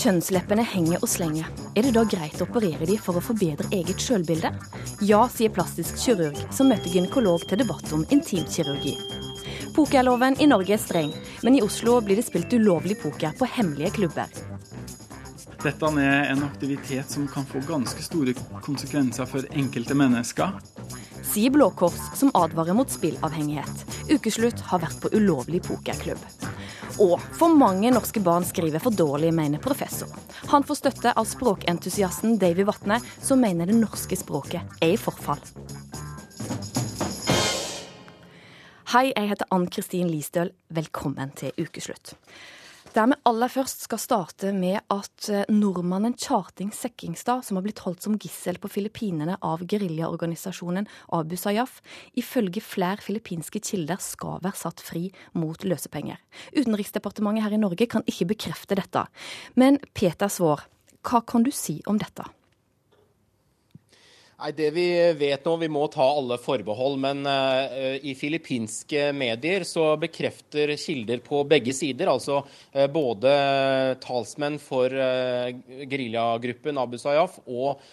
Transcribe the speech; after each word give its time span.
Kjønnsleppene 0.00 0.62
henger 0.64 1.02
og 1.04 1.10
slenger, 1.12 1.48
er 1.76 1.84
det 1.84 1.90
da 1.92 2.06
greit 2.08 2.38
å 2.40 2.46
operere 2.46 2.86
de 2.88 2.94
for 2.96 3.18
å 3.18 3.20
forbedre 3.20 3.68
eget 3.76 4.00
sjølbilde? 4.00 4.48
Ja, 5.04 5.26
sier 5.28 5.52
plastisk 5.52 5.98
kirurg, 6.00 6.38
som 6.56 6.70
møter 6.72 6.88
gynekolog 6.88 7.44
til 7.50 7.60
debatt 7.60 7.92
om 7.92 8.06
intimkirurgi. 8.08 8.94
Pokerloven 9.76 10.38
i 10.40 10.48
Norge 10.48 10.72
er 10.78 10.80
streng, 10.80 11.12
men 11.44 11.58
i 11.58 11.60
Oslo 11.60 11.98
blir 12.00 12.16
det 12.16 12.24
spilt 12.30 12.56
ulovlig 12.56 12.96
poker 13.02 13.36
på 13.36 13.48
hemmelige 13.58 13.92
klubber. 13.98 14.32
Dette 15.60 15.92
er 16.00 16.30
en 16.32 16.46
aktivitet 16.48 17.12
som 17.12 17.28
kan 17.28 17.44
få 17.44 17.60
ganske 17.68 18.00
store 18.00 18.32
konsekvenser 18.64 19.28
for 19.28 19.44
enkelte 19.52 19.98
mennesker. 20.00 20.56
Sier 21.28 21.52
Blå 21.52 21.68
Kors, 21.76 22.00
som 22.16 22.32
advarer 22.32 22.72
mot 22.78 22.88
spillavhengighet. 22.88 23.84
Ukeslutt 24.08 24.64
har 24.72 24.80
vært 24.80 25.04
på 25.04 25.12
ulovlig 25.12 25.60
pokerklubb. 25.68 26.24
Og 26.98 27.20
for 27.38 27.52
mange 27.54 27.92
norske 27.94 28.20
barn 28.24 28.44
skriver 28.44 28.82
for 28.82 28.90
dårlig, 28.90 29.30
mener 29.34 29.62
professor. 29.62 30.10
Han 30.50 30.64
får 30.66 30.80
støtte 30.80 31.12
av 31.14 31.28
språkentusiasten 31.28 32.38
Davy 32.40 32.64
Vatne, 32.66 32.98
som 33.22 33.40
mener 33.40 33.70
det 33.70 33.78
norske 33.78 34.18
språket 34.18 34.82
er 34.82 34.96
i 34.96 35.00
forfall. 35.00 35.42
Hei, 38.90 39.12
jeg 39.12 39.28
heter 39.30 39.46
Ann 39.54 39.68
Kristin 39.70 40.08
Listøl. 40.10 40.50
Velkommen 40.74 41.30
til 41.38 41.54
ukeslutt. 41.62 42.16
Der 42.90 43.06
vi 43.06 43.14
aller 43.22 43.46
først 43.46 43.84
skal 43.84 44.00
starte 44.02 44.48
med 44.50 44.80
at 44.90 45.28
eh, 45.30 45.44
nordmannen 45.46 46.16
Kjarting 46.18 46.72
Sekkingstad, 46.74 47.44
som 47.46 47.54
har 47.54 47.62
blitt 47.62 47.82
holdt 47.84 48.02
som 48.02 48.16
gissel 48.18 48.58
på 48.58 48.70
Filippinene 48.72 49.36
av 49.46 49.62
geriljaorganisasjonen 49.70 50.88
Abu 51.14 51.36
Sayyaf, 51.38 51.76
ifølge 52.18 52.64
flere 52.64 52.98
filippinske 53.04 53.62
kilder 53.62 54.02
skal 54.02 54.42
være 54.42 54.58
satt 54.58 54.82
fri 54.82 55.04
mot 55.38 55.62
løsepenger. 55.62 56.18
Utenriksdepartementet 56.58 57.46
her 57.46 57.54
i 57.54 57.62
Norge 57.62 57.86
kan 57.94 58.02
ikke 58.10 58.32
bekrefte 58.34 58.80
dette. 58.80 59.06
Men 59.54 59.78
Peter 59.94 60.26
Svaar, 60.26 60.66
hva 61.06 61.22
kan 61.22 61.46
du 61.46 61.54
si 61.54 61.78
om 61.86 62.02
dette? 62.02 62.26
Nei, 64.40 64.52
Det 64.56 64.70
vi 64.72 64.86
vet 65.20 65.44
nå, 65.44 65.52
vi 65.60 65.68
må 65.68 65.82
ta 65.92 66.04
alle 66.16 66.38
forbehold, 66.40 66.94
men 67.02 67.26
uh, 67.28 67.98
i 68.00 68.14
filippinske 68.16 69.10
medier 69.12 69.66
så 69.68 69.90
bekrefter 70.00 70.72
kilder 70.80 71.20
på 71.20 71.42
begge 71.48 71.74
sider, 71.76 72.08
altså 72.08 72.38
uh, 72.46 72.86
både 72.88 73.34
talsmenn 74.00 74.56
for 74.62 74.88
uh, 74.96 75.50
geriljagruppen 75.84 76.80
Abu 76.80 76.96
Sayyaf 77.00 77.36
og 77.46 77.84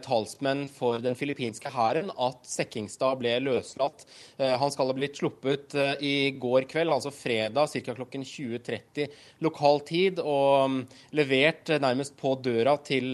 talsmenn 0.00 0.62
for 0.72 0.96
den 1.04 1.12
filippinske 1.18 1.68
hæren, 1.68 2.08
at 2.08 2.46
Sekkingstad 2.48 3.18
ble 3.20 3.34
løslatt. 3.42 4.06
han 4.38 4.72
skal 4.72 4.88
ha 4.88 4.94
blitt 4.96 5.18
sluppet 5.20 5.76
i 6.00 6.30
går 6.40 6.64
kveld, 6.70 6.88
altså 6.94 7.12
fredag 7.12 7.68
ca. 7.74 7.92
klokken 7.98 8.24
20.30 8.24 9.12
lokal 9.44 9.82
tid, 9.84 10.22
og 10.24 10.64
um, 10.64 10.78
levert 11.12 11.68
nærmest 11.84 12.16
på 12.16 12.32
døra 12.40 12.78
til 12.80 13.12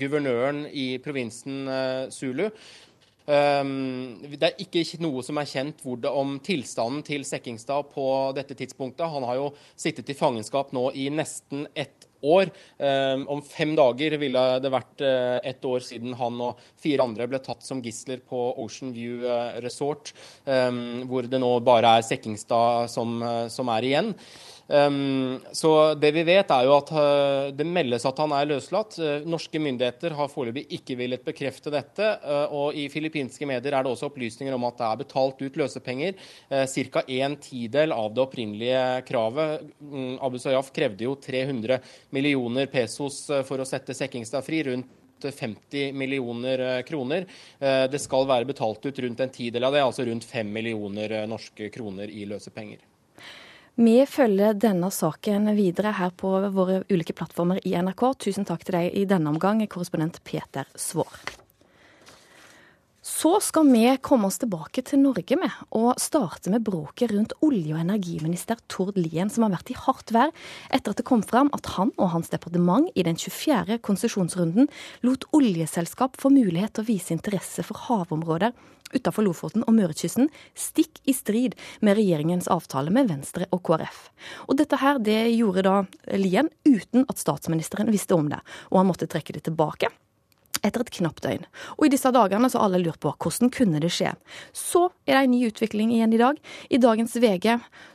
guvernøren 0.00 0.64
i 0.72 0.94
provinsen 1.04 1.68
Zulu. 2.14 2.48
Um, 3.30 4.16
det 4.26 4.42
er 4.42 4.62
ikke 4.64 4.82
noe 5.04 5.22
som 5.22 5.38
er 5.38 5.46
kjent 5.46 5.84
om 6.08 6.38
tilstanden 6.42 7.04
til 7.06 7.22
Sekkingstad 7.28 7.92
på 7.92 8.04
dette 8.34 8.56
tidspunktet. 8.58 9.06
Han 9.06 9.26
har 9.28 9.38
jo 9.38 9.50
sittet 9.78 10.10
i 10.10 10.16
fangenskap 10.18 10.72
nå 10.74 10.88
i 10.98 11.06
nesten 11.14 11.68
ett 11.78 12.08
år. 12.26 12.50
Um, 12.80 13.26
om 13.36 13.42
fem 13.44 13.76
dager 13.78 14.16
ville 14.20 14.42
det 14.64 14.72
vært 14.72 15.04
uh, 15.04 15.38
ett 15.46 15.64
år 15.64 15.84
siden 15.84 16.16
han 16.18 16.42
og 16.42 16.58
fire 16.80 17.06
andre 17.06 17.28
ble 17.30 17.40
tatt 17.44 17.62
som 17.64 17.84
gisler 17.84 18.24
på 18.24 18.40
Ocean 18.64 18.90
View 18.96 19.22
uh, 19.22 19.60
Resort, 19.62 20.10
um, 20.48 21.04
hvor 21.08 21.28
det 21.30 21.40
nå 21.40 21.52
bare 21.64 22.00
er 22.00 22.08
Sekkingstad 22.08 22.90
som, 22.90 23.20
som 23.52 23.70
er 23.76 23.92
igjen. 23.92 24.14
Um, 24.70 25.40
så 25.52 25.94
det 25.98 26.12
vi 26.14 26.22
vet, 26.22 26.50
er 26.54 26.66
jo 26.68 26.76
at 26.76 26.90
uh, 26.94 27.48
det 27.50 27.66
meldes 27.66 28.04
at 28.06 28.20
han 28.22 28.30
er 28.36 28.46
løslatt. 28.52 28.94
Uh, 29.02 29.26
norske 29.26 29.58
myndigheter 29.58 30.14
har 30.14 30.30
foreløpig 30.30 30.62
ikke 30.78 30.94
villet 31.00 31.24
bekrefte 31.26 31.72
dette. 31.74 32.06
Uh, 32.22 32.54
og 32.54 32.78
i 32.78 32.86
filippinske 32.92 33.48
medier 33.50 33.74
er 33.74 33.82
det 33.82 33.90
også 33.90 34.12
opplysninger 34.12 34.54
om 34.54 34.68
at 34.68 34.78
det 34.78 34.86
er 34.86 35.00
betalt 35.00 35.42
ut 35.42 35.58
løsepenger. 35.58 36.14
Ca. 36.50 37.02
en 37.02 37.34
tidel 37.42 37.94
av 37.94 38.14
det 38.14 38.22
opprinnelige 38.22 38.84
kravet. 39.08 39.66
Um, 39.82 40.14
Abu 40.22 40.38
Sayyaf 40.38 40.70
krevde 40.76 41.08
jo 41.08 41.16
300 41.18 41.80
millioner 42.14 42.70
pesos 42.70 43.24
for 43.48 43.58
å 43.58 43.66
sette 43.68 43.96
Sekkingstad 43.96 44.46
fri. 44.46 44.62
rundt 44.70 44.96
50 45.20 45.92
millioner 45.92 46.80
kroner. 46.88 47.26
Det 47.60 48.00
skal 48.00 48.24
være 48.28 48.48
betalt 48.48 48.86
ut 48.86 49.02
rundt 49.04 49.20
en 49.20 49.34
tidel 49.34 49.68
av 49.68 49.76
det, 49.76 49.82
altså 49.84 50.06
rundt 50.08 50.24
5 50.24 50.54
millioner 50.54 51.12
norske 51.28 51.68
kroner 51.74 52.08
i 52.08 52.24
løsepenger. 52.30 52.89
Vi 53.74 54.06
følger 54.06 54.56
denne 54.58 54.90
saken 54.92 55.52
videre 55.56 55.94
her 55.96 56.10
på 56.10 56.32
våre 56.52 56.82
ulike 56.90 57.14
plattformer 57.16 57.62
i 57.64 57.76
NRK. 57.78 58.02
Tusen 58.26 58.48
takk 58.48 58.66
til 58.66 58.76
deg 58.76 58.96
i 58.98 59.06
denne 59.08 59.30
omgang, 59.30 59.62
korrespondent 59.70 60.18
Peter 60.26 60.68
Svaar. 60.74 61.22
Så 63.20 63.34
skal 63.40 63.68
vi 63.68 63.82
komme 64.00 64.30
oss 64.30 64.38
tilbake 64.40 64.80
til 64.86 65.02
Norge 65.02 65.36
med, 65.36 65.52
og 65.76 65.98
starte 66.00 66.48
med 66.48 66.62
bråket 66.64 67.10
rundt 67.12 67.34
olje- 67.44 67.74
og 67.74 67.82
energiminister 67.82 68.56
Tord 68.72 68.96
Lien, 68.96 69.28
som 69.28 69.44
har 69.44 69.52
vært 69.58 69.72
i 69.74 69.76
hardt 69.76 70.12
vær 70.16 70.32
etter 70.72 70.94
at 70.94 71.02
det 71.02 71.04
kom 71.10 71.20
fram 71.20 71.50
at 71.52 71.68
han 71.74 71.92
og 71.98 72.14
hans 72.14 72.32
departement 72.32 72.88
i 72.96 73.04
den 73.04 73.20
24. 73.20 73.76
konsesjonsrunden 73.84 74.70
lot 75.04 75.28
oljeselskap 75.36 76.16
få 76.16 76.32
mulighet 76.32 76.78
til 76.78 76.86
å 76.86 76.88
vise 76.94 77.12
interesse 77.12 77.66
for 77.66 77.84
havområder 77.90 78.56
utenfor 78.94 79.28
Lofoten 79.28 79.68
og 79.68 79.76
Mørekysten, 79.76 80.32
stikk 80.56 81.04
i 81.04 81.12
strid 81.12 81.60
med 81.84 82.00
regjeringens 82.00 82.48
avtale 82.48 82.88
med 82.88 83.12
Venstre 83.12 83.50
og 83.52 83.66
KrF. 83.68 84.06
Og 84.48 84.56
dette 84.64 84.80
her 84.80 84.96
det 84.96 85.26
gjorde 85.34 85.68
da 85.68 85.80
Lien 86.16 86.48
uten 86.64 87.04
at 87.04 87.20
statsministeren 87.20 87.92
visste 87.92 88.16
om 88.16 88.32
det, 88.32 88.40
og 88.72 88.80
han 88.80 88.94
måtte 88.94 89.10
trekke 89.10 89.36
det 89.36 89.50
tilbake 89.50 89.92
etter 90.66 90.84
et 90.84 90.92
knapt 90.98 91.22
døgn. 91.24 91.46
Og 91.78 91.86
i 91.86 91.92
disse 91.92 92.10
dagene 92.14 92.50
så 92.50 92.60
har 92.60 92.70
alle 92.70 92.82
lurt 92.84 93.00
på 93.02 93.12
hvordan 93.12 93.52
kunne 93.54 93.80
det 93.82 93.92
skje. 93.94 94.12
Så 94.56 94.88
er 95.06 95.16
det 95.16 95.22
en 95.24 95.34
ny 95.34 95.42
utvikling 95.48 95.92
igjen 95.94 96.14
i 96.16 96.20
dag. 96.20 96.40
I 96.70 96.80
dagens 96.82 97.16
VG 97.20 97.48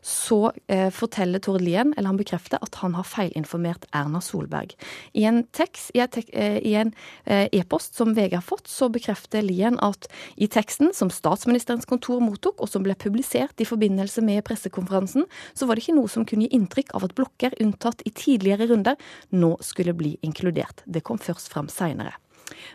så 0.06 0.40
eh, 0.72 0.90
forteller 0.94 1.44
Tord 1.44 1.64
Lien, 1.64 1.94
eller 1.96 2.12
han 2.12 2.20
bekrefter, 2.20 2.62
at 2.62 2.80
han 2.82 2.98
har 2.98 3.08
feilinformert 3.08 3.88
Erna 3.96 4.22
Solberg. 4.24 4.76
I 5.14 5.26
en 5.30 5.44
tekst, 5.56 5.92
i 5.96 6.02
eh, 6.02 6.60
en 6.82 6.94
eh, 7.26 7.48
e-post 7.52 7.98
som 7.98 8.14
VG 8.18 8.38
har 8.38 8.46
fått, 8.46 8.68
så 8.72 8.90
bekrefter 8.94 9.46
Lien 9.46 9.80
at 9.86 10.10
i 10.36 10.50
teksten 10.52 10.94
som 10.96 11.12
statsministerens 11.14 11.88
kontor 11.90 12.22
mottok, 12.24 12.60
og 12.62 12.72
som 12.72 12.86
ble 12.86 12.98
publisert 13.00 13.62
i 13.62 13.68
forbindelse 13.68 14.24
med 14.26 14.44
pressekonferansen, 14.48 15.28
så 15.54 15.68
var 15.68 15.76
det 15.76 15.86
ikke 15.86 16.00
noe 16.00 16.12
som 16.12 16.28
kunne 16.28 16.48
gi 16.48 16.56
inntrykk 16.58 16.96
av 16.98 17.08
at 17.08 17.16
blokker 17.18 17.58
unntatt 17.64 18.04
i 18.06 18.14
tidligere 18.16 18.70
runder 18.72 19.00
nå 19.36 19.56
skulle 19.66 19.96
bli 19.98 20.16
inkludert. 20.26 20.84
Det 20.86 21.04
kom 21.06 21.22
først 21.22 21.52
fram 21.54 21.70
seinere. 21.72 22.16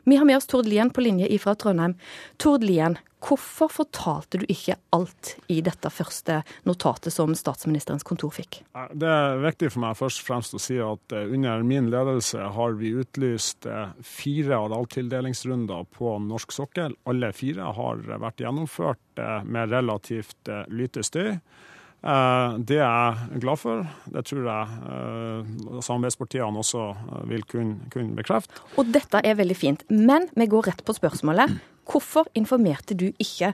Vi 0.04 0.16
har 0.16 0.26
med 0.28 0.36
oss 0.40 0.48
Tord 0.50 0.68
Lien 0.68 0.90
på 0.90 1.04
linje 1.04 1.28
ifra 1.28 1.54
Trondheim. 1.54 1.94
Tord 2.36 2.64
Lien, 2.64 2.96
hvorfor 3.20 3.68
fortalte 3.72 4.40
du 4.40 4.44
ikke 4.48 4.76
alt 4.96 5.34
i 5.52 5.60
dette 5.64 5.90
første 5.92 6.40
notatet 6.68 7.12
som 7.14 7.34
statsministerens 7.36 8.06
kontor 8.06 8.32
fikk? 8.34 8.62
Det 8.92 9.08
er 9.08 9.40
viktig 9.44 9.72
for 9.74 9.84
meg 9.84 9.98
først 9.98 10.22
og 10.22 10.28
fremst 10.30 10.56
å 10.56 10.62
si 10.62 10.78
at 10.82 11.16
eh, 11.16 11.28
under 11.28 11.64
min 11.66 11.90
ledelse 11.92 12.50
har 12.56 12.76
vi 12.80 12.94
utlyst 13.02 13.68
eh, 13.68 13.92
fire 14.06 14.62
arealtildelingsrunder 14.66 15.88
på 15.96 16.16
norsk 16.24 16.54
sokkel. 16.56 16.96
Alle 17.10 17.32
fire 17.36 17.72
har 17.76 18.04
vært 18.10 18.44
gjennomført 18.44 19.20
eh, 19.20 19.40
med 19.44 19.74
relativt 19.74 20.54
lite 20.72 21.04
støy. 21.06 21.36
Eh, 22.00 22.52
det 22.64 22.78
er 22.80 23.18
jeg 23.28 23.42
glad 23.42 23.60
for. 23.60 23.84
Det 24.08 24.24
tror 24.30 24.46
jeg 24.48 24.78
eh, 24.92 25.50
samarbeidspartiene 25.84 26.62
også 26.62 26.86
eh, 26.94 27.26
vil 27.34 27.44
kunne, 27.48 27.90
kunne 27.92 28.16
bekrefte. 28.16 28.62
Og 28.80 28.88
dette 28.94 29.20
er 29.20 29.36
veldig 29.40 29.56
fint. 29.58 29.84
Men 29.92 30.30
vi 30.32 30.48
går 30.48 30.70
rett 30.70 30.84
på 30.86 30.96
spørsmålet. 30.96 31.60
Hvorfor 31.90 32.28
informerte 32.38 32.94
du 32.94 33.08
ikke 33.18 33.48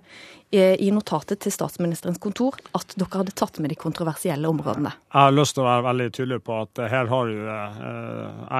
i 0.53 0.89
notatet 0.93 1.41
til 1.41 1.55
statsministerens 1.55 2.19
kontor 2.21 2.59
at 2.77 2.93
dere 2.99 3.23
hadde 3.23 3.33
tatt 3.39 3.57
med 3.65 3.73
de 3.73 3.79
kontroversielle 3.81 4.51
områdene? 4.51 4.91
Jeg 4.93 5.17
har 5.17 5.33
lyst 5.33 5.57
til 5.57 5.65
å 5.65 5.69
være 5.71 5.87
veldig 5.87 6.09
tydelig 6.13 6.39
på 6.45 6.59
at 6.67 6.83
her 6.93 7.09
har 7.09 7.33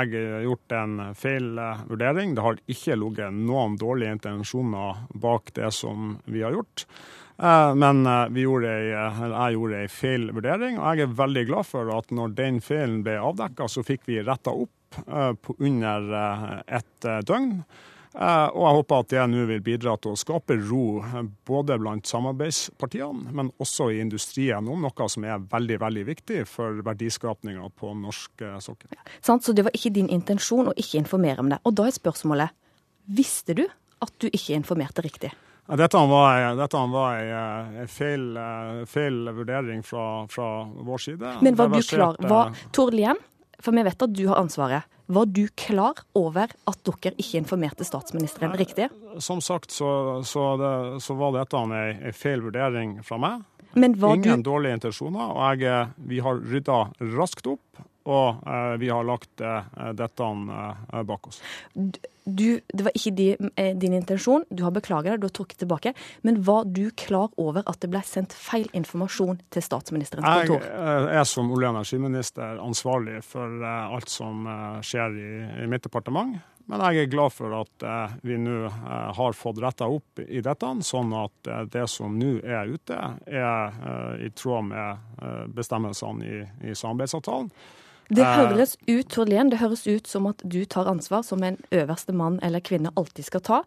jeg 0.07 0.25
gjort 0.47 0.77
en 0.79 0.97
feil 1.19 1.61
vurdering. 1.91 2.33
Det 2.33 2.47
har 2.47 2.63
ikke 2.73 2.97
ligget 3.03 3.37
noen 3.37 3.77
dårlige 3.77 4.17
intensjoner 4.17 5.05
bak 5.13 5.53
det 5.61 5.69
som 5.77 6.17
vi 6.25 6.41
har 6.47 6.57
gjort. 6.57 6.87
Eh, 7.39 7.75
men 7.75 8.07
eh, 8.07 8.39
gjorde 8.43 8.71
ei, 8.71 8.93
eh, 8.97 9.19
jeg 9.33 9.57
gjorde 9.57 9.81
ei 9.83 9.91
feil 9.93 10.31
vurdering, 10.33 10.79
og 10.81 10.97
jeg 10.97 11.05
er 11.05 11.19
veldig 11.19 11.43
glad 11.51 11.69
for 11.69 11.93
at 11.97 12.15
når 12.15 12.33
den 12.39 12.63
feilen 12.65 13.03
ble 13.05 13.19
avdekka, 13.21 13.69
så 13.69 13.85
fikk 13.85 14.09
vi 14.09 14.23
retta 14.25 14.55
opp 14.57 14.73
under 15.59 16.05
et 16.73 17.07
døgn. 17.27 17.51
Og 18.17 18.61
jeg 18.63 18.77
håper 18.79 19.03
at 19.03 19.09
det 19.11 19.25
nå 19.29 19.43
vil 19.51 19.65
bidra 19.67 19.97
til 20.01 20.15
å 20.15 20.17
skape 20.17 20.55
ro 20.63 21.03
både 21.45 21.77
blant 21.83 22.09
samarbeidspartiene, 22.09 23.35
men 23.37 23.51
også 23.61 23.91
i 23.93 23.99
industrien 24.01 24.71
om 24.73 24.87
noe 24.87 25.09
som 25.13 25.27
er 25.27 25.43
veldig 25.51 25.81
veldig 25.83 26.05
viktig 26.07 26.47
for 26.49 26.81
verdiskapninga 26.87 27.67
på 27.77 27.93
norsk 27.99 28.47
sokkel. 28.65 28.95
Ja, 28.95 29.05
så 29.27 29.53
det 29.53 29.67
var 29.67 29.77
ikke 29.77 29.93
din 29.99 30.09
intensjon 30.09 30.71
å 30.71 30.77
ikke 30.79 31.03
informere 31.03 31.45
om 31.45 31.51
det. 31.53 31.61
Og 31.67 31.77
da 31.77 31.91
er 31.91 31.99
spørsmålet, 31.99 32.57
visste 33.05 33.59
du 33.59 33.67
at 33.67 34.17
du 34.23 34.31
ikke 34.31 34.57
informerte 34.63 35.05
riktig? 35.05 35.35
Dette 35.67 35.99
var, 35.99 36.55
dette 36.55 36.83
var 36.93 37.17
en 37.19 37.89
feil, 37.91 38.27
feil, 38.87 39.17
vurdering 39.35 39.83
fra, 39.83 40.27
fra, 40.31 40.51
vår 40.65 40.99
side. 41.03 41.33
Men 41.43 41.57
var 41.59 41.73
du 41.73 41.81
klar? 41.83 42.21
Var, 42.23 42.53
Tord 42.71 42.95
Lien, 42.95 43.19
for 43.59 43.75
vi 43.75 43.83
vet 43.87 44.07
at 44.07 44.15
du 44.15 44.23
har 44.31 44.39
ansvaret. 44.39 44.87
Var 45.07 45.27
du 45.27 45.45
klar 45.59 46.03
over 46.19 46.51
at 46.51 46.79
dere 46.87 47.15
ikke 47.15 47.39
informerte 47.39 47.87
statsministeren 47.87 48.55
riktig? 48.59 48.89
Som 49.23 49.43
sagt 49.43 49.75
så, 49.75 50.23
så, 50.27 50.47
det, 50.59 50.73
så 51.03 51.15
var 51.19 51.35
dette 51.37 51.59
en, 51.59 51.75
en 51.75 52.17
feil 52.17 52.43
vurdering 52.47 52.99
fra 53.07 53.19
meg. 53.23 53.45
Ingen 53.77 54.43
du... 54.43 54.51
dårlige 54.51 54.79
intensjoner. 54.81 55.35
Og 55.35 55.63
jeg, 55.63 55.91
vi 56.11 56.23
har 56.25 56.41
rydda 56.41 56.79
raskt 57.15 57.47
opp, 57.51 57.83
og 58.07 58.47
eh, 58.47 58.75
vi 58.81 58.89
har 58.89 59.07
lagt 59.07 59.41
eh, 59.41 59.67
dette 59.99 60.23
eh, 60.23 61.03
bak 61.03 61.27
oss. 61.27 61.43
Du, 62.25 62.61
det 62.67 62.83
var 62.83 62.95
ikke 62.99 63.13
din, 63.15 63.51
din 63.79 63.95
intensjon, 63.95 64.45
du 64.51 64.65
har 64.67 64.73
beklaget 64.75 65.13
det, 65.13 65.19
du 65.23 65.27
har 65.29 65.35
trukket 65.35 65.61
tilbake. 65.63 65.93
Men 66.27 66.41
var 66.43 66.67
du 66.67 66.89
klar 66.99 67.31
over 67.39 67.63
at 67.71 67.79
det 67.83 67.91
ble 67.93 68.03
sendt 68.07 68.35
feil 68.35 68.67
informasjon 68.75 69.39
til 69.55 69.63
statsministerens 69.63 70.27
kontor? 70.27 70.67
Jeg 70.67 71.21
er 71.21 71.29
som 71.31 71.53
olje- 71.55 71.71
og 71.71 71.77
energiminister 71.77 72.59
ansvarlig 72.63 73.21
for 73.23 73.63
alt 73.63 74.11
som 74.11 74.43
skjer 74.83 75.15
i, 75.23 75.31
i 75.63 75.71
mitt 75.71 75.87
departement. 75.87 76.35
Men 76.67 76.83
jeg 76.83 77.05
er 77.05 77.15
glad 77.15 77.31
for 77.31 77.55
at 77.61 77.89
vi 78.27 78.41
nå 78.43 78.59
har 78.75 79.39
fått 79.39 79.63
retta 79.63 79.87
opp 79.87 80.19
i 80.27 80.43
dette, 80.43 80.75
sånn 80.83 81.15
at 81.15 81.55
det 81.71 81.87
som 81.87 82.19
nå 82.19 82.41
er 82.43 82.75
ute, 82.75 82.99
er 83.31 84.19
i 84.19 84.35
tråd 84.35 84.73
med 84.75 85.55
bestemmelsene 85.55 86.27
i, 86.27 86.47
i 86.67 86.75
samarbeidsavtalen. 86.75 87.55
Det 88.09 88.23
eh. 88.23 88.35
høres 88.39 88.77
ut 88.87 89.09
Torlien, 89.11 89.51
det 89.51 89.61
høres 89.61 89.87
ut 89.87 90.09
som 90.09 90.29
at 90.31 90.43
du 90.45 90.61
tar 90.65 90.91
ansvar 90.91 91.25
som 91.27 91.43
en 91.43 91.59
øverste 91.75 92.15
mann 92.15 92.39
eller 92.47 92.63
kvinne 92.65 92.93
alltid 92.97 93.27
skal 93.27 93.43
ta. 93.43 93.63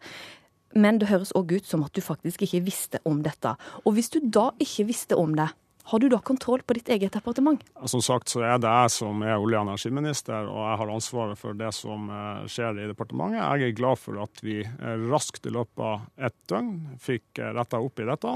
Men 0.75 0.99
det 1.01 1.09
høres 1.09 1.33
òg 1.35 1.51
ut 1.57 1.65
som 1.65 1.83
at 1.83 1.95
du 1.97 2.01
faktisk 2.05 2.45
ikke 2.45 2.61
visste 2.67 3.01
om 3.09 3.23
dette. 3.25 3.55
Og 3.85 3.97
hvis 3.97 4.11
du 4.13 4.19
da 4.23 4.51
ikke 4.61 4.85
visste 4.91 5.17
om 5.17 5.33
det, 5.37 5.49
har 5.83 5.99
du 5.99 6.09
da 6.09 6.19
kontroll 6.21 6.61
på 6.61 6.75
ditt 6.77 6.89
eget 6.89 7.13
departement? 7.15 7.63
Som 7.89 8.01
sagt 8.05 8.29
så 8.29 8.43
er 8.45 8.59
det 8.61 8.69
jeg 8.69 8.93
som 8.93 9.23
er 9.25 9.37
olje- 9.37 9.57
og 9.57 9.69
energiminister, 9.69 10.49
og 10.49 10.59
jeg 10.67 10.79
har 10.81 10.91
ansvaret 10.93 11.39
for 11.39 11.57
det 11.57 11.71
som 11.73 12.09
eh, 12.13 12.43
skjer 12.51 12.83
i 12.83 12.89
departementet. 12.91 13.39
Jeg 13.41 13.71
er 13.71 13.77
glad 13.79 14.01
for 14.01 14.19
at 14.21 14.43
vi 14.45 14.59
eh, 14.61 15.05
raskt 15.09 15.49
i 15.49 15.53
løpet 15.55 15.85
av 15.85 16.27
et 16.29 16.35
døgn 16.51 16.75
fikk 17.01 17.41
retta 17.57 17.81
opp 17.81 18.03
i 18.03 18.09
dette. 18.09 18.35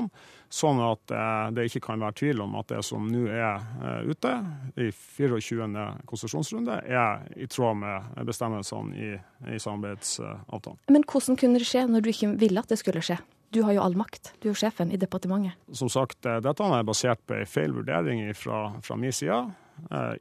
Sånn 0.53 0.77
at 0.85 1.09
eh, 1.09 1.47
det 1.55 1.65
ikke 1.69 1.81
kan 1.87 2.03
være 2.03 2.17
tvil 2.19 2.43
om 2.43 2.57
at 2.59 2.69
det 2.69 2.83
som 2.85 3.07
nå 3.09 3.23
er 3.25 3.57
eh, 3.57 4.09
ute 4.09 4.33
i 4.77 4.89
24. 4.93 5.69
konsesjonsrunde, 6.09 6.75
er 6.85 7.23
i 7.41 7.47
tråd 7.49 7.79
med 7.81 8.19
bestemmelsene 8.27 8.93
i, 8.93 9.13
i 9.49 9.61
samarbeidsavtalen. 9.61 10.77
Men 10.93 11.07
hvordan 11.09 11.39
kunne 11.41 11.61
det 11.61 11.69
skje 11.69 11.87
når 11.89 12.05
du 12.05 12.11
ikke 12.13 12.35
ville 12.37 12.61
at 12.61 12.69
det 12.69 12.77
skulle 12.83 13.01
skje? 13.01 13.17
Du 13.53 13.61
har 13.61 13.75
jo 13.75 13.83
all 13.83 13.97
makt, 13.97 14.33
du 14.41 14.47
er 14.49 14.53
jo 14.53 14.59
sjefen 14.63 14.91
i 14.91 14.97
departementet. 14.97 15.59
Som 15.77 15.91
sagt, 15.93 16.25
eh, 16.25 16.41
dette 16.41 16.71
er 16.77 16.87
basert 16.87 17.21
på 17.27 17.37
en 17.37 17.49
feil 17.49 17.75
vurdering 17.75 18.25
fra, 18.37 18.65
fra 18.81 18.97
min 18.97 19.13
side. 19.13 19.43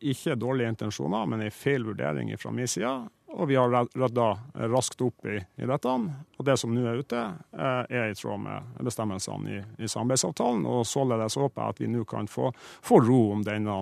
Ikke 0.00 0.32
dårlige 0.40 0.70
intensjoner, 0.72 1.26
men 1.28 1.42
en 1.44 1.52
feil 1.52 1.84
vurdering 1.84 2.30
fra 2.40 2.50
min 2.56 2.68
side. 2.68 2.92
Og 3.32 3.48
vi 3.48 3.56
har 3.56 3.70
rydda 3.72 4.26
raskt 4.68 5.00
opp 5.04 5.26
i, 5.26 5.38
i, 5.40 5.66
dette. 5.68 5.92
Og 6.38 6.44
det 6.46 6.56
som 6.60 6.72
nå 6.74 6.84
er 6.88 7.00
ute, 7.00 7.20
eh, 7.56 7.84
er 7.88 8.10
i 8.10 8.16
tråd 8.16 8.42
med 8.44 8.82
bestemmelsene 8.84 9.54
i, 9.54 9.60
i 9.84 9.88
samarbeidsavtalen. 9.88 10.66
Og 10.68 10.84
således 10.88 11.38
håper 11.40 11.62
jeg 11.62 11.76
at 11.76 11.80
vi 11.80 11.90
nå 11.94 12.04
kan 12.08 12.28
få, 12.28 12.50
få, 12.84 13.00
ro 13.02 13.22
om 13.36 13.44
denne 13.46 13.78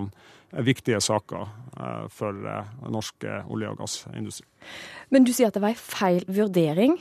viktige 0.67 1.01
saka 1.03 1.47
eh, 1.47 2.07
for 2.15 2.47
eh, 2.47 2.77
norsk 2.91 3.27
olje- 3.51 3.73
og 3.73 3.83
gassindustri. 3.83 4.47
Men 5.11 5.27
du 5.27 5.35
sier 5.35 5.51
at 5.51 5.59
det 5.59 5.65
var 5.65 5.75
en 5.75 5.83
feil 5.83 6.23
vurdering, 6.31 6.99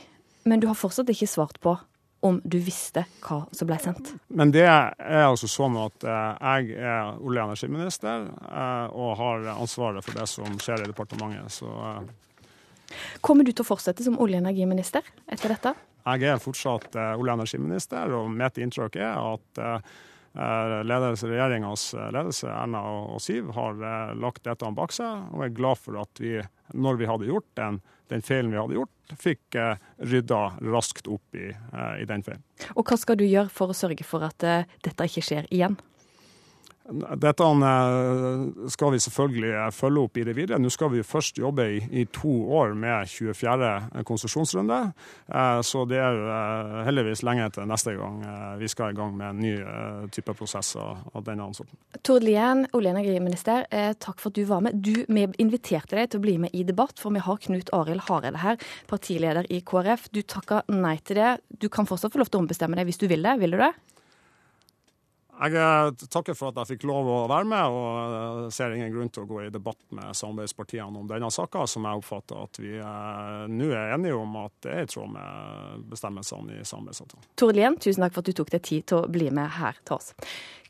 men 0.48 0.62
du 0.62 0.66
har 0.70 0.78
fortsatt 0.78 1.10
ikke 1.12 1.30
svart 1.30 1.62
på 1.62 1.76
om 2.20 2.40
du 2.44 2.58
visste 2.60 3.04
hva 3.24 3.42
som 3.56 3.68
ble 3.68 3.78
sendt? 3.80 4.12
Men 4.28 4.52
det 4.52 4.66
er 4.66 5.24
altså 5.24 5.48
sånn 5.48 5.76
at 5.80 6.04
jeg 6.04 6.74
er 6.76 7.16
olje- 7.16 7.44
og 7.44 7.52
energiminister 7.52 8.26
og 8.92 9.14
har 9.20 9.48
ansvaret 9.56 10.04
for 10.04 10.20
det 10.20 10.26
som 10.28 10.58
skjer 10.60 10.84
i 10.84 10.90
departementet. 10.90 11.60
Så 11.60 11.70
Kommer 13.24 13.46
du 13.46 13.52
til 13.52 13.64
å 13.64 13.70
fortsette 13.70 14.04
som 14.04 14.18
olje- 14.20 14.40
og 14.40 14.44
energiminister 14.44 15.06
etter 15.30 15.54
dette? 15.54 15.74
Jeg 16.04 16.28
er 16.28 16.42
fortsatt 16.42 16.92
olje- 16.92 17.18
og 17.32 17.34
energiminister, 17.38 18.14
og 18.16 18.30
mitt 18.34 18.60
inntrykk 18.60 19.00
er 19.00 19.16
at 19.16 19.64
ledelse, 20.86 21.26
regjeringas 21.26 21.88
ledelse, 22.14 22.50
Erna 22.50 22.82
og, 22.86 23.20
Siv, 23.22 23.50
har 23.56 23.80
lagt 24.14 24.44
dette 24.44 24.74
bak 24.76 24.92
seg. 24.94 25.24
Og 25.34 25.46
er 25.46 25.56
glad 25.56 25.80
for 25.80 26.00
at 26.02 26.22
vi, 26.22 26.36
når 26.74 27.00
vi 27.00 27.08
hadde 27.10 27.30
gjort 27.30 27.48
den, 27.58 27.80
den 28.10 28.24
feilen 28.26 28.52
vi 28.52 28.60
hadde 28.60 28.78
gjort, 28.78 29.14
fikk 29.20 29.58
eh, 29.58 29.80
rydda 30.10 30.40
raskt 30.70 31.10
opp 31.10 31.38
i, 31.38 31.50
i, 31.50 32.06
den 32.08 32.24
feilen. 32.26 32.42
Og 32.74 32.84
hva 32.86 32.98
skal 33.00 33.18
du 33.20 33.26
gjøre 33.26 33.50
for 33.54 33.72
å 33.72 33.76
sørge 33.76 34.06
for 34.06 34.26
at 34.26 34.42
dette 34.42 35.08
ikke 35.08 35.24
skjer 35.24 35.48
igjen? 35.50 35.78
Dette 36.90 37.44
eh, 37.44 38.68
skal 38.68 38.92
vi 38.94 39.00
selvfølgelig 39.02 39.50
eh, 39.54 39.68
følge 39.74 40.04
opp 40.06 40.18
i 40.18 40.24
det 40.26 40.34
videre. 40.36 40.58
Nå 40.60 40.70
skal 40.72 40.90
vi 40.94 41.04
først 41.06 41.38
jobbe 41.38 41.66
i, 41.76 41.78
i 42.02 42.04
to 42.10 42.32
år 42.58 42.74
med 42.78 43.08
24. 43.10 43.70
konsesjonsrunde. 44.08 44.80
Eh, 45.28 45.60
så 45.66 45.84
det 45.90 46.00
er 46.02 46.20
heldigvis 46.88 47.22
lenge 47.26 47.48
til 47.54 47.68
neste 47.70 47.94
gang 47.98 48.20
vi 48.60 48.68
skal 48.70 48.92
i 48.92 48.96
gang 48.96 49.12
med 49.16 49.26
en 49.30 49.40
ny 49.42 49.52
type 50.12 50.32
prosess 50.36 50.72
av 50.78 51.22
denne 51.26 51.46
sorten. 51.56 51.76
Tord 52.06 52.24
Lien, 52.26 52.64
olje- 52.76 52.92
og 52.92 52.98
energiminister, 52.98 53.66
takk 54.02 54.20
for 54.20 54.30
at 54.30 54.38
du 54.38 54.44
var 54.48 54.64
med. 54.64 54.80
Du, 54.82 55.04
vi 55.08 55.26
inviterte 55.42 55.98
deg 55.98 56.10
til 56.10 56.20
å 56.20 56.24
bli 56.24 56.36
med 56.44 56.54
i 56.56 56.64
debatt, 56.66 56.98
for 57.00 57.14
vi 57.14 57.22
har 57.24 57.40
Knut 57.44 57.72
Arild 57.76 58.06
Hareide 58.08 58.42
her, 58.42 58.58
partileder 58.90 59.48
i 59.52 59.62
KrF. 59.66 60.08
Du 60.14 60.22
takka 60.22 60.62
nei 60.72 60.96
til 61.04 61.20
det. 61.20 61.36
Du 61.62 61.68
kan 61.72 61.88
fortsatt 61.88 62.14
få 62.14 62.22
lov 62.22 62.32
til 62.32 62.40
å 62.40 62.44
ombestemme 62.44 62.78
deg 62.78 62.90
hvis 62.90 63.00
du 63.00 63.06
vil 63.10 63.24
det. 63.26 63.38
Vil 63.42 63.56
du 63.56 63.60
det? 63.62 63.72
Jeg 65.40 65.56
eh, 65.56 66.06
takker 66.12 66.36
for 66.36 66.52
at 66.52 66.58
jeg 66.60 66.74
fikk 66.74 66.82
lov 66.90 67.06
å 67.08 67.18
være 67.30 67.48
med, 67.48 67.72
og 67.72 68.16
eh, 68.16 68.50
ser 68.52 68.74
ingen 68.76 68.90
grunn 68.92 69.08
til 69.12 69.24
å 69.24 69.28
gå 69.30 69.38
i 69.46 69.52
debatt 69.52 69.80
med 69.96 70.12
samarbeidspartiene 70.16 71.00
om 71.00 71.06
denne 71.08 71.30
saka, 71.32 71.64
som 71.70 71.86
jeg 71.88 72.02
oppfatter 72.02 72.42
at 72.42 72.60
vi 72.60 72.74
eh, 72.76 73.46
nå 73.48 73.70
er 73.72 73.94
enige 73.94 74.18
om 74.20 74.36
at 74.42 74.52
det 74.66 74.74
er 74.74 74.84
i 74.84 74.90
tråd 74.90 75.14
med 75.14 75.86
bestemmelsene 75.88 76.60
i 76.60 76.66
samarbeidsavtalen. 76.68 77.30
Tord 77.40 77.56
Lien, 77.56 77.78
tusen 77.80 78.04
takk 78.04 78.18
for 78.18 78.24
at 78.24 78.28
du 78.28 78.36
tok 78.42 78.52
deg 78.52 78.66
tid 78.68 78.88
til 78.92 79.00
å 79.00 79.08
bli 79.16 79.30
med 79.32 79.48
her 79.56 79.80
til 79.80 79.96
oss. 79.96 80.12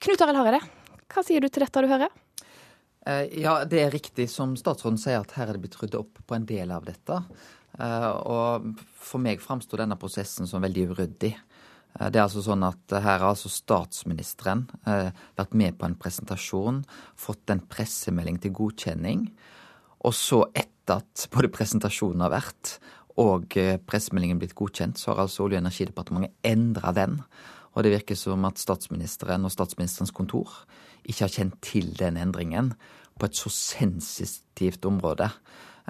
Knut 0.06 0.22
Arild 0.22 0.38
Hareide, 0.38 0.62
hva 1.10 1.26
sier 1.26 1.42
du 1.42 1.50
til 1.50 1.66
dette 1.66 1.82
du 1.82 1.90
hører? 1.90 2.18
Ja, 3.32 3.62
det 3.66 3.78
er 3.80 3.94
riktig 3.94 4.26
som 4.30 4.52
statsråden 4.60 5.00
sier, 5.00 5.24
at 5.24 5.32
her 5.34 5.48
er 5.48 5.56
det 5.56 5.64
blitt 5.64 5.78
ryddet 5.80 5.98
opp 5.98 6.20
på 6.28 6.36
en 6.36 6.44
del 6.46 6.70
av 6.70 6.84
dette. 6.84 7.16
Og 8.28 8.66
for 9.00 9.22
meg 9.24 9.40
framstår 9.40 9.82
denne 9.82 9.96
prosessen 9.98 10.46
som 10.46 10.62
veldig 10.62 10.84
uryddig. 10.92 11.32
Eh, 11.98 12.10
det 12.10 12.20
er 12.20 12.26
altså 12.26 12.44
sånn 12.44 12.64
at 12.66 12.94
Her 12.94 13.22
har 13.22 13.30
altså 13.32 13.50
statsministeren 13.52 14.66
eh, 14.86 15.10
vært 15.38 15.56
med 15.58 15.78
på 15.78 15.88
en 15.88 15.98
presentasjon, 15.98 16.84
fått 17.18 17.52
en 17.52 17.62
pressemelding 17.72 18.40
til 18.42 18.54
godkjenning. 18.56 19.28
Og 20.06 20.16
så, 20.16 20.44
etter 20.54 21.00
at 21.00 21.28
både 21.34 21.52
presentasjonen 21.52 22.24
har 22.24 22.34
vært 22.34 22.78
og 23.20 23.56
eh, 23.60 23.76
pressemeldingen 23.78 24.38
blitt 24.40 24.56
godkjent, 24.58 24.98
så 24.98 25.12
har 25.12 25.24
altså 25.24 25.44
Olje- 25.44 25.58
og 25.58 25.64
energidepartementet 25.64 26.36
endra 26.46 26.94
den. 26.96 27.20
Og 27.74 27.84
det 27.84 27.92
virker 27.94 28.18
som 28.18 28.44
at 28.48 28.58
statsministeren 28.58 29.44
og 29.46 29.52
statsministerens 29.54 30.14
kontor 30.14 30.64
ikke 31.04 31.26
har 31.26 31.34
kjent 31.34 31.58
til 31.64 31.92
den 31.98 32.18
endringen 32.20 32.72
på 33.18 33.28
et 33.28 33.36
så 33.36 33.52
sensitivt 33.52 34.86
område. 34.88 35.28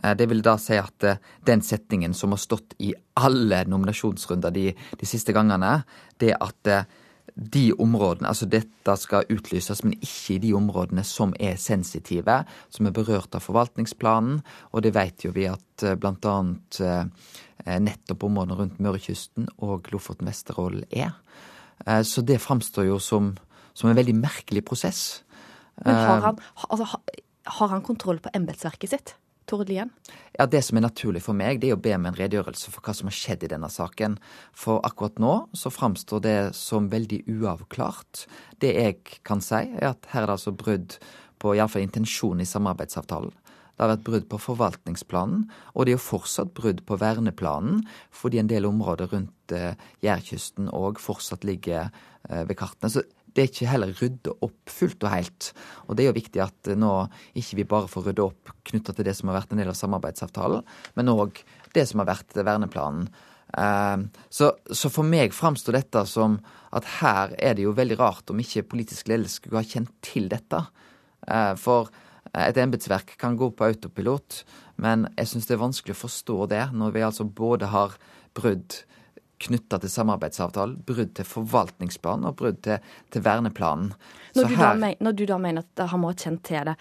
Eh, 0.02 0.16
det 0.16 0.28
vil 0.30 0.42
da 0.44 0.56
si 0.60 0.78
at 0.80 1.06
eh, 1.06 1.20
den 1.46 1.62
setningen 1.64 2.14
som 2.16 2.34
har 2.34 2.40
stått 2.40 2.76
i 2.78 2.92
alle 3.20 3.64
nominasjonsrunder 3.68 4.54
de, 4.54 4.70
de 4.72 5.08
siste 5.08 5.34
gangene, 5.36 5.80
det 6.20 6.34
at 6.38 6.70
eh, 6.70 6.88
de 7.34 7.70
områdene, 7.78 8.28
altså 8.28 8.48
dette 8.50 8.94
skal 8.98 9.28
utlyses, 9.30 9.84
men 9.86 9.94
ikke 10.02 10.34
i 10.34 10.40
de 10.42 10.50
områdene 10.56 11.04
som 11.06 11.32
er 11.38 11.60
sensitive, 11.62 12.40
som 12.74 12.88
er 12.88 12.96
berørt 12.96 13.36
av 13.38 13.44
forvaltningsplanen. 13.44 14.40
Og 14.74 14.82
det 14.84 14.92
vet 14.96 15.24
jo 15.24 15.30
vi 15.32 15.46
at 15.48 15.84
bl.a. 16.02 16.34
nettopp 17.78 18.26
områdene 18.26 18.58
rundt 18.58 18.82
Mørekysten 18.82 19.46
og 19.62 19.88
Lofoten 19.94 20.28
Vesterålen 20.28 20.82
er. 20.90 21.14
Så 22.02 22.26
det 22.26 22.42
framstår 22.42 22.90
jo 22.90 22.98
som, 23.00 23.30
som, 23.72 23.88
en 23.88 23.96
veldig 23.96 24.18
merkelig 24.18 24.66
prosess. 24.66 25.22
Men 25.86 25.96
har 25.96 26.26
han, 26.26 26.44
altså, 26.66 26.90
har 27.60 27.72
han 27.72 27.86
kontroll 27.86 28.18
på 28.20 28.34
embetsverket 28.36 28.90
sitt? 28.98 29.14
Tord 29.50 29.68
Lien? 29.68 29.90
Ja, 30.38 30.46
Det 30.46 30.62
som 30.64 30.78
er 30.78 30.86
naturlig 30.86 31.24
for 31.24 31.34
meg, 31.34 31.60
det 31.60 31.70
er 31.70 31.78
å 31.78 31.82
be 31.82 31.94
om 31.96 32.06
en 32.06 32.16
redegjørelse 32.16 32.70
for 32.70 32.86
hva 32.86 32.94
som 32.94 33.10
har 33.10 33.16
skjedd 33.16 33.44
i 33.44 33.50
denne 33.50 33.70
saken. 33.70 34.16
For 34.54 34.78
akkurat 34.86 35.18
nå 35.18 35.34
så 35.52 35.72
framstår 35.74 36.22
det 36.22 36.38
som 36.54 36.90
veldig 36.92 37.24
uavklart. 37.26 38.26
Det 38.62 38.74
jeg 38.76 39.20
kan 39.26 39.42
si, 39.42 39.64
er 39.66 39.92
at 39.92 40.06
her 40.14 40.22
er 40.22 40.30
det 40.30 40.38
altså 40.38 40.54
brudd 40.54 41.00
på 41.40 41.56
iallfall 41.56 41.82
intensjonen 41.82 42.44
i 42.44 42.48
samarbeidsavtalen. 42.48 43.34
Det 43.80 43.86
har 43.86 43.94
vært 43.94 44.04
brudd 44.04 44.24
på 44.28 44.38
forvaltningsplanen, 44.44 45.46
og 45.72 45.86
det 45.86 45.94
er 45.94 45.96
jo 45.96 46.04
fortsatt 46.04 46.50
brudd 46.52 46.82
på 46.84 46.98
verneplanen, 47.00 47.86
fordi 48.12 48.42
en 48.42 48.50
del 48.50 48.68
områder 48.68 49.08
rundt 49.08 49.54
eh, 49.56 49.72
Jærkysten 50.04 50.68
òg 50.68 51.00
fortsatt 51.00 51.46
ligger 51.48 51.88
eh, 52.28 52.42
ved 52.44 52.58
kartene. 52.60 52.92
Så 52.92 53.06
det 53.34 53.42
er 53.42 53.50
ikke 53.50 53.70
heller 53.70 53.94
rydda 53.96 54.34
opp 54.46 54.72
fullt 54.72 55.06
og 55.06 55.12
helt. 55.12 55.50
Og 55.86 55.96
det 55.96 56.04
er 56.04 56.10
jo 56.10 56.18
viktig 56.18 56.42
at 56.44 56.70
nå 56.78 56.92
ikke 57.38 57.60
vi 57.60 57.66
bare 57.72 57.90
får 57.90 58.10
rydda 58.10 58.26
opp 58.26 58.54
knytta 58.70 58.94
til 58.96 59.06
det 59.06 59.14
som 59.18 59.30
har 59.30 59.40
vært 59.40 59.54
en 59.54 59.62
del 59.62 59.72
av 59.72 59.78
samarbeidsavtalen, 59.78 60.64
men 60.98 61.12
òg 61.12 61.42
det 61.76 61.86
som 61.88 62.02
har 62.02 62.10
vært 62.10 62.36
verneplanen. 62.36 63.08
Ehm, 63.58 64.08
så, 64.30 64.52
så 64.70 64.90
for 64.92 65.06
meg 65.06 65.34
framstår 65.34 65.78
dette 65.80 66.04
som 66.10 66.38
at 66.76 66.86
her 67.00 67.34
er 67.38 67.56
det 67.58 67.66
jo 67.66 67.74
veldig 67.74 67.98
rart 67.98 68.30
om 68.30 68.38
ikke 68.42 68.68
politisk 68.70 69.10
ledelse 69.10 69.40
skulle 69.40 69.62
ha 69.62 69.66
kjent 69.66 69.92
til 70.06 70.30
dette. 70.30 70.62
Ehm, 71.26 71.58
for 71.60 71.90
et 72.30 72.58
embetsverk 72.62 73.16
kan 73.18 73.38
gå 73.38 73.50
på 73.54 73.66
autopilot, 73.66 74.44
men 74.82 75.08
jeg 75.16 75.32
syns 75.32 75.48
det 75.48 75.56
er 75.56 75.64
vanskelig 75.64 75.96
å 75.96 76.02
forstå 76.04 76.38
det, 76.52 76.64
når 76.76 76.94
vi 76.94 77.06
altså 77.06 77.26
både 77.26 77.72
har 77.72 77.96
brudd 78.38 78.82
knytta 79.40 79.78
til 79.80 79.92
samarbeidsavtalen, 79.92 80.80
brudd 80.86 81.14
til 81.16 81.28
forvaltningsplanen 81.28 82.28
og 82.28 82.36
brudd 82.40 82.60
til, 82.66 82.80
til 83.12 83.24
verneplanen. 83.24 83.94
Når 84.36 84.50
du, 84.50 84.56
her, 84.56 84.80
da, 84.80 84.90
når 85.00 85.16
du, 85.16 85.24
da, 85.28 85.38
mener 85.42 85.66
at 85.66 85.86
han 85.90 86.02
må 86.02 86.12
ha 86.12 86.18
kjent 86.18 86.44
til 86.46 86.70
det, 86.70 86.76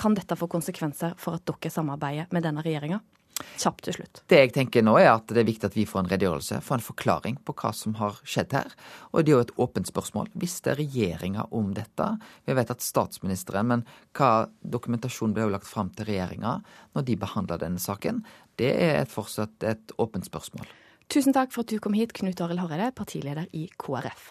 kan 0.00 0.18
dette 0.18 0.38
få 0.38 0.48
konsekvenser 0.52 1.16
for 1.20 1.40
at 1.40 1.48
dere 1.48 1.72
samarbeider 1.74 2.30
med 2.32 2.46
denne 2.46 2.64
regjeringa? 2.64 3.02
Kjapt 3.58 3.86
til 3.86 3.96
slutt. 3.96 4.20
Det 4.30 4.38
jeg 4.38 4.52
tenker 4.54 4.84
nå 4.84 4.94
er 5.00 5.08
at 5.12 5.30
det 5.32 5.40
er 5.42 5.48
viktig 5.48 5.68
at 5.70 5.76
vi 5.76 5.86
får 5.88 6.04
en 6.04 6.10
redegjørelse, 6.12 6.60
får 6.64 6.78
en 6.78 6.84
forklaring 6.84 7.38
på 7.46 7.54
hva 7.58 7.72
som 7.76 7.96
har 7.98 8.18
skjedd 8.28 8.54
her. 8.56 8.74
Og 9.10 9.24
det 9.24 9.32
er 9.32 9.36
jo 9.36 9.46
et 9.46 9.54
åpent 9.64 9.88
spørsmål. 9.88 10.28
Visste 10.38 10.76
regjeringa 10.78 11.48
om 11.50 11.72
dette? 11.76 12.08
Vi 12.46 12.56
vet 12.58 12.72
at 12.74 12.84
statsministeren, 12.84 13.70
men 13.72 13.86
hva 14.18 14.46
dokumentasjon 14.62 15.34
ble 15.34 15.48
jo 15.48 15.54
lagt 15.56 15.70
fram 15.70 15.90
til 15.96 16.10
regjeringa 16.12 16.58
når 16.94 17.08
de 17.08 17.18
behandla 17.24 17.58
denne 17.62 17.82
saken? 17.82 18.22
Det 18.60 18.70
er 18.76 19.00
et 19.00 19.12
fortsatt 19.12 19.66
et 19.66 19.96
åpent 20.02 20.28
spørsmål. 20.28 20.68
Tusen 21.12 21.34
takk 21.36 21.50
for 21.52 21.60
at 21.60 21.68
du 21.68 21.76
kom 21.76 21.92
hit, 21.92 22.14
Knut 22.16 22.40
Arild 22.40 22.62
Hareide, 22.62 22.88
partileder 22.96 23.44
i 23.52 23.66
KrF. 23.76 24.30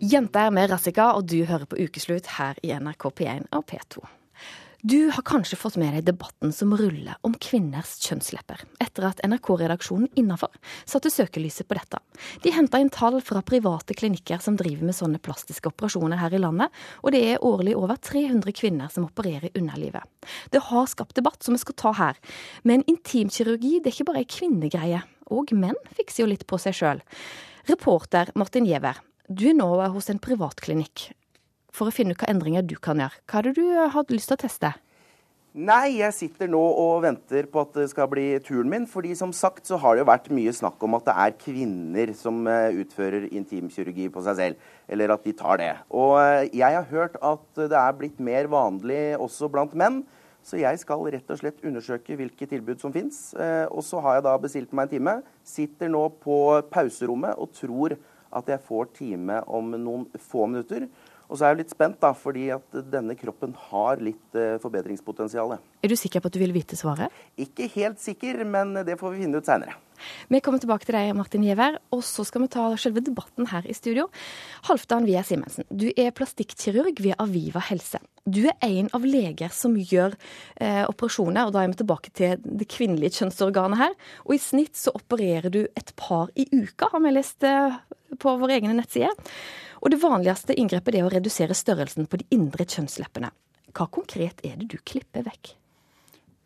Jenter 0.00 0.54
med 0.54 0.70
Rassika, 0.72 1.10
og 1.18 1.26
du 1.28 1.42
hører 1.44 1.68
på 1.68 1.76
Ukeslutt 1.84 2.30
her 2.38 2.56
i 2.64 2.72
NRK 2.72 3.10
P1 3.20 3.50
og 3.52 3.66
P2. 3.68 4.17
Du 4.82 5.10
har 5.10 5.22
kanskje 5.22 5.56
fått 5.58 5.74
med 5.76 5.90
deg 5.90 6.04
debatten 6.06 6.52
som 6.54 6.70
ruller 6.78 7.16
om 7.26 7.32
kvinners 7.34 7.96
kjønnslepper, 7.98 8.60
etter 8.78 9.08
at 9.08 9.18
NRK-redaksjonen 9.26 10.12
innafor 10.14 10.54
satte 10.86 11.10
søkelyset 11.10 11.66
på 11.66 11.74
dette. 11.74 11.98
De 12.44 12.52
henta 12.54 12.78
inn 12.78 12.92
tall 12.94 13.18
fra 13.26 13.42
private 13.42 13.96
klinikker 13.98 14.38
som 14.38 14.54
driver 14.60 14.86
med 14.86 14.94
sånne 14.94 15.18
plastiske 15.18 15.72
operasjoner 15.72 16.22
her 16.22 16.38
i 16.38 16.42
landet, 16.44 16.70
og 17.02 17.10
det 17.10 17.24
er 17.26 17.42
årlig 17.42 17.74
over 17.74 17.98
300 17.98 18.54
kvinner 18.54 18.94
som 18.94 19.08
opererer 19.08 19.50
underlivet. 19.58 20.06
Det 20.54 20.62
har 20.70 20.86
skapt 20.94 21.18
debatt 21.18 21.42
som 21.42 21.58
vi 21.58 21.64
skal 21.64 21.80
ta 21.82 21.96
her, 21.98 22.22
men 22.62 22.86
intimkirurgi 22.86 23.80
det 23.82 23.90
er 23.90 23.98
ikke 23.98 24.10
bare 24.12 24.22
ei 24.22 24.30
kvinnegreie. 24.30 25.02
Og 25.34 25.50
menn 25.58 25.76
fikser 25.98 26.22
jo 26.22 26.30
litt 26.30 26.46
på 26.46 26.56
seg 26.62 26.78
sjøl. 26.78 27.02
Reporter 27.66 28.30
Martin 28.38 28.70
Giæver, 28.70 29.02
du 29.26 29.50
er 29.50 29.58
nå 29.58 29.74
hos 29.90 30.06
en 30.08 30.22
privatklinikk 30.22 31.10
for 31.74 31.88
å 31.88 31.94
finne 31.94 32.14
ut 32.14 32.20
hva 32.22 32.30
endringer 32.32 32.66
du 32.66 32.76
kan 32.80 33.00
gjøre. 33.00 33.22
Hva 33.28 33.42
er 33.42 33.56
du 33.56 33.64
hatt 33.94 34.12
lyst 34.14 34.32
til 34.32 34.38
å 34.38 34.44
teste? 34.44 34.74
Nei, 35.58 35.96
jeg 35.96 36.12
sitter 36.14 36.50
nå 36.52 36.60
og 36.60 37.00
venter 37.02 37.46
på 37.50 37.62
at 37.64 37.72
det 37.74 37.88
skal 37.90 38.06
bli 38.12 38.26
turen 38.44 38.68
min. 38.70 38.84
fordi 38.86 39.14
som 39.16 39.32
sagt 39.32 39.66
så 39.66 39.78
har 39.80 39.96
det 39.96 40.04
jo 40.04 40.10
vært 40.10 40.28
mye 40.30 40.52
snakk 40.52 40.82
om 40.84 40.94
at 40.94 41.08
det 41.08 41.14
er 41.18 41.38
kvinner 41.40 42.12
som 42.14 42.46
eh, 42.46 42.76
utfører 42.78 43.26
intimkirurgi 43.32 44.10
på 44.12 44.22
seg 44.22 44.36
selv. 44.38 44.68
Eller 44.86 45.10
at 45.10 45.24
de 45.24 45.32
tar 45.32 45.58
det. 45.58 45.72
Og 45.88 46.14
eh, 46.20 46.50
jeg 46.52 46.76
har 46.76 46.86
hørt 46.92 47.16
at 47.18 47.62
det 47.64 47.80
er 47.80 47.96
blitt 47.96 48.20
mer 48.20 48.46
vanlig 48.52 49.16
også 49.16 49.48
blant 49.50 49.74
menn. 49.74 50.04
Så 50.44 50.60
jeg 50.60 50.78
skal 50.78 51.02
rett 51.10 51.32
og 51.32 51.40
slett 51.40 51.64
undersøke 51.66 52.14
hvilke 52.20 52.46
tilbud 52.46 52.78
som 52.80 52.92
fins. 52.94 53.34
Og 53.74 53.82
så 53.84 53.98
har 54.00 54.16
jeg 54.16 54.24
da 54.24 54.36
bestilt 54.40 54.70
meg 54.72 54.86
en 54.86 54.92
time. 54.94 55.14
Sitter 55.44 55.90
nå 55.90 56.06
på 56.22 56.38
pauserommet 56.70 57.36
og 57.36 57.50
tror 57.58 57.96
at 58.30 58.48
jeg 58.48 58.64
får 58.64 58.88
time 58.96 59.42
om 59.50 59.74
noen 59.74 60.06
få 60.30 60.46
minutter. 60.48 60.86
Og 61.28 61.36
så 61.36 61.44
er 61.44 61.52
jeg 61.52 61.62
litt 61.62 61.74
spent, 61.74 61.98
da, 62.00 62.14
fordi 62.16 62.46
at 62.54 62.78
denne 62.92 63.16
kroppen 63.18 63.52
har 63.68 64.00
litt 64.00 64.38
uh, 64.38 64.56
forbedringspotensial. 64.62 65.58
Er 65.58 65.92
du 65.92 65.96
sikker 65.98 66.24
på 66.24 66.30
at 66.30 66.38
du 66.38 66.40
vil 66.40 66.56
vite 66.56 66.78
svaret? 66.78 67.12
Ikke 67.36 67.68
helt 67.74 68.00
sikker, 68.00 68.40
men 68.48 68.72
det 68.88 68.96
får 69.00 69.14
vi 69.14 69.26
finne 69.26 69.42
ut 69.42 69.48
seinere. 69.48 69.76
Vi 70.30 70.40
kommer 70.44 70.62
tilbake 70.62 70.86
til 70.86 70.96
deg, 70.96 71.10
Martin 71.16 71.44
Giæver, 71.44 71.78
og 71.94 72.02
så 72.06 72.24
skal 72.26 72.44
vi 72.44 72.50
ta 72.54 72.68
selve 72.80 73.02
debatten 73.04 73.48
her 73.50 73.66
i 73.68 73.74
studio. 73.76 74.06
Halvdan 74.68 75.06
Via 75.08 75.24
Simensen, 75.26 75.66
du 75.70 75.88
er 75.90 76.14
plastikkirurg 76.16 77.02
ved 77.02 77.18
Aviva 77.22 77.62
helse. 77.68 78.00
Du 78.28 78.42
er 78.44 78.56
en 78.66 78.90
av 78.96 79.06
leger 79.08 79.52
som 79.54 79.76
gjør 79.76 80.14
eh, 80.60 80.84
operasjoner, 80.84 81.48
og 81.48 81.54
da 81.54 81.62
er 81.62 81.72
vi 81.72 81.80
tilbake 81.80 82.12
til 82.16 82.42
det 82.44 82.68
kvinnelige 82.70 83.22
kjønnsorganet 83.22 83.80
her. 83.80 83.94
Og 84.26 84.36
i 84.36 84.42
snitt 84.42 84.76
så 84.78 84.92
opererer 84.96 85.50
du 85.54 85.62
et 85.66 85.94
par 85.98 86.32
i 86.36 86.48
uka, 86.52 86.92
har 86.92 87.04
vi 87.04 87.14
lest 87.14 87.46
eh, 87.48 87.78
på 88.20 88.36
våre 88.40 88.58
egne 88.58 88.76
nettsider. 88.76 89.16
Og 89.82 89.92
det 89.92 90.00
vanligste 90.02 90.56
inngrepet 90.58 90.98
er 90.98 91.06
å 91.06 91.12
redusere 91.12 91.56
størrelsen 91.56 92.08
på 92.10 92.20
de 92.20 92.26
indre 92.34 92.66
kjønnsleppene. 92.66 93.30
Hva 93.76 93.86
konkret 93.92 94.42
er 94.46 94.58
det 94.58 94.70
du 94.72 94.78
klipper 94.82 95.26
vekk? 95.26 95.54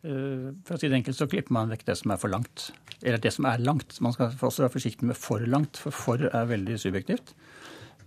Eh, 0.03 0.47
for 0.67 0.75
å 0.75 0.79
si 0.79 0.89
det 0.91 0.99
enkelt 0.99 1.17
så 1.17 1.29
klipper 1.31 1.55
man 1.55 1.71
vekk 1.71 1.85
det 1.87 1.97
som 1.99 2.13
er 2.13 2.21
for 2.21 2.33
langt. 2.33 2.69
Eller 3.01 3.21
det 3.23 3.33
som 3.35 3.47
er 3.49 3.63
langt. 3.63 3.99
Man 4.03 4.15
skal 4.15 4.33
også 4.35 4.65
være 4.65 4.75
forsiktig 4.75 5.07
med 5.09 5.19
for 5.19 5.43
langt, 5.47 5.79
for 5.79 5.95
for 5.95 6.25
er 6.29 6.49
veldig 6.49 6.79
subjektivt. 6.79 7.35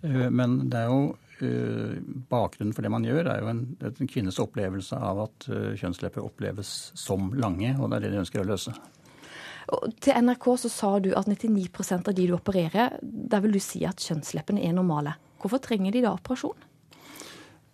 Eh, 0.02 0.28
men 0.30 0.58
det 0.70 0.84
er 0.84 0.92
jo 0.92 1.16
eh, 1.40 1.96
bakgrunnen 2.30 2.76
for 2.76 2.86
det 2.86 2.92
man 2.92 3.06
gjør, 3.06 3.32
er 3.32 3.42
jo 3.42 3.50
en, 3.52 3.64
en 3.88 4.12
kvinnes 4.12 4.40
opplevelse 4.42 5.00
av 5.00 5.24
at 5.26 5.48
kjønnslepper 5.80 6.24
oppleves 6.24 6.92
som 6.94 7.32
lange, 7.34 7.74
og 7.80 7.90
det 7.90 7.98
er 7.98 8.06
det 8.06 8.14
de 8.14 8.22
ønsker 8.24 8.44
å 8.44 8.50
løse. 8.52 8.76
Til 9.66 10.22
NRK 10.22 10.46
så 10.62 10.70
sa 10.70 10.92
du 11.02 11.10
at 11.18 11.26
99% 11.26 12.06
av 12.06 12.14
de 12.14 12.28
du 12.28 12.36
opererer, 12.36 12.98
der 13.02 13.42
vil 13.42 13.56
du 13.56 13.62
si 13.62 13.82
at 13.88 14.02
kjønnsleppene 14.02 14.62
er 14.62 14.76
normale. 14.76 15.16
Hvorfor 15.42 15.62
trenger 15.62 15.94
de 15.94 16.04
da 16.04 16.14
operasjon? 16.14 16.66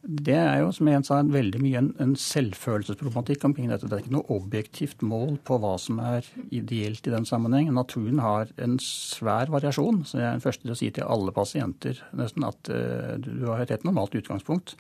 Det 0.03 0.35
er 0.35 0.57
jo, 0.65 0.73
som 0.75 0.89
jeg 0.91 1.05
sa, 1.07 1.21
veldig 1.23 1.61
mye 1.63 1.79
en, 1.79 1.91
en 2.03 2.15
selvfølelsesproblematikk 2.19 3.45
omkring 3.47 3.69
dette. 3.71 3.87
Det 3.87 3.95
er 3.95 4.03
ikke 4.03 4.17
noe 4.17 4.35
objektivt 4.35 5.05
mål 5.07 5.37
på 5.47 5.61
hva 5.63 5.77
som 5.79 6.01
er 6.03 6.27
ideelt 6.51 7.07
i 7.07 7.13
den 7.13 7.29
sammenheng. 7.29 7.71
Naturen 7.77 8.19
har 8.19 8.51
en 8.59 8.81
svær 8.83 9.53
variasjon, 9.55 10.03
så 10.09 10.19
jeg 10.19 10.27
er 10.27 10.35
den 10.41 10.43
første 10.43 10.67
til 10.67 10.75
å 10.75 10.79
si 10.81 10.91
til 10.97 11.07
alle 11.07 11.35
pasienter 11.37 12.03
nesten 12.19 12.49
at 12.49 12.73
uh, 12.75 13.15
du 13.23 13.47
har 13.47 13.63
et 13.63 13.71
helt 13.77 13.87
normalt 13.87 14.19
utgangspunkt. 14.19 14.75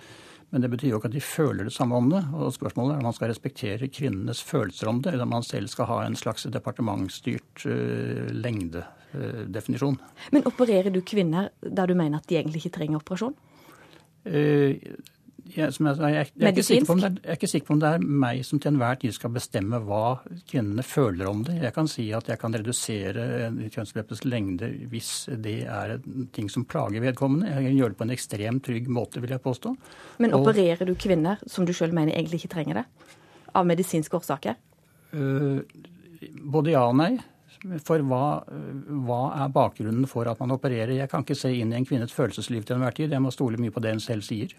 Men 0.52 0.60
det 0.60 0.68
betyr 0.74 0.90
jo 0.90 0.98
ikke 1.00 1.08
at 1.08 1.14
de 1.16 1.24
føler 1.24 1.64
det 1.64 1.72
samme 1.72 1.96
om 1.96 2.10
det. 2.12 2.20
Og 2.36 2.52
spørsmålet 2.52 2.94
er 2.94 3.00
om 3.00 3.06
man 3.08 3.14
skal 3.16 3.30
respektere 3.32 3.88
kvinnenes 3.88 4.42
følelser 4.44 4.90
om 4.90 5.00
det, 5.00 5.14
eller 5.14 5.24
om 5.24 5.32
man 5.38 5.46
selv 5.48 5.70
skal 5.72 5.88
ha 5.88 6.02
en 6.04 6.18
slags 6.18 6.44
departementsstyrt 6.52 7.64
uh, 7.64 8.28
lengdedefinisjon. 8.36 9.96
Uh, 9.96 10.26
Men 10.36 10.44
opererer 10.50 10.92
du 10.92 11.00
kvinner 11.00 11.48
der 11.64 11.88
du 11.88 11.96
mener 11.96 12.20
at 12.20 12.28
de 12.28 12.36
egentlig 12.36 12.60
ikke 12.60 12.76
trenger 12.76 13.00
operasjon? 13.00 13.32
Uh, 14.28 14.76
jeg, 15.42 15.72
jeg, 15.74 15.96
jeg, 15.98 16.26
jeg, 16.38 16.46
er 16.46 16.52
ikke 16.52 17.48
sikker 17.50 17.66
på 17.66 17.74
om 17.74 17.80
det 17.82 17.88
er, 17.96 18.04
meg 18.24 18.44
som 18.46 18.60
til 18.62 18.70
enhver 18.72 18.98
tid 19.02 19.14
skal 19.16 19.32
bestemme 19.34 19.80
hva 19.84 20.20
kvinnene 20.48 20.84
føler 20.86 21.28
om 21.28 21.42
det. 21.46 21.56
Jeg 21.64 21.74
kan 21.74 21.90
si 21.90 22.06
at 22.14 22.30
jeg 22.30 22.38
kan 22.40 22.54
redusere 22.54 23.50
kjønnsleppets 23.74 24.22
lengde 24.24 24.70
hvis 24.92 25.10
det 25.42 25.56
er 25.66 25.96
ting 26.36 26.50
som 26.52 26.64
plager 26.68 27.02
vedkommende. 27.04 27.50
Jeg 27.50 27.66
kan 27.66 27.78
gjøre 27.80 27.94
det 27.94 28.00
på 28.00 28.06
en 28.06 28.14
ekstremt 28.14 28.64
trygg 28.68 28.88
måte, 28.92 29.22
vil 29.24 29.34
jeg 29.34 29.42
påstå. 29.42 29.74
Men 30.22 30.38
opererer 30.38 30.86
du 30.88 30.94
kvinner 30.94 31.42
som 31.50 31.66
du 31.66 31.74
sjøl 31.76 31.94
mener 31.96 32.14
egentlig 32.14 32.44
ikke 32.44 32.54
trenger 32.56 32.82
det? 32.82 32.86
Av 33.58 33.66
medisinske 33.68 34.16
årsaker? 34.16 34.56
Uh, 35.12 35.60
både 36.54 36.76
ja 36.76 36.86
og 36.86 36.96
nei. 37.02 37.16
For 37.84 38.02
hva, 38.06 38.42
hva, 39.06 39.22
er 39.44 39.50
bakgrunnen 39.54 40.06
for 40.10 40.26
at 40.30 40.40
man 40.42 40.54
opererer? 40.54 40.96
Jeg 40.96 41.10
kan 41.10 41.26
ikke 41.26 41.38
se 41.38 41.52
inn 41.54 41.74
i 41.74 41.78
en 41.78 41.86
kvinnes 41.86 42.14
følelsesliv 42.14 42.64
til 42.66 42.78
enhver 42.78 42.96
tid. 42.96 43.12
Jeg 43.14 43.22
må 43.22 43.34
stole 43.34 43.60
mye 43.60 43.74
på 43.74 43.82
det 43.84 43.92
hun 43.94 44.02
selv 44.02 44.24
sier. 44.26 44.54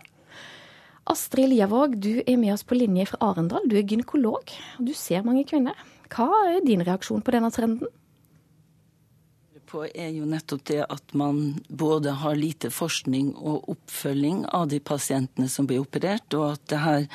Astrid 1.09 1.49
Liavåg, 1.51 1.97
du 1.99 2.21
er 2.25 2.37
med 2.39 2.53
oss 2.53 2.63
på 2.63 2.77
linje 2.77 3.09
fra 3.11 3.19
Arendal. 3.31 3.65
Du 3.67 3.75
er 3.75 3.87
gynekolog, 3.87 4.53
og 4.79 4.87
du 4.87 4.93
ser 4.95 5.25
mange 5.27 5.43
kvinner. 5.49 5.75
Hva 6.13 6.29
er 6.53 6.63
din 6.65 6.83
reaksjon 6.85 7.23
på 7.25 7.35
denne 7.35 7.51
trenden? 7.51 7.91
på 9.73 9.87
er 9.89 10.11
jo 10.13 10.27
nettopp 10.29 10.67
det 10.69 10.83
at 10.85 11.15
man 11.17 11.39
både 11.69 12.13
har 12.21 12.37
lite 12.37 12.69
forskning 12.73 13.31
og 13.33 13.71
oppfølging 13.73 14.43
av 14.53 14.67
de 14.69 14.77
pasientene 14.77 15.49
som 15.49 15.65
blir 15.69 15.81
operert, 15.81 16.29
og 16.37 16.51
at 16.51 16.67
det 16.69 16.81
her 16.83 17.07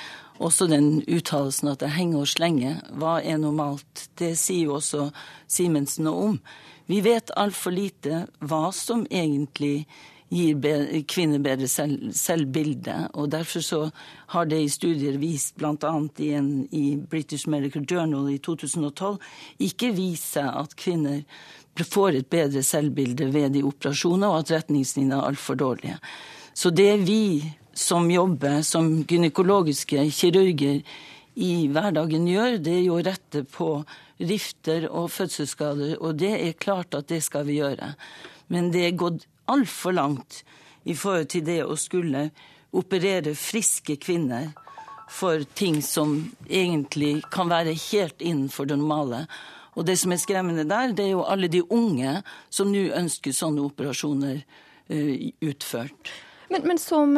også 0.43 0.67
den 0.71 0.89
uttalelsen 1.07 1.71
at 1.71 1.85
det 1.85 1.93
henger 1.95 2.25
og 2.25 2.33
slenger, 2.33 2.81
hva 2.99 3.19
er 3.23 3.39
normalt? 3.43 4.09
Det 4.19 4.35
sier 4.39 4.67
jo 4.67 4.79
også 4.79 5.11
Simensen 5.47 6.09
noe 6.09 6.33
om. 6.33 6.41
Vi 6.91 7.03
vet 7.05 7.31
altfor 7.39 7.75
lite 7.75 8.25
hva 8.43 8.69
som 8.75 9.07
egentlig 9.07 9.87
gir 10.29 11.05
kvinner 11.09 11.43
bedre 11.43 11.69
selv, 11.69 12.11
selvbilde. 12.13 12.97
Og 13.15 13.31
derfor 13.33 13.65
så 13.65 13.81
har 14.35 14.49
det 14.49 14.61
i 14.63 14.73
studier 14.73 15.19
vist, 15.21 15.57
bl.a. 15.57 15.93
I, 16.19 16.33
i 16.73 16.97
British 16.97 17.49
Medical 17.49 17.87
Journal 17.91 18.29
i 18.33 18.39
2012, 18.39 19.17
ikke 19.69 19.93
vist 19.97 20.35
seg 20.37 20.51
at 20.53 20.77
kvinner 20.79 21.23
får 21.79 22.19
et 22.19 22.27
bedre 22.27 22.63
selvbilde 22.67 23.29
ved 23.33 23.53
de 23.55 23.63
operasjonene, 23.63 24.27
og 24.27 24.43
at 24.43 24.53
retningslinjene 24.57 25.15
er 25.15 25.29
altfor 25.31 25.55
dårlige. 25.55 25.99
Så 26.55 26.73
det 26.75 26.97
vi 27.07 27.45
som 27.79 28.11
jobber 28.11 28.63
som 28.67 29.05
gynekologiske 29.07 30.09
kirurger 30.11 30.83
i 31.39 31.53
hverdagen 31.71 32.27
gjør, 32.27 32.59
det 32.59 32.75
er 32.81 32.85
jo 32.89 32.97
å 32.99 33.05
rette 33.07 33.45
på 33.47 33.71
rifter 34.19 34.89
og 34.91 35.13
fødselsskader, 35.15 35.95
og 36.03 36.19
det 36.19 36.35
er 36.35 36.59
klart 36.59 36.99
at 36.99 37.07
det 37.13 37.23
skal 37.23 37.47
vi 37.47 37.61
gjøre. 37.61 37.93
Men 38.51 38.73
det 38.75 38.89
er 38.89 38.99
gått 38.99 39.29
altfor 39.51 39.97
langt 39.97 40.43
i 40.89 40.95
forhold 40.97 41.29
til 41.33 41.45
det 41.47 41.61
å 41.65 41.77
skulle 41.79 42.29
operere 42.77 43.35
friske 43.39 43.97
kvinner 44.01 44.53
for 45.09 45.45
ting 45.57 45.81
som 45.83 46.21
egentlig 46.49 47.23
kan 47.33 47.49
være 47.49 47.73
helt 47.89 48.21
innenfor 48.21 48.69
det 48.69 48.77
normale. 48.77 49.25
Og 49.79 49.87
det 49.89 49.97
som 50.01 50.13
er 50.13 50.21
skremmende 50.21 50.67
der, 50.69 50.93
det 50.93 51.07
er 51.07 51.15
jo 51.15 51.25
alle 51.25 51.49
de 51.49 51.63
unge 51.65 52.21
som 52.53 52.71
nå 52.73 52.89
ønsker 52.99 53.33
sånne 53.33 53.65
operasjoner 53.65 54.43
utført. 55.45 56.13
Men, 56.49 56.65
men 56.65 56.79
som, 56.81 57.13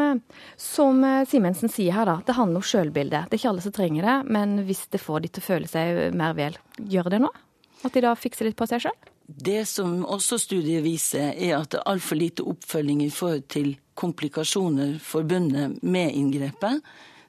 som, 0.58 1.04
Simensen 1.30 1.70
sier 1.70 1.94
her, 1.94 2.08
da, 2.08 2.16
det 2.26 2.34
handler 2.34 2.62
om 2.62 2.66
sjølbildet. 2.66 3.30
Det 3.30 3.36
er 3.36 3.42
ikke 3.42 3.52
alle 3.52 3.64
som 3.64 3.74
trenger 3.74 4.06
det, 4.06 4.16
men 4.34 4.58
hvis 4.66 4.88
det 4.90 5.02
får 5.02 5.22
de 5.22 5.30
til 5.30 5.42
å 5.42 5.46
føle 5.46 5.70
seg 5.70 6.00
mer 6.18 6.34
vel, 6.38 6.58
gjør 6.90 7.12
det 7.14 7.22
noe? 7.22 7.46
At 7.86 7.94
de 7.94 8.02
da 8.04 8.16
fikser 8.18 8.48
litt 8.48 8.58
på 8.58 8.66
seg 8.68 8.82
sjøl? 8.84 9.09
Det 9.36 9.62
som 9.68 10.02
også 10.04 10.40
studiet 10.42 10.82
viser, 10.82 11.30
er 11.36 11.60
at 11.60 11.70
det 11.70 11.78
er 11.78 11.92
altfor 11.92 12.18
lite 12.18 12.42
oppfølging 12.50 13.04
i 13.04 13.12
forhold 13.14 13.46
til 13.52 13.76
komplikasjoner 13.94 14.96
forbundet 15.04 15.78
med 15.82 16.16
inngrepet. 16.16 16.80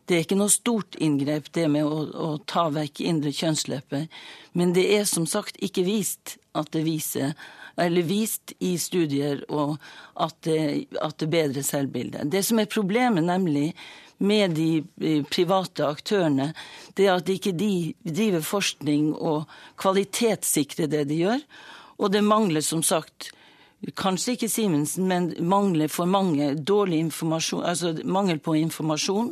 Det 0.09 0.17
er 0.17 0.25
ikke 0.25 0.39
noe 0.39 0.51
stort 0.51 0.97
inngrep, 0.99 1.51
det 1.53 1.67
med 1.69 1.85
å, 1.85 2.01
å 2.09 2.29
ta 2.49 2.65
vekk 2.73 3.03
indre 3.05 3.31
kjønnslepper. 3.35 4.07
Men 4.57 4.73
det 4.75 4.87
er 4.95 5.05
som 5.07 5.27
sagt 5.29 5.59
ikke 5.61 5.85
vist 5.85 6.37
at 6.57 6.71
det 6.73 6.83
viser 6.87 7.35
eller 7.79 8.03
vist 8.03 8.53
i 8.59 8.73
studier 8.81 9.43
at 9.47 10.35
det, 10.43 10.87
at 10.99 11.19
det 11.21 11.29
bedrer 11.31 11.65
selvbildet. 11.65 12.27
Det 12.31 12.41
som 12.43 12.59
er 12.59 12.71
problemet, 12.71 13.23
nemlig 13.23 13.71
med 14.21 14.53
de 14.57 15.23
private 15.31 15.85
aktørene, 15.87 16.51
det 16.97 17.07
er 17.07 17.15
at 17.15 17.29
ikke 17.29 17.53
de 17.57 17.93
driver 18.03 18.43
forskning 18.45 19.13
og 19.15 19.47
kvalitetssikrer 19.81 20.91
det 20.91 21.05
de 21.09 21.21
gjør. 21.23 21.45
Og 22.01 22.11
det 22.13 22.23
mangler 22.25 22.65
som 22.65 22.83
sagt 22.83 23.31
Kanskje 23.97 24.35
ikke 24.35 24.49
Simensen, 24.51 25.07
men 25.09 25.31
mangler 25.41 25.89
for 25.89 26.05
mange 26.05 26.51
dårlig 26.53 26.99
informasjon, 27.01 27.63
altså 27.65 27.95
mangel 28.05 28.37
på 28.37 28.53
informasjon 28.59 29.31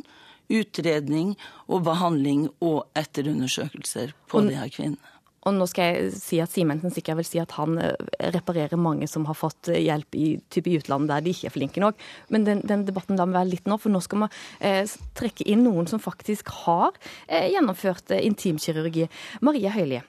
utredning 0.49 1.35
og 1.69 1.85
behandling 1.85 2.47
og 2.65 2.87
etterundersøkelser 2.97 4.15
på 4.29 4.41
og, 4.41 4.49
de 4.49 4.57
her 4.57 4.71
kvinnene. 4.73 5.15
Og 5.47 5.55
nå 5.55 5.65
skal 5.71 5.93
jeg 5.93 6.15
si 6.17 6.39
at 6.43 6.51
Simensen 6.51 6.91
sikkert 6.91 7.21
vil 7.21 7.27
si 7.27 7.39
at 7.39 7.53
han 7.55 7.77
eh, 7.79 7.93
reparerer 8.35 8.79
mange 8.81 9.07
som 9.07 9.23
har 9.29 9.37
fått 9.39 9.69
eh, 9.71 9.79
hjelp 9.85 10.17
i, 10.19 10.27
type 10.51 10.67
i 10.67 10.75
utlandet 10.81 11.13
der 11.13 11.23
de 11.23 11.33
ikke 11.33 11.47
er 11.47 11.55
flinke 11.55 11.83
nok. 11.83 12.01
Men 12.33 12.47
den, 12.47 12.63
den 12.67 12.83
debatten 12.89 13.19
da 13.19 13.27
må 13.29 13.37
være 13.37 13.53
litt 13.53 13.69
nå, 13.69 13.77
for 13.79 13.93
nå 13.93 14.01
skal 14.03 14.25
vi 14.25 14.29
eh, 14.67 14.97
trekke 15.17 15.47
inn 15.47 15.63
noen 15.63 15.87
som 15.89 16.03
faktisk 16.03 16.51
har 16.65 16.91
eh, 17.27 17.47
gjennomført 17.53 18.11
eh, 18.17 18.25
intimkirurgi. 18.27 19.07
Maria 19.45 19.71
Høilie, 19.77 20.03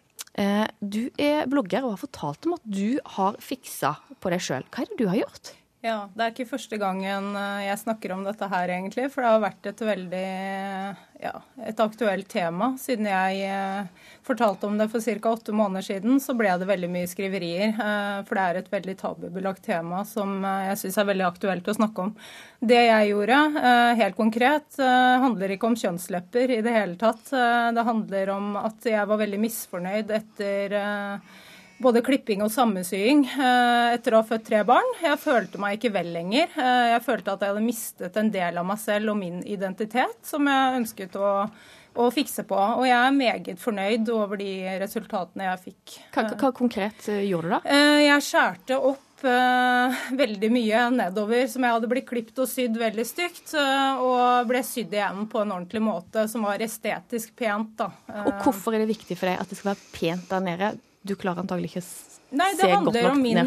du 0.80 1.02
er 1.20 1.48
blogger 1.50 1.84
og 1.84 1.96
har 1.96 2.02
fortalt 2.06 2.46
om 2.48 2.56
at 2.56 2.64
du 2.64 3.00
har 3.16 3.36
fiksa 3.44 3.94
på 4.20 4.32
deg 4.32 4.44
sjøl. 4.44 4.64
Hva 4.72 4.84
er 4.84 4.92
det 4.92 5.00
du 5.00 5.08
har 5.10 5.20
gjort? 5.20 5.52
Ja, 5.80 6.10
det 6.12 6.20
er 6.20 6.32
ikke 6.34 6.50
første 6.50 6.76
gangen 6.76 7.30
eh, 7.40 7.62
jeg 7.64 7.80
snakker 7.80 8.12
om 8.12 8.24
dette 8.26 8.44
her, 8.52 8.68
egentlig. 8.68 9.06
For 9.08 9.24
det 9.24 9.30
har 9.32 9.40
vært 9.40 9.68
et 9.70 9.78
veldig 9.80 10.26
ja, 11.24 11.32
et 11.64 11.80
aktuelt 11.80 12.28
tema. 12.28 12.74
Siden 12.76 13.08
jeg 13.08 13.46
eh, 13.48 14.10
fortalte 14.26 14.68
om 14.68 14.76
det 14.76 14.90
for 14.92 15.00
ca. 15.00 15.32
åtte 15.32 15.56
måneder 15.56 15.86
siden, 15.88 16.20
så 16.20 16.36
ble 16.36 16.52
det 16.60 16.68
veldig 16.68 16.92
mye 16.92 17.08
skriverier. 17.08 17.72
Eh, 17.72 18.20
for 18.28 18.36
det 18.36 18.44
er 18.44 18.60
et 18.60 18.70
veldig 18.76 18.98
tabubelagt 19.00 19.64
tema 19.70 20.04
som 20.04 20.44
jeg 20.44 20.76
syns 20.82 21.00
er 21.00 21.10
veldig 21.14 21.28
aktuelt 21.30 21.72
å 21.72 21.78
snakke 21.80 22.08
om. 22.10 22.14
Det 22.60 22.82
jeg 22.84 23.12
gjorde, 23.14 23.38
helt 23.96 24.20
konkret, 24.20 24.76
handler 24.76 25.54
ikke 25.54 25.70
om 25.70 25.78
kjønnslepper 25.80 26.58
i 26.58 26.64
det 26.66 26.74
hele 26.76 27.00
tatt. 27.00 27.30
Det 27.32 27.84
handler 27.88 28.36
om 28.36 28.52
at 28.60 28.84
jeg 28.84 29.08
var 29.08 29.22
veldig 29.22 29.40
misfornøyd 29.48 30.12
etter 30.12 30.76
både 31.80 32.02
klipping 32.04 32.44
og 32.44 32.52
sammensying 32.52 33.24
eh, 33.30 33.96
etter 33.96 34.14
å 34.14 34.20
ha 34.20 34.28
født 34.28 34.46
tre 34.50 34.62
barn. 34.68 34.94
Jeg 35.02 35.20
følte 35.22 35.60
meg 35.62 35.78
ikke 35.78 35.94
vel 35.94 36.12
lenger. 36.14 36.52
Eh, 36.52 36.86
jeg 36.94 37.04
følte 37.06 37.34
at 37.34 37.44
jeg 37.44 37.54
hadde 37.54 37.66
mistet 37.66 38.16
en 38.20 38.32
del 38.32 38.60
av 38.60 38.68
meg 38.68 38.80
selv 38.82 39.14
og 39.14 39.20
min 39.20 39.42
identitet, 39.48 40.18
som 40.26 40.48
jeg 40.50 40.80
ønsket 40.80 41.16
å, 41.20 41.34
å 41.96 42.08
fikse 42.14 42.44
på. 42.48 42.56
Og 42.56 42.86
jeg 42.88 42.98
er 42.98 43.16
meget 43.16 43.62
fornøyd 43.62 44.10
over 44.14 44.40
de 44.40 44.54
resultatene 44.82 45.48
jeg 45.48 45.62
fikk. 45.70 46.00
Hva, 46.16 46.26
hva 46.34 46.52
konkret 46.56 47.08
eh, 47.12 47.24
gjorde 47.30 47.48
du 47.48 47.56
da? 47.56 47.78
Jeg 48.10 48.26
skjærte 48.28 48.82
opp 48.92 49.06
veldig 49.20 50.48
mye 50.48 50.84
nedover 50.94 51.42
som 51.52 51.66
jeg 51.66 51.74
hadde 51.76 51.88
blitt 51.90 52.06
klipt 52.08 52.38
og 52.40 52.48
sydd 52.48 52.78
veldig 52.80 53.04
stygt, 53.04 53.52
og 53.52 54.48
ble 54.48 54.62
sydd 54.64 54.96
igjen 54.96 55.26
på 55.28 55.42
en 55.42 55.52
ordentlig 55.58 55.82
måte 55.84 56.24
som 56.32 56.48
var 56.48 56.64
estetisk 56.64 57.34
pent. 57.36 57.74
da. 57.82 57.90
Og 58.22 58.46
Hvorfor 58.46 58.72
er 58.72 58.80
det 58.80 58.94
viktig 58.94 59.20
for 59.20 59.28
deg 59.28 59.42
at 59.42 59.52
det 59.52 59.60
skal 59.60 59.74
være 59.74 59.90
pent 59.92 60.32
der 60.32 60.46
nede? 60.46 60.70
Du 61.02 61.14
klarer 61.16 61.40
antagelig 61.42 61.72
ikke 61.72 61.84
Nei, 62.30 62.52
det 62.54 62.68
handler 62.70 63.08
om 63.10 63.22
min, 63.22 63.38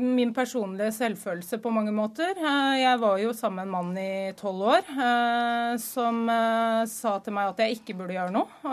min, 0.00 0.30
personlige 0.34 0.94
selvfølelse 0.96 1.58
på 1.60 1.72
mange 1.74 1.92
måter. 1.92 2.30
Eh, 2.32 2.76
jeg 2.80 3.00
var 3.02 3.18
jo 3.20 3.34
sammen 3.36 3.58
med 3.58 3.66
en 3.66 3.74
mann 3.74 3.98
i 4.00 4.32
tolv 4.38 4.62
år 4.70 4.86
eh, 4.94 5.74
som 5.82 6.22
eh, 6.32 6.80
sa 6.88 7.18
til 7.20 7.36
meg 7.36 7.50
at 7.50 7.60
jeg 7.60 7.76
ikke 7.76 7.98
burde 7.98 8.16
gjøre 8.16 8.32
noe. 8.32 8.72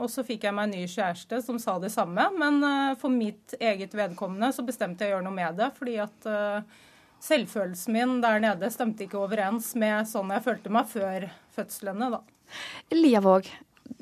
Og 0.00 0.08
så 0.08 0.24
fikk 0.24 0.48
jeg 0.48 0.56
meg 0.56 0.70
en 0.70 0.74
ny 0.78 0.86
kjæreste 0.88 1.42
som 1.44 1.60
sa 1.60 1.76
det 1.82 1.92
samme. 1.92 2.30
Men 2.40 2.64
for 3.02 3.12
mitt 3.12 3.58
eget 3.60 3.92
vedkommende 3.98 4.54
så 4.56 4.64
bestemte 4.64 5.04
jeg 5.04 5.12
å 5.12 5.18
gjøre 5.18 5.28
noe 5.28 5.36
med 5.36 5.60
det. 5.60 5.68
fordi 5.76 5.98
at 6.06 6.32
selvfølelsen 7.28 7.92
min 7.92 8.18
der 8.24 8.40
nede 8.40 8.72
stemte 8.72 9.04
ikke 9.04 9.20
overens 9.20 9.74
med 9.76 10.08
sånn 10.08 10.32
jeg 10.32 10.46
følte 10.48 10.72
meg 10.72 10.88
før 10.88 11.28
fødslene. 11.58 12.12
da. 12.16 12.24
Lia 12.94 13.20
Våg, 13.20 13.50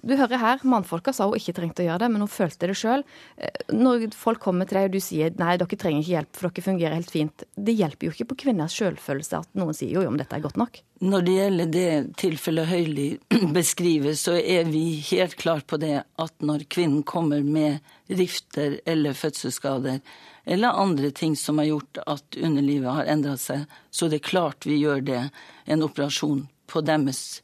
du 0.06 0.14
hører 0.14 0.38
her, 0.38 0.62
mannfolka 0.62 1.12
sa 1.14 1.26
hun 1.26 1.38
ikke 1.38 1.54
trengte 1.56 1.82
å 1.82 1.88
gjøre 1.88 2.04
det, 2.04 2.10
men 2.14 2.22
hun 2.22 2.30
følte 2.30 2.68
det 2.70 2.76
sjøl. 2.78 3.02
Eh, 3.36 3.72
når 3.74 4.08
folk 4.16 4.40
kommer 4.44 4.68
til 4.68 4.78
deg 4.78 4.88
og 4.90 4.96
du 4.96 5.02
sier 5.02 5.34
nei, 5.40 5.56
dere 5.58 5.78
trenger 5.80 6.04
ikke 6.04 6.14
hjelp, 6.14 6.30
for 6.38 6.48
dere 6.48 6.66
fungerer 6.66 6.98
helt 6.98 7.12
fint, 7.12 7.46
det 7.56 7.74
hjelper 7.76 8.08
jo 8.08 8.14
ikke 8.14 8.28
på 8.32 8.38
kvinners 8.46 8.76
sjølfølelse 8.78 9.42
at 9.42 9.58
noen 9.58 9.76
sier 9.76 9.98
jo, 9.98 10.04
men 10.06 10.22
dette 10.22 10.38
er 10.38 10.44
godt 10.44 10.60
nok. 10.60 10.80
Når 11.04 11.26
det 11.26 11.34
gjelder 11.36 11.72
det 11.74 11.90
tilfellet 12.22 12.70
Høili 12.70 13.08
beskriver, 13.58 14.16
så 14.16 14.38
er 14.38 14.70
vi 14.70 14.86
helt 15.10 15.36
klar 15.40 15.66
på 15.66 15.80
det 15.82 15.98
at 16.06 16.34
når 16.40 16.68
kvinnen 16.72 17.02
kommer 17.06 17.42
med 17.44 17.82
rifter 18.06 18.78
eller 18.86 19.16
fødselsskader, 19.18 20.00
eller 20.46 20.78
andre 20.78 21.10
ting 21.10 21.34
som 21.36 21.58
har 21.58 21.72
gjort 21.72 21.98
at 22.06 22.36
underlivet 22.38 23.00
har 23.00 23.08
endra 23.10 23.34
seg, 23.40 23.64
så 23.90 24.06
det 24.06 24.20
er 24.20 24.28
klart 24.28 24.68
vi 24.68 24.78
gjør 24.78 25.02
det, 25.02 25.22
en 25.66 25.82
operasjon 25.82 26.44
på 26.70 26.82
deres 26.86 27.40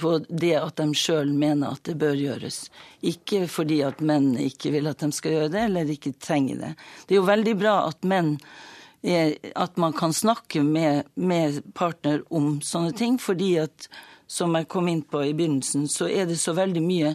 på 0.00 0.18
det 0.28 0.54
at 0.56 0.78
de 0.80 0.94
sjøl 0.96 1.32
mener 1.36 1.74
at 1.74 1.84
det 1.88 1.98
bør 2.00 2.16
gjøres. 2.16 2.64
Ikke 3.04 3.44
fordi 3.50 3.82
at 3.84 4.00
menn 4.00 4.32
ikke 4.40 4.72
vil 4.72 4.88
at 4.88 5.02
de 5.04 5.10
skal 5.12 5.36
gjøre 5.36 5.52
det, 5.52 5.64
eller 5.68 5.92
ikke 5.92 6.14
trenger 6.16 6.62
det. 6.62 6.72
Det 7.06 7.16
er 7.16 7.20
jo 7.20 7.28
veldig 7.28 7.56
bra 7.60 7.74
at 7.90 8.08
menn 8.08 8.38
er, 9.02 9.36
at 9.58 9.76
man 9.76 9.92
kan 9.92 10.14
snakke 10.16 10.62
med, 10.64 11.10
med 11.14 11.60
partner 11.76 12.22
om 12.30 12.60
sånne 12.64 12.96
ting, 12.96 13.20
fordi 13.20 13.56
at 13.66 13.88
som 14.32 14.54
jeg 14.56 14.70
kom 14.72 14.88
inn 14.88 15.02
på 15.04 15.24
i 15.26 15.34
begynnelsen, 15.36 15.88
så 15.92 16.08
er 16.08 16.28
det 16.30 16.40
så 16.40 16.54
veldig 16.56 16.82
mye 16.84 17.14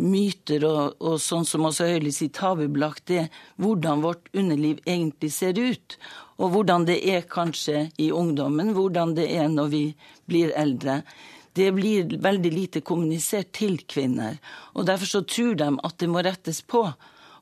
myter 0.00 0.64
og, 0.66 0.96
og 1.02 1.18
sånn 1.22 1.46
som 1.46 1.66
også 1.66 1.88
Høyli 1.90 2.12
sier, 2.14 2.32
tabubelagt 2.34 3.06
det 3.10 3.26
hvordan 3.62 4.02
vårt 4.04 4.30
underliv 4.34 4.80
egentlig 4.86 5.32
ser 5.34 5.58
ut. 5.58 5.98
Og 6.40 6.54
hvordan 6.54 6.86
det 6.88 7.00
er 7.10 7.26
kanskje 7.28 7.88
i 8.00 8.10
ungdommen, 8.14 8.72
hvordan 8.74 9.14
det 9.18 9.28
er 9.34 9.50
når 9.52 9.70
vi 9.74 9.84
blir 10.30 10.54
eldre 10.58 11.02
det 11.58 11.70
blir 11.74 12.18
veldig 12.22 12.52
lite 12.52 12.80
kommunisert 12.86 13.52
til 13.56 13.80
kvinner. 13.90 14.38
Og 14.74 14.86
Derfor 14.86 15.06
så 15.06 15.22
tror 15.22 15.54
de 15.58 15.70
at 15.84 15.98
det 15.98 16.08
må 16.08 16.22
rettes 16.22 16.62
på. 16.62 16.84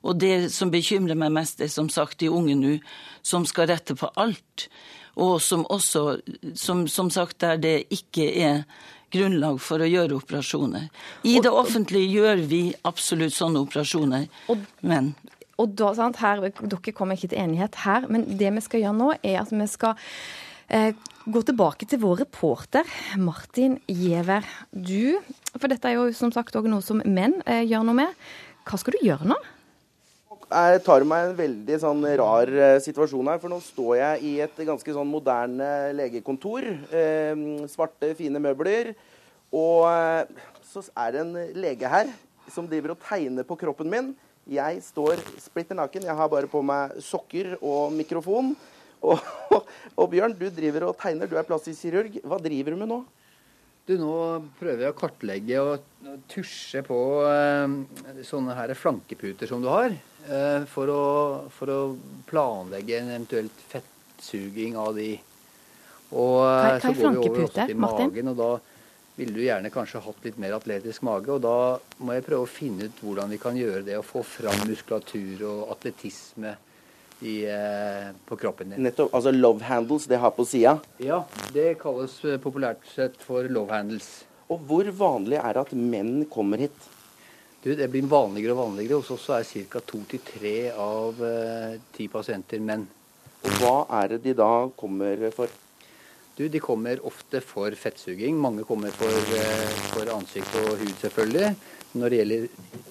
Og 0.01 0.19
det 0.19 0.51
som 0.53 0.71
bekymrer 0.71 1.17
meg 1.19 1.33
mest, 1.35 1.61
er 1.61 1.67
som 1.67 1.89
sagt 1.91 2.21
de 2.23 2.29
unge 2.31 2.55
nå, 2.55 2.77
som 3.21 3.45
skal 3.45 3.69
rette 3.69 3.95
på 3.99 4.09
alt. 4.15 4.69
Og 5.19 5.41
som 5.43 5.65
også, 5.69 6.21
som, 6.55 6.87
som 6.87 7.09
sagt, 7.11 7.41
der 7.43 7.59
det 7.59 7.75
ikke 7.91 8.29
er 8.39 8.63
grunnlag 9.11 9.57
for 9.61 9.81
å 9.81 9.89
gjøre 9.89 10.19
operasjoner. 10.21 10.87
I 11.25 11.39
det 11.43 11.51
offentlige 11.51 12.13
gjør 12.13 12.45
vi 12.47 12.61
absolutt 12.87 13.35
sånne 13.35 13.65
operasjoner, 13.65 14.29
men 14.85 15.13
og 15.59 15.73
da, 15.75 15.89
sant, 15.91 16.21
her, 16.23 16.39
Dere 16.39 16.93
kommer 16.95 17.17
ikke 17.17 17.33
til 17.33 17.41
enighet 17.41 17.81
her, 17.83 18.05
men 18.07 18.23
det 18.39 18.47
vi 18.55 18.61
skal 18.63 18.79
gjøre 18.85 18.95
nå, 18.95 19.09
er 19.19 19.41
at 19.41 19.49
vi 19.51 19.65
skal 19.67 19.97
gå 21.29 21.41
tilbake 21.45 21.87
til 21.89 22.01
vår 22.01 22.23
reporter 22.23 22.89
Martin 23.17 23.77
Giæver. 23.89 24.45
Du, 24.71 25.19
for 25.55 25.69
dette 25.71 25.89
er 25.89 25.97
jo 25.97 26.09
som 26.15 26.33
sagt 26.33 26.57
òg 26.57 26.69
noe 26.69 26.85
som 26.85 27.01
menn 27.05 27.39
eh, 27.45 27.65
gjør 27.65 27.87
noe 27.87 27.97
med. 28.03 28.19
Hva 28.69 28.79
skal 28.81 28.95
du 28.95 29.05
gjøre 29.05 29.29
nå? 29.29 29.37
Jeg 30.49 30.79
tar 30.81 31.03
meg 31.05 31.27
en 31.27 31.35
veldig 31.37 31.75
sånn 31.77 32.05
rar 32.17 32.49
eh, 32.49 32.79
situasjon 32.81 33.27
her. 33.29 33.41
For 33.41 33.51
nå 33.51 33.59
står 33.61 33.91
jeg 33.99 34.23
i 34.25 34.31
et 34.45 34.63
ganske 34.65 34.95
sånn 34.95 35.09
moderne 35.09 35.91
legekontor. 35.97 36.65
Eh, 36.89 37.43
svarte, 37.69 38.15
fine 38.17 38.41
møbler. 38.41 38.95
Og 39.53 39.85
eh, 39.89 40.49
så 40.65 40.81
er 40.97 41.13
det 41.13 41.21
en 41.21 41.37
lege 41.53 41.93
her 41.93 42.09
som 42.49 42.65
driver 42.69 42.95
og 42.95 43.05
tegner 43.05 43.45
på 43.45 43.59
kroppen 43.61 43.89
min. 43.93 44.09
Jeg 44.49 44.81
står 44.81 45.21
splitter 45.37 45.77
naken. 45.77 46.09
Jeg 46.09 46.17
har 46.17 46.33
bare 46.33 46.49
på 46.49 46.63
meg 46.65 46.97
sokker 47.05 47.53
og 47.59 47.93
mikrofon. 47.93 48.55
Og, 49.05 49.21
og, 49.99 50.05
Bjørn, 50.11 50.35
du 50.35 50.49
driver 50.53 50.89
og 50.89 50.97
tegner, 50.99 51.29
du 51.29 51.37
er 51.39 51.47
plastisk 51.47 51.85
kirurg. 51.85 52.19
Hva 52.25 52.39
driver 52.43 52.75
du 52.75 52.81
med 52.81 52.91
nå? 52.91 52.99
Du, 53.89 53.95
Nå 53.97 54.15
prøver 54.59 54.85
jeg 54.85 54.93
å 54.93 54.97
kartlegge 54.97 55.61
og 55.65 56.09
tusje 56.29 56.83
på 56.85 56.97
eh, 57.25 58.19
sånne 58.27 58.57
her 58.57 58.75
flankeputer 58.77 59.49
som 59.49 59.63
du 59.63 59.69
har, 59.71 59.95
eh, 60.27 60.67
for, 60.69 60.91
å, 60.93 61.05
for, 61.55 61.73
å, 61.73 61.79
planlegge 62.29 62.99
en 62.99 63.09
eventuelt 63.15 63.63
fettsuging 63.71 64.77
av 64.77 64.93
de. 64.99 65.15
Og 66.11 66.35
hva, 66.43 66.75
hva 66.75 66.83
så 66.83 66.93
går 66.93 67.17
vi 67.17 67.23
over 67.31 67.47
også 67.47 67.65
til 67.71 67.81
Martin? 67.81 68.13
magen, 68.13 68.31
og 68.33 68.37
da 68.37 68.51
ville 69.19 69.35
du 69.35 69.41
gjerne 69.43 69.73
kanskje 69.73 70.03
hatt 70.05 70.23
litt 70.27 70.37
mer 70.39 70.55
atletisk 70.55 71.03
mage. 71.09 71.33
Og 71.33 71.41
da 71.43 71.57
må 72.05 72.15
jeg 72.15 72.27
prøve 72.29 72.45
å 72.45 72.51
finne 72.51 72.87
ut 72.87 73.03
hvordan 73.03 73.33
vi 73.33 73.41
kan 73.41 73.57
gjøre 73.57 73.83
det, 73.89 73.97
og 73.99 74.07
få 74.07 74.23
fram 74.37 74.67
muskulatur 74.69 75.47
og 75.49 75.73
atletisme 75.73 76.55
i, 77.21 77.43
eh, 77.45 78.11
på 78.25 78.37
kroppen 78.39 78.69
din. 78.69 78.83
Nettopp. 78.83 79.13
Altså 79.13 79.31
love 79.31 79.63
handles, 79.63 80.07
det 80.07 80.19
har 80.21 80.31
på 80.31 80.45
sida. 80.47 80.77
Ja, 81.03 81.23
det 81.53 81.79
kalles 81.81 82.15
eh, 82.25 82.39
populært 82.41 82.85
sett 82.95 83.19
for 83.23 83.47
love 83.51 83.73
handles. 83.73 84.07
Og 84.49 84.63
hvor 84.65 84.87
vanlig 84.97 85.37
er 85.37 85.53
det 85.53 85.65
at 85.67 85.75
menn 85.77 86.23
kommer 86.31 86.57
hit? 86.63 86.89
Du, 87.63 87.73
det 87.75 87.89
blir 87.91 88.07
vanligere 88.07 88.55
og 88.55 88.61
vanligere. 88.63 89.01
Hos 89.01 89.11
oss 89.11 89.27
er 89.35 89.67
ca. 89.67 89.81
to 89.83 89.99
til 90.07 90.21
tre 90.23 90.71
av 90.71 91.19
eh, 91.27 91.79
ti 91.95 92.07
pasienter 92.07 92.63
menn. 92.63 92.87
Og 93.43 93.57
hva 93.59 93.75
er 94.01 94.15
det 94.15 94.23
de 94.23 94.37
da 94.39 94.69
kommer 94.79 95.29
for? 95.35 95.51
Du, 96.39 96.47
De 96.47 96.59
kommer 96.63 97.01
ofte 97.03 97.41
for 97.43 97.75
fettsuging. 97.75 98.37
Mange 98.39 98.63
kommer 98.63 98.95
for, 98.95 99.11
eh, 99.35 99.73
for 99.91 100.07
ansikt 100.15 100.55
og 100.63 100.77
hud, 100.79 100.95
selvfølgelig. 101.01 101.51
Når 101.99 102.09
det 102.13 102.19
gjelder 102.21 102.45
eh, 102.47 102.88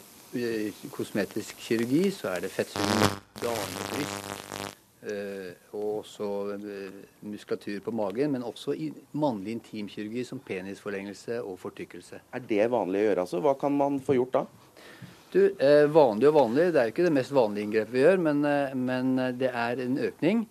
kosmetisk 0.93 1.57
kirurgi, 1.65 2.11
så 2.13 2.29
er 2.35 2.45
det 2.45 2.51
fettsuging, 2.53 3.15
danebryst. 3.41 4.75
eh, 5.09 5.53
og 5.73 6.01
også 6.03 6.29
eh, 6.59 6.97
muskulatur 7.23 7.81
på 7.85 7.95
magen. 7.95 8.33
Men 8.33 8.43
også 8.43 8.75
i 8.75 8.91
mannlig 9.13 9.55
intimkirurgi 9.57 10.25
som 10.25 10.39
penisforlengelse 10.45 11.41
og 11.43 11.59
fortykkelse. 11.63 12.21
Er 12.35 12.45
det 12.49 12.71
vanlig 12.71 13.01
å 13.01 13.07
gjøre, 13.09 13.25
altså? 13.25 13.41
Hva 13.41 13.55
kan 13.59 13.73
man 13.79 14.01
få 14.05 14.19
gjort 14.19 14.37
da? 14.37 14.45
Du, 15.33 15.41
eh, 15.61 15.87
Vanlig 15.93 16.29
og 16.29 16.35
vanlig, 16.35 16.73
det 16.73 16.81
er 16.81 16.89
jo 16.89 16.95
ikke 16.97 17.09
det 17.09 17.17
mest 17.17 17.33
vanlige 17.37 17.69
inngrepet 17.69 17.95
vi 17.95 18.05
gjør, 18.05 18.23
men, 18.29 18.45
men 18.85 19.17
det 19.39 19.51
er 19.53 19.85
en 19.85 19.99
økning. 19.99 20.47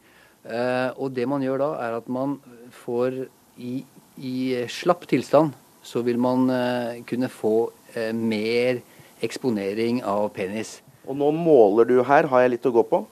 Og 0.98 1.10
det 1.12 1.26
man 1.28 1.42
gjør 1.44 1.60
da, 1.60 1.70
er 1.84 1.96
at 1.98 2.06
man 2.08 2.38
får 2.72 3.26
i, 3.60 3.82
i 4.24 4.36
slapp 4.72 5.02
tilstand, 5.10 5.52
så 5.84 6.00
vil 6.06 6.20
man 6.22 6.46
kunne 7.10 7.28
få 7.28 7.56
mer 8.16 8.80
eksponering 9.24 10.04
av 10.06 10.30
penis. 10.36 10.82
Og 11.08 11.16
nå 11.18 11.30
måler 11.32 11.88
du 11.88 12.02
her, 12.04 12.28
har 12.28 12.42
jeg 12.44 12.52
litt 12.58 12.66
å 12.68 12.72
gå 12.76 12.84
på? 12.90 13.06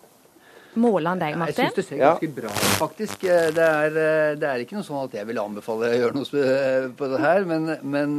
Måler 0.75 1.07
han 1.13 1.19
deg, 1.21 1.29
Jeg 1.29 1.39
Martin? 1.39 1.55
syns 1.69 1.75
det 1.77 1.83
ser 1.87 1.97
ganske 2.01 2.27
bra 2.35 2.49
ut, 2.51 2.65
faktisk. 2.81 3.23
Eh, 3.23 3.45
Det 3.55 3.63
er, 3.63 3.85
eh, 3.95 4.35
det 4.35 4.43
er 4.49 4.59
ikke 4.59 4.75
noe 4.75 4.83
sånn 4.83 5.05
at 5.05 5.13
jeg 5.15 5.25
vil 5.29 5.39
anbefale 5.39 5.87
å 5.87 5.99
gjøre 6.01 6.15
noe 6.17 6.41
eh, 6.43 6.87
på 6.99 7.07
det 7.13 7.19
her, 7.23 7.45
men, 7.47 7.77
men 7.81 8.17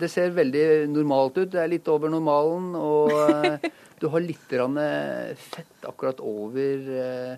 det 0.00 0.08
ser 0.10 0.30
veldig 0.30 0.88
normalt 0.88 1.36
ut. 1.36 1.50
Det 1.52 1.60
er 1.60 1.68
litt 1.68 1.88
over 1.92 2.08
normalen, 2.08 2.74
og 2.74 3.60
du 4.00 4.08
har 4.08 4.20
litt 4.24 4.48
fett 4.48 5.84
akkurat 5.84 6.20
over 6.24 7.36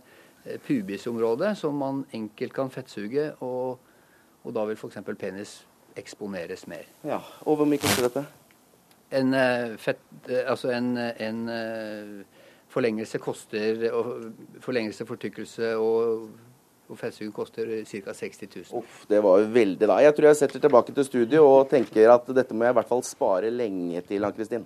pubisområdet, 0.66 1.56
som 1.58 1.74
man 1.78 2.04
enkelt 2.14 2.52
kan 2.54 2.70
fettsuge, 2.70 3.32
og, 3.42 3.78
og 4.44 4.54
da 4.54 4.64
vil 4.70 4.76
f.eks. 4.78 5.02
penis 5.18 5.56
eksponeres 5.98 6.66
mer. 6.70 6.86
Ja, 7.04 7.18
Og 7.46 7.58
hvor 7.58 7.66
mye 7.68 7.78
koster 7.82 8.06
dette? 8.08 8.24
En, 9.12 9.34
eh, 9.34 9.74
fett, 9.80 10.00
eh, 10.28 10.46
altså 10.48 10.72
en, 10.72 10.94
en 10.96 11.42
eh, 11.52 12.40
forlengelse 12.72 13.20
koster 13.20 13.84
og 13.92 14.08
Forlengelse, 14.62 15.04
fortykkelse 15.08 15.74
og, 15.76 16.28
og 16.88 16.98
fettsugen 17.00 17.32
koster 17.34 17.68
ca. 17.88 18.14
60 18.14 18.46
000. 18.46 18.78
Uff, 18.78 19.02
det 19.10 19.20
var 19.24 19.42
jo 19.42 19.50
veldig 19.52 19.88
da. 19.90 19.98
Jeg 20.04 20.16
tror 20.16 20.30
jeg 20.30 20.38
setter 20.40 20.62
tilbake 20.62 20.94
til 20.96 21.06
studio 21.08 21.42
og 21.48 21.68
tenker 21.72 22.12
at 22.14 22.30
dette 22.36 22.56
må 22.56 22.64
jeg 22.66 22.76
i 22.76 22.78
hvert 22.78 22.90
fall 22.92 23.04
spare 23.06 23.50
lenge 23.52 24.04
til, 24.08 24.24
Ann 24.24 24.36
Kristin. 24.36 24.64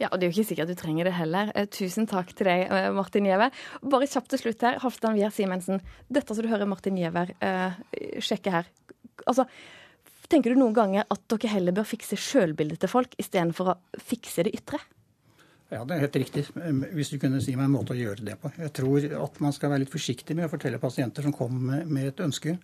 Ja, 0.00 0.08
og 0.10 0.20
Det 0.20 0.26
er 0.26 0.30
jo 0.30 0.36
ikke 0.38 0.50
sikkert 0.52 0.70
du 0.70 0.78
trenger 0.78 1.10
det 1.10 1.16
heller. 1.16 1.50
Tusen 1.74 2.06
takk 2.10 2.30
til 2.36 2.48
deg, 2.48 2.70
Martin 2.96 3.26
Giæver. 3.28 3.50
Bare 3.82 4.08
kjapt 4.08 4.30
til 4.32 4.44
slutt 4.44 4.62
her. 4.66 4.78
Halvdan 4.84 5.18
Wier 5.18 5.34
Simensen. 5.34 5.82
Dette 6.08 6.36
som 6.36 6.46
du 6.46 6.52
hører 6.52 6.70
Martin 6.70 6.96
Giæver 7.00 7.34
eh, 7.40 7.82
sjekke 8.22 8.54
her. 8.54 8.70
Altså, 9.28 9.48
Tenker 10.30 10.54
du 10.54 10.60
noen 10.60 10.74
ganger 10.76 11.08
at 11.10 11.22
dere 11.32 11.50
heller 11.56 11.74
bør 11.74 11.88
fikse 11.90 12.18
sjølbildet 12.20 12.78
til 12.84 12.90
folk 12.92 13.16
istedenfor 13.18 13.72
å 13.72 13.78
fikse 13.98 14.44
det 14.46 14.54
ytre? 14.60 14.78
Ja, 15.70 15.84
det 15.86 15.94
er 15.94 16.04
helt 16.04 16.18
riktig. 16.18 16.44
Hvis 16.94 17.12
du 17.12 17.18
kunne 17.22 17.38
si 17.42 17.54
meg 17.54 17.68
en 17.68 17.74
måte 17.76 17.94
å 17.94 17.98
gjøre 17.98 18.24
det 18.26 18.36
på. 18.42 18.50
Jeg 18.58 18.72
tror 18.74 19.04
at 19.20 19.36
man 19.42 19.54
skal 19.54 19.70
være 19.70 19.84
litt 19.84 19.92
forsiktig 19.92 20.34
med 20.38 20.48
å 20.48 20.50
fortelle 20.50 20.80
pasienter 20.82 21.26
som 21.26 21.34
kommer 21.34 21.84
med, 21.86 22.08
et 22.10 22.22
ønske, 22.22 22.56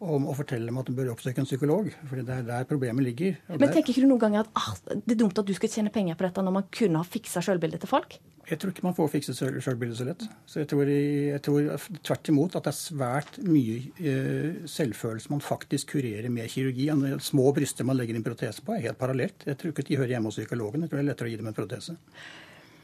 om 0.00 0.26
å 0.30 0.34
fortelle 0.36 0.70
dem 0.70 0.78
at 0.80 0.88
de 0.88 0.94
bør 0.96 1.12
oppsøke 1.12 1.42
en 1.42 1.48
psykolog. 1.48 1.90
For 2.08 2.20
det 2.20 2.36
er 2.40 2.46
der 2.48 2.66
problemet 2.68 3.04
ligger. 3.04 3.36
Men 3.52 3.68
tenker 3.68 3.92
ikke 3.92 4.04
du 4.04 4.08
noen 4.08 4.22
ganger 4.22 4.46
at 4.46 4.52
ah, 4.56 4.72
det 4.90 5.14
er 5.16 5.20
dumt 5.20 5.38
at 5.40 5.48
du 5.48 5.52
skal 5.56 5.72
tjene 5.72 5.92
penger 5.92 6.16
på 6.16 6.26
dette, 6.26 6.44
når 6.44 6.56
man 6.56 6.68
kunne 6.72 7.02
ha 7.02 7.06
fiksa 7.06 7.42
sjølbildet 7.44 7.84
til 7.84 7.92
folk? 7.92 8.16
Jeg 8.50 8.58
tror 8.58 8.72
ikke 8.72 8.82
man 8.82 8.96
får 8.96 9.10
fikset 9.12 9.38
sjølbildet 9.62 9.98
så 10.00 10.06
lett. 10.08 10.24
Så 10.48 10.62
jeg 10.62 10.70
tror, 10.72 10.88
jeg 10.90 11.42
tror 11.46 11.84
tvert 12.08 12.30
imot 12.32 12.56
at 12.58 12.66
det 12.66 12.72
er 12.72 12.78
svært 12.80 13.38
mye 13.46 13.76
eh, 14.00 14.64
selvfølelse 14.70 15.30
man 15.30 15.44
faktisk 15.44 15.92
kurerer 15.94 16.32
med 16.32 16.50
kirurgi. 16.50 16.88
Små 17.22 17.52
bryster 17.54 17.86
man 17.86 18.00
legger 18.00 18.18
inn 18.18 18.26
protese 18.26 18.64
på, 18.66 18.74
er 18.74 18.88
helt 18.88 18.98
parallelt. 18.98 19.46
Jeg 19.46 19.60
tror 19.60 19.74
ikke 19.74 19.86
de 19.86 20.00
hører 20.00 20.16
hjemme 20.16 20.32
hos 20.32 20.40
psykologen. 20.40 20.82
Jeg 20.82 20.90
tror 20.90 20.98
det 20.98 21.04
er 21.04 21.10
lettere 21.12 21.30
å 21.30 21.34
gi 21.34 21.42
dem 21.42 21.52
en 21.52 21.58
protese. 21.60 21.98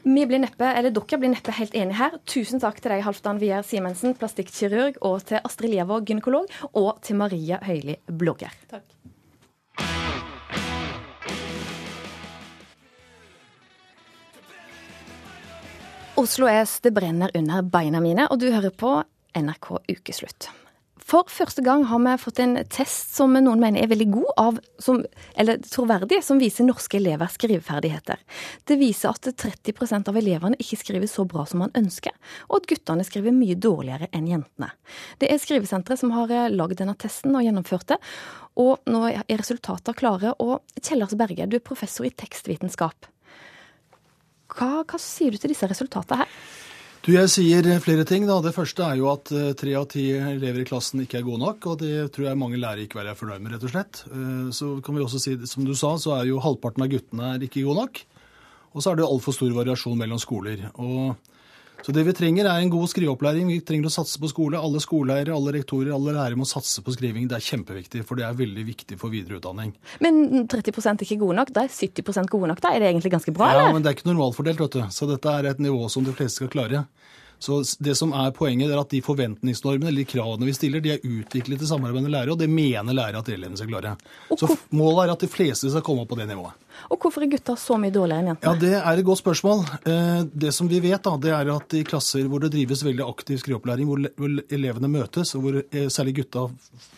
Vi 0.07 0.25
blir 0.25 0.39
neppe, 0.39 0.63
eller 0.71 0.93
Dere 0.95 1.17
blir 1.19 1.33
neppe 1.33 1.51
helt 1.51 1.73
enige 1.75 1.97
her. 1.99 2.13
Tusen 2.31 2.61
takk 2.63 2.77
til 2.79 2.93
deg, 2.93 3.01
Halvdan 3.03 3.41
Wier 3.41 3.65
Simensen, 3.67 4.13
plastikkirurg, 4.15 4.95
og 5.03 5.25
til 5.27 5.41
Astrid 5.43 5.73
Lievåg, 5.73 6.05
gynekolog, 6.07 6.47
og 6.79 7.01
til 7.03 7.19
Maria 7.19 7.59
Høili, 7.67 7.97
blogger. 8.07 8.53
Takk. 8.71 8.85
Oslo 16.17 16.47
S, 16.47 16.79
det 16.87 16.93
brenner 16.95 17.35
under 17.35 17.67
beina 17.67 17.99
mine, 17.99 18.29
og 18.31 18.39
du 18.39 18.47
hører 18.47 18.71
på 18.71 18.93
NRK 19.35 19.69
Ukeslutt. 19.91 20.47
For 21.07 21.23
første 21.31 21.63
gang 21.63 21.85
har 21.87 22.01
vi 22.03 22.13
fått 22.19 22.39
en 22.43 22.57
test 22.67 23.13
som 23.15 23.31
noen 23.31 23.61
mener 23.61 23.79
er 23.79 23.87
veldig 23.87 24.07
god, 24.11 24.31
av, 24.41 24.57
som, 24.83 24.99
eller 25.39 25.61
troverdig, 25.63 26.19
som 26.25 26.41
viser 26.41 26.67
norske 26.67 26.99
elevers 26.99 27.37
skriveferdigheter. 27.37 28.19
Det 28.67 28.75
viser 28.79 29.13
at 29.13 29.29
30% 29.39 30.11
av 30.11 30.19
elevene 30.19 30.59
ikke 30.59 30.81
skriver 30.81 31.07
så 31.07 31.23
bra 31.29 31.45
som 31.47 31.63
man 31.63 31.71
ønsker, 31.79 32.11
og 32.49 32.59
at 32.59 32.67
guttene 32.73 33.07
skriver 33.07 33.35
mye 33.35 33.55
dårligere 33.55 34.11
enn 34.11 34.27
jentene. 34.33 34.73
Det 35.21 35.31
er 35.31 35.39
Skrivesenteret 35.39 36.01
som 36.01 36.11
har 36.11 36.33
eh, 36.33 36.49
lagd 36.51 36.81
denne 36.81 36.97
testen 36.99 37.35
og 37.39 37.45
gjennomført 37.45 37.87
det, 37.93 38.01
og 38.59 38.91
nå 38.91 39.05
er 39.13 39.39
resultatene 39.39 39.95
klare. 39.95 40.35
Og 40.43 40.59
Kjellars 40.81 41.15
Berge, 41.15 41.47
du 41.47 41.55
er 41.55 41.63
professor 41.63 42.09
i 42.09 42.11
tekstvitenskap. 42.11 43.07
Hva, 44.57 44.71
hva 44.81 44.99
sier 44.99 45.31
du 45.31 45.39
til 45.39 45.53
disse 45.55 45.69
resultatene 45.71 46.25
her? 46.25 46.39
Du, 47.05 47.13
Jeg 47.15 47.29
sier 47.31 47.67
flere 47.83 48.03
ting. 48.07 48.25
da. 48.27 48.39
Det 48.43 48.53
første 48.55 48.83
er 48.83 48.97
jo 48.99 49.07
at 49.13 49.31
eh, 49.31 49.53
tre 49.59 49.73
av 49.79 49.85
ti 49.91 50.09
elever 50.17 50.63
i 50.63 50.67
klassen 50.67 51.03
ikke 51.03 51.21
er 51.21 51.27
gode 51.27 51.39
nok. 51.45 51.67
Og 51.71 51.79
det 51.83 51.93
tror 52.15 52.27
jeg 52.29 52.39
mange 52.41 52.59
lærere 52.59 52.83
ikke 52.83 52.99
vil 52.99 53.07
være 53.07 53.19
fornøyd 53.21 53.43
med, 53.45 53.53
rett 53.55 53.63
og 53.67 53.71
slett. 53.73 54.01
Eh, 54.11 54.49
Så 54.57 54.73
kan 54.83 54.97
vi 54.97 55.03
også 55.05 55.21
si, 55.23 55.37
som 55.47 55.63
du 55.67 55.73
sa, 55.77 55.93
så 56.01 56.17
er 56.17 56.27
jo 56.31 56.41
halvparten 56.43 56.83
av 56.83 56.91
guttene 56.91 57.33
er 57.37 57.45
ikke 57.47 57.63
gode 57.63 57.79
nok. 57.85 58.01
Og 58.75 58.83
så 58.83 58.91
er 58.91 58.99
det 58.99 59.07
altfor 59.07 59.33
stor 59.37 59.55
variasjon 59.55 59.97
mellom 59.97 60.19
skoler. 60.19 60.67
Og 60.75 61.15
så 61.87 61.93
det 61.95 62.01
vi 62.03 62.11
trenger, 62.11 62.43
er 62.51 62.59
en 62.59 62.67
god 62.67 62.89
skriveopplæring. 62.91 63.47
Vi 63.47 63.61
trenger 63.63 63.87
å 63.87 63.91
satse 63.93 64.19
på 64.19 64.27
skole. 64.27 64.59
Alle 64.59 64.81
skoleeiere, 64.83 65.31
alle 65.31 65.53
rektorer, 65.55 65.93
alle 65.95 66.11
lærere 66.17 66.35
må 66.35 66.43
satse 66.43 66.81
på 66.83 66.91
skriving. 66.91 67.29
Det 67.31 67.37
er 67.37 67.45
kjempeviktig, 67.45 68.01
for 68.09 68.19
det 68.19 68.25
er 68.27 68.35
veldig 68.35 68.65
viktig 68.67 68.97
for 68.99 69.13
videreutdanning. 69.13 69.71
Men 70.03 70.49
30 70.51 70.73
er 70.83 71.05
ikke 71.05 71.19
gode 71.21 71.37
nok. 71.37 71.53
Da 71.55 71.63
er 71.63 71.71
70% 71.71 72.27
gode 72.33 72.49
nok. 72.51 72.59
Da 72.59 72.73
er 72.75 72.83
det 72.83 72.89
egentlig 72.89 73.13
ganske 73.13 73.31
bra, 73.31 73.53
eller? 73.53 73.69
Ja, 73.69 73.77
men 73.77 73.85
det 73.85 73.93
er 73.93 73.95
ikke 73.95 74.09
normalfordelt, 74.09 74.59
vet 74.65 74.75
du. 74.75 74.83
Så 74.91 75.07
dette 75.07 75.31
er 75.31 75.47
et 75.47 75.63
nivå 75.63 75.87
som 75.87 76.03
de 76.03 76.11
fleste 76.17 76.41
skal 76.41 76.51
klare. 76.51 76.83
Så 77.39 77.59
det 77.83 77.93
som 77.99 78.13
er 78.17 78.31
poenget, 78.33 78.71
er 78.73 78.79
at 78.81 78.89
de 78.89 79.01
forventningsnormene 79.05 79.91
eller 79.91 80.01
de 80.01 80.09
kravene 80.09 80.47
vi 80.47 80.53
stiller, 80.57 80.81
de 80.81 80.95
er 80.95 81.03
utviklet 81.05 81.61
i 81.61 81.67
samarbeid 81.69 82.07
med 82.07 82.13
lærere, 82.15 82.33
og 82.33 82.39
det 82.41 82.47
mener 82.49 82.95
lærere 82.97 83.21
at 83.21 83.29
elevene 83.29 83.59
skal 83.59 83.69
klare. 83.69 83.91
Så 84.33 84.49
målet 84.73 85.03
er 85.05 85.13
at 85.13 85.25
de 85.25 85.29
fleste 85.29 85.69
skal 85.69 85.83
komme 85.85 86.01
opp 86.01 86.09
på 86.09 86.17
det 86.17 86.25
nivået. 86.31 86.55
Og 86.93 86.97
hvorfor 87.01 87.23
er 87.25 87.29
gutter 87.31 87.57
så 87.57 87.77
mye 87.81 87.93
dårligere 87.93 88.23
enn 88.23 88.31
jentene? 88.31 88.53
Ja, 88.53 88.59
Det 88.61 88.73
er 88.79 88.97
et 89.01 89.05
godt 89.05 89.21
spørsmål. 89.21 89.63
Eh, 89.85 90.23
Det 90.33 90.53
som 90.53 90.67
vi 90.69 90.79
vet, 90.81 91.01
da, 91.03 91.15
det 91.17 91.31
er 91.33 91.53
at 91.55 91.77
i 91.77 91.83
klasser 91.83 92.25
hvor 92.29 92.41
det 92.41 92.51
drives 92.53 92.83
veldig 92.85 93.05
aktiv 93.05 93.37
skriveopplæring, 93.41 93.85
hvor 93.85 94.41
elevene 94.49 94.89
møtes, 94.89 95.35
og 95.37 95.45
hvor 95.45 95.61
eh, 95.61 95.87
særlig 95.93 96.15
gutta 96.23 96.47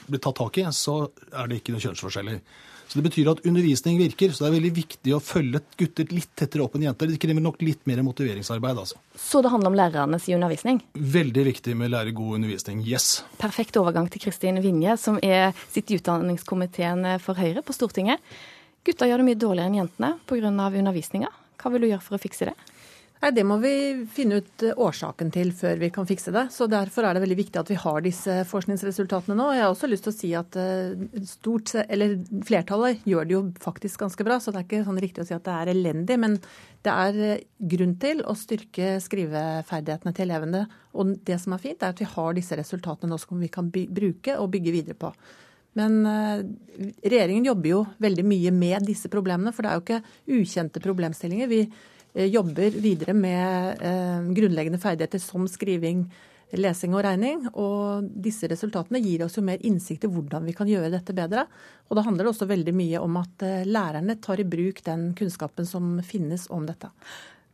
blir 0.07 0.19
tatt 0.23 0.39
tak 0.39 0.57
i, 0.57 0.67
så 0.71 1.09
er 1.33 1.47
det 1.47 1.59
ikke 1.59 1.75
noen 1.75 1.83
kjønnsforskjeller. 1.89 2.39
Så 2.89 2.97
Det 2.97 3.05
betyr 3.05 3.27
at 3.29 3.43
undervisning 3.45 3.99
virker. 4.01 4.31
Så 4.33 4.43
det 4.43 4.49
er 4.49 4.55
veldig 4.55 4.71
viktig 4.73 5.13
å 5.13 5.21
følge 5.21 5.61
gutter 5.77 6.09
litt 6.09 6.31
tettere 6.33 6.65
opp 6.65 6.73
enn 6.73 6.87
jenter. 6.87 7.11
Det 7.11 7.19
krever 7.21 7.43
nok 7.45 7.61
litt 7.61 7.85
mer 7.85 8.01
motiveringsarbeid, 8.01 8.79
altså. 8.81 8.97
Så 9.13 9.43
det 9.45 9.51
handler 9.53 9.69
om 9.69 9.77
lærernes 9.77 10.25
undervisning? 10.33 10.81
Veldig 10.97 11.43
viktig 11.51 11.75
med 11.77 11.93
lære 11.93 12.15
god 12.17 12.39
undervisning. 12.39 12.81
Yes. 12.81 13.21
Perfekt 13.37 13.77
overgang 13.77 14.09
til 14.09 14.23
Kristin 14.25 14.57
Vinje, 14.63 14.97
som 14.97 15.21
er, 15.21 15.53
sitter 15.69 15.93
i 15.93 16.01
utdanningskomiteen 16.01 17.05
for 17.21 17.37
Høyre 17.37 17.61
på 17.61 17.77
Stortinget. 17.77 18.25
Gutta 18.89 19.05
gjør 19.05 19.21
det 19.21 19.29
mye 19.29 19.37
dårligere 19.37 19.69
enn 19.69 19.79
jentene 19.83 20.15
pga. 20.25 20.49
undervisninga. 20.49 21.29
Hva 21.61 21.69
vil 21.69 21.85
du 21.85 21.91
gjøre 21.91 22.01
for 22.01 22.17
å 22.17 22.23
fikse 22.25 22.49
det? 22.49 22.57
Nei, 23.19 23.31
Det 23.35 23.43
må 23.43 23.57
vi 23.59 23.73
finne 24.15 24.37
ut 24.39 24.63
eh, 24.63 24.77
årsaken 24.79 25.31
til 25.35 25.49
før 25.55 25.79
vi 25.81 25.89
kan 25.91 26.07
fikse 26.07 26.31
det. 26.31 26.45
Så 26.55 26.69
Derfor 26.71 27.03
er 27.03 27.17
det 27.17 27.23
veldig 27.25 27.37
viktig 27.41 27.59
at 27.59 27.71
vi 27.71 27.79
har 27.81 27.99
disse 28.05 28.35
forskningsresultatene 28.47 29.35
nå. 29.35 29.49
Jeg 29.57 29.65
har 29.65 29.73
også 29.73 29.89
lyst 29.91 30.07
til 30.07 30.13
å 30.13 30.15
si 30.15 30.29
at 30.39 30.55
eh, 30.59 31.19
stort, 31.27 31.73
flertallet 32.47 33.03
gjør 33.09 33.27
det 33.27 33.35
jo 33.35 33.41
faktisk 33.59 34.05
ganske 34.05 34.27
bra, 34.27 34.39
så 34.39 34.55
det 34.55 34.61
er 34.61 34.69
ikke 34.69 34.87
sånn 34.87 35.03
riktig 35.03 35.25
å 35.25 35.27
si 35.27 35.35
at 35.35 35.43
det 35.49 35.57
er 35.57 35.73
elendig. 35.73 36.19
Men 36.23 36.39
det 36.87 36.95
er 36.95 37.21
eh, 37.25 37.43
grunn 37.75 37.97
til 37.99 38.23
å 38.23 38.37
styrke 38.39 38.95
skriveferdighetene 39.03 40.15
til 40.15 40.29
elevene. 40.29 40.63
Og 40.95 41.13
det 41.27 41.41
som 41.43 41.59
er 41.59 41.63
fint, 41.67 41.83
er 41.83 41.91
at 41.91 41.99
vi 41.99 42.07
har 42.15 42.39
disse 42.39 42.55
resultatene 42.55 43.11
nå 43.11 43.19
som 43.19 43.43
vi 43.43 43.51
kan 43.51 43.67
bruke 43.67 44.39
og 44.39 44.51
bygge 44.55 44.77
videre 44.79 44.99
på. 44.99 45.11
Men 45.77 46.01
regjeringen 47.05 47.45
jobber 47.45 47.69
jo 47.69 47.83
veldig 48.01 48.23
mye 48.25 48.51
med 48.51 48.87
disse 48.87 49.07
problemene, 49.11 49.51
for 49.53 49.63
det 49.63 49.69
er 49.69 49.77
jo 49.77 49.83
ikke 49.83 50.39
ukjente 50.39 50.81
problemstillinger. 50.83 51.51
Vi 51.51 51.61
jobber 52.27 52.75
videre 52.83 53.13
med 53.15 53.79
grunnleggende 54.35 54.81
ferdigheter 54.81 55.21
som 55.23 55.47
skriving, 55.47 56.03
lesing 56.57 56.95
og 56.97 57.03
regning. 57.05 57.45
Og 57.53 58.07
disse 58.23 58.49
resultatene 58.49 59.01
gir 59.03 59.23
oss 59.25 59.37
jo 59.37 59.45
mer 59.45 59.61
innsikt 59.65 60.05
i 60.07 60.11
hvordan 60.11 60.47
vi 60.49 60.55
kan 60.57 60.69
gjøre 60.69 60.91
dette 60.93 61.15
bedre. 61.15 61.45
Og 61.89 61.97
da 61.97 62.05
handler 62.05 62.25
det 62.25 62.33
også 62.33 62.49
veldig 62.49 62.75
mye 62.75 63.01
om 63.03 63.19
at 63.21 63.45
eh, 63.45 63.67
lærerne 63.67 64.17
tar 64.21 64.41
i 64.41 64.47
bruk 64.47 64.83
den 64.85 65.11
kunnskapen 65.17 65.67
som 65.69 65.97
finnes 66.05 66.47
om 66.53 66.65
dette. 66.69 66.91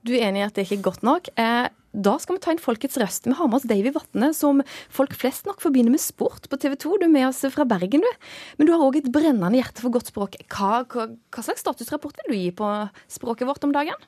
Du 0.05 0.13
er 0.13 0.27
enig 0.27 0.43
i 0.43 0.45
at 0.45 0.55
det 0.55 0.67
ikke 0.67 0.77
er 0.77 0.85
godt 0.85 1.05
nok. 1.05 1.29
Eh, 1.41 1.67
da 1.95 2.15
skal 2.21 2.37
vi 2.37 2.43
ta 2.43 2.51
inn 2.53 2.61
folkets 2.61 2.99
røst. 3.01 3.25
Vi 3.25 3.35
har 3.37 3.47
med 3.49 3.57
oss 3.57 3.67
Davy 3.69 3.93
Vatne, 3.95 4.29
som 4.37 4.59
folk 4.93 5.15
flest 5.17 5.47
nok 5.49 5.63
forbinder 5.63 5.93
med 5.93 6.03
sport 6.03 6.49
på 6.51 6.59
TV 6.61 6.75
2. 6.83 6.97
Du 7.01 7.07
er 7.07 7.13
med 7.13 7.29
oss 7.29 7.41
fra 7.53 7.65
Bergen, 7.67 8.03
du. 8.03 8.27
Men 8.59 8.69
du 8.69 8.73
har 8.75 8.83
òg 8.85 8.99
et 8.99 9.09
brennende 9.13 9.57
hjerte 9.57 9.81
for 9.81 9.95
godt 9.95 10.11
språk. 10.11 10.37
Hva, 10.51 10.83
hva, 10.91 11.07
hva 11.09 11.45
slags 11.45 11.65
statusrapport 11.65 12.21
vil 12.21 12.35
du 12.35 12.37
gi 12.37 12.51
på 12.59 12.69
språket 13.17 13.49
vårt 13.49 13.65
om 13.65 13.73
dagen? 13.75 14.05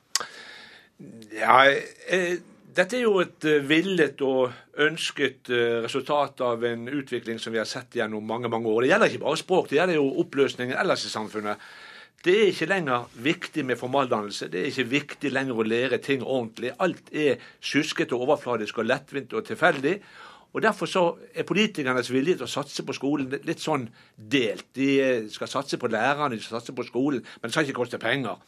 Ja, 1.34 1.64
eh 1.66 2.38
dette 2.78 2.98
er 2.98 3.06
jo 3.06 3.18
et 3.22 3.46
eh, 3.48 3.64
villet 3.66 4.20
og 4.22 4.52
ønsket 4.84 5.50
eh, 5.50 5.80
resultat 5.82 6.42
av 6.46 6.62
en 6.68 6.86
utvikling 6.86 7.40
som 7.42 7.54
vi 7.54 7.60
har 7.60 7.68
sett 7.68 7.96
gjennom 7.98 8.24
mange 8.24 8.50
mange 8.52 8.70
år. 8.70 8.84
Det 8.84 8.92
gjelder 8.92 9.12
ikke 9.12 9.24
bare 9.24 9.40
språk, 9.40 9.70
det 9.70 9.80
gjelder 9.80 9.98
jo 9.98 10.08
oppløsningen 10.22 10.78
ellers 10.78 11.06
i 11.08 11.12
samfunnet. 11.12 11.64
Det 12.24 12.34
er 12.34 12.48
ikke 12.50 12.66
lenger 12.66 13.04
viktig 13.22 13.62
med 13.66 13.78
formaldannelse. 13.78 14.48
Det 14.50 14.60
er 14.60 14.72
ikke 14.72 14.90
viktig 14.90 15.30
lenger 15.30 15.58
å 15.58 15.66
lære 15.66 16.00
ting 16.02 16.24
ordentlig. 16.24 16.72
Alt 16.82 17.12
er 17.14 17.38
sjuskete, 17.62 18.18
overfladisk 18.18 18.80
og 18.82 18.88
lettvint 18.90 19.36
og 19.38 19.46
tilfeldig. 19.46 19.94
Og 20.52 20.62
Derfor 20.64 20.90
så 20.90 21.02
er 21.34 21.46
politikernes 21.46 22.10
vilje 22.10 22.38
til 22.40 22.48
å 22.48 22.50
satse 22.50 22.82
på 22.82 22.96
skolen 22.96 23.30
litt 23.46 23.62
sånn 23.62 23.86
delt. 24.16 24.66
De 24.74 25.28
skal 25.30 25.50
satse 25.52 25.78
på 25.78 25.90
lærerne, 25.92 26.34
de 26.34 26.42
skal 26.42 26.58
satse 26.58 26.74
på 26.74 26.86
skolen, 26.88 27.22
men 27.22 27.48
det 27.48 27.54
skal 27.54 27.68
ikke 27.68 27.78
koste 27.82 28.00
penger. 28.02 28.40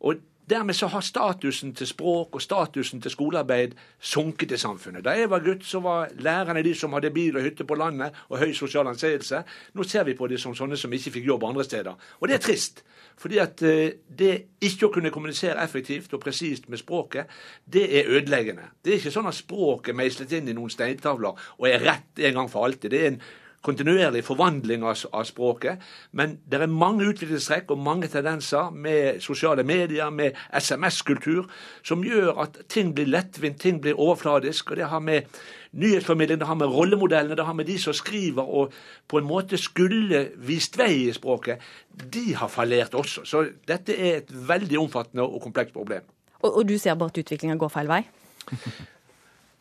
Og 0.00 0.22
Dermed 0.50 0.74
så 0.74 0.86
har 0.86 1.00
statusen 1.00 1.74
til 1.74 1.86
språk 1.86 2.34
og 2.34 2.42
statusen 2.42 3.00
til 3.00 3.10
skolearbeid 3.10 3.76
sunket 4.00 4.52
i 4.52 4.56
samfunnet. 4.58 5.04
Da 5.04 5.14
jeg 5.14 5.30
var 5.30 5.44
gutt, 5.44 5.64
så 5.64 5.80
var 5.80 6.08
lærerne 6.18 6.64
de 6.64 6.74
som 6.74 6.92
hadde 6.92 7.10
bil 7.14 7.36
og 7.36 7.42
hytte 7.42 7.64
på 7.64 7.74
landet 7.78 8.16
og 8.28 8.38
høy 8.38 8.52
sosial 8.52 8.88
anseelse. 8.90 9.42
Nå 9.74 9.86
ser 9.86 10.04
vi 10.04 10.16
på 10.18 10.26
dem 10.26 10.38
som 10.38 10.54
sånne 10.54 10.76
som 10.76 10.92
ikke 10.92 11.14
fikk 11.18 11.28
jobb 11.30 11.46
andre 11.46 11.64
steder. 11.64 11.94
Og 12.20 12.28
det 12.28 12.34
er 12.34 12.42
trist. 12.48 12.82
Fordi 13.22 13.38
at 13.38 13.62
eh, 13.62 13.98
det 14.18 14.32
ikke 14.64 14.88
å 14.88 14.92
kunne 14.94 15.12
kommunisere 15.14 15.62
effektivt 15.62 16.14
og 16.16 16.22
presist 16.24 16.68
med 16.72 16.80
språket, 16.80 17.30
det 17.64 17.84
er 18.00 18.10
ødeleggende. 18.10 18.72
Det 18.82 18.92
er 18.92 18.98
ikke 18.98 19.14
sånn 19.14 19.30
at 19.30 19.38
språket 19.38 19.92
er 19.92 20.00
meislet 20.00 20.32
inn 20.38 20.50
i 20.50 20.56
noen 20.56 20.72
steintavler 20.72 21.38
og 21.58 21.68
er 21.68 21.84
rett 21.86 22.24
en 22.26 22.40
gang 22.40 22.50
for 22.50 22.66
alltid. 22.66 22.90
Det 22.90 23.02
er 23.02 23.12
en 23.12 23.22
kontinuerlig 23.62 24.24
forvandling 24.26 24.82
av, 24.82 24.96
av, 25.12 25.24
språket. 25.24 25.82
Men 26.12 26.36
det 26.50 26.60
er 26.60 26.70
mange 26.70 27.06
utviklingstrekk 27.06 27.70
og 27.70 27.78
mange 27.78 28.08
tendenser 28.10 28.70
med 28.74 29.20
sosiale 29.22 29.64
medier, 29.66 30.10
med 30.10 30.38
SMS-kultur, 30.58 31.46
som 31.86 32.04
gjør 32.04 32.42
at 32.42 32.58
ting 32.68 32.94
blir 32.94 33.10
lettvint, 33.10 33.60
ting 33.60 33.80
blir 33.82 33.98
overfladisk. 33.98 34.70
og 34.70 34.76
Det 34.76 34.88
har 34.90 35.00
med 35.00 35.28
nyhetsformidling, 35.72 36.40
det 36.40 36.46
har 36.46 36.58
med 36.58 36.66
rollemodellene, 36.74 37.36
det 37.36 37.46
har 37.46 37.52
med 37.52 37.64
de 37.66 37.78
som 37.78 37.92
skriver 37.92 38.42
og 38.42 38.72
på 39.08 39.18
en 39.18 39.28
måte 39.28 39.56
skulle 39.56 40.26
vist 40.36 40.78
vei 40.78 41.08
i 41.08 41.12
språket. 41.12 41.62
De 41.88 42.34
har 42.34 42.48
fallert 42.48 42.94
også. 42.94 43.24
Så 43.24 43.46
dette 43.68 43.96
er 43.96 44.16
et 44.16 44.34
veldig 44.48 44.78
omfattende 44.78 45.22
og 45.22 45.42
komplekst 45.42 45.74
problem. 45.74 46.02
Og, 46.42 46.56
og 46.56 46.68
du 46.68 46.78
ser 46.78 46.98
bare 46.98 47.14
at 47.14 47.22
utviklinga 47.22 47.56
går 47.56 47.70
feil 47.72 47.88
vei? 47.88 48.02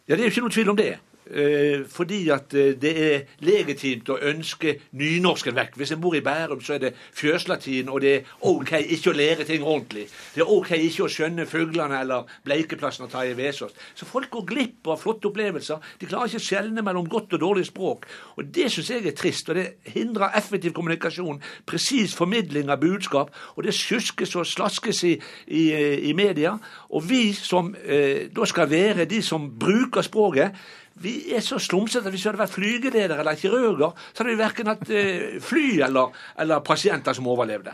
Ja, 0.09 0.15
det 0.17 0.25
er 0.25 0.27
jo 0.27 0.33
ikke 0.33 0.41
noe 0.43 0.51
tvil 0.51 0.69
om 0.73 0.77
det. 0.79 0.95
Eh, 1.25 1.85
fordi 1.89 2.29
at 2.29 2.53
eh, 2.53 2.73
det 2.81 2.91
er 3.13 3.19
legitimt 3.45 4.09
å 4.09 4.17
ønske 4.25 4.73
nynorsken 4.97 5.53
vekk. 5.55 5.75
Hvis 5.77 5.93
en 5.93 6.01
bor 6.01 6.15
i 6.17 6.23
Bærum, 6.25 6.63
så 6.65 6.73
er 6.75 6.81
det 6.81 6.91
fjøslatin, 6.97 7.91
og 7.93 8.01
det 8.01 8.13
er 8.15 8.31
OK 8.49 8.73
ikke 8.81 9.11
å 9.11 9.15
lære 9.15 9.45
ting 9.45 9.61
ordentlig. 9.61 10.07
Det 10.33 10.41
er 10.41 10.49
OK 10.49 10.71
ikke 10.79 11.05
å 11.05 11.11
skjønne 11.13 11.45
fuglene 11.45 11.99
eller 12.01 12.25
Bleikeplassen 12.43 13.05
og 13.05 13.13
ta 13.13 13.21
i 13.27 13.35
Vesaas. 13.37 13.77
Så 13.93 14.09
folk 14.09 14.31
går 14.33 14.47
glipp 14.49 14.89
av 14.89 14.97
flotte 15.03 15.29
opplevelser. 15.29 15.93
De 16.01 16.09
klarer 16.09 16.31
ikke 16.31 16.41
å 16.41 16.47
skjelne 16.47 16.85
mellom 16.89 17.07
godt 17.11 17.37
og 17.37 17.45
dårlig 17.45 17.67
språk. 17.69 18.09
Og 18.41 18.49
det 18.57 18.71
syns 18.73 18.89
jeg 18.89 19.05
er 19.05 19.15
trist, 19.15 19.53
og 19.53 19.61
det 19.61 19.67
hindrer 19.93 20.33
effektiv 20.41 20.73
kommunikasjon, 20.73 21.39
presis 21.69 22.17
formidling 22.17 22.73
av 22.73 22.81
budskap, 22.81 23.29
og 23.55 23.69
det 23.69 23.77
sjuskes 23.77 24.33
og 24.41 24.49
slaskes 24.49 25.05
i, 25.05 25.15
i, 25.47 25.63
i 26.09 26.17
media. 26.17 26.57
Og 26.89 27.05
vi 27.05 27.27
som 27.37 27.75
eh, 27.85 28.25
da 28.33 28.49
skal 28.49 28.73
være 28.73 29.05
de 29.05 29.21
som 29.21 29.51
bruker 29.61 30.01
språket, 30.01 30.57
vi 31.01 31.13
er 31.35 31.43
så 31.45 31.59
slumsete 31.61 32.05
at 32.05 32.13
hvis 32.13 32.23
vi 32.25 32.29
hadde 32.29 32.41
vært 32.41 32.53
flygeledere 32.53 33.23
eller 33.23 33.39
kirurger, 33.39 33.95
så 34.11 34.21
hadde 34.21 34.33
vi 34.33 34.39
verken 34.39 34.71
hatt 34.71 34.91
eh, 34.93 35.39
fly 35.43 35.65
eller, 35.87 36.15
eller, 36.41 36.63
pasienter 36.65 37.17
som 37.17 37.29
overlevde. 37.31 37.73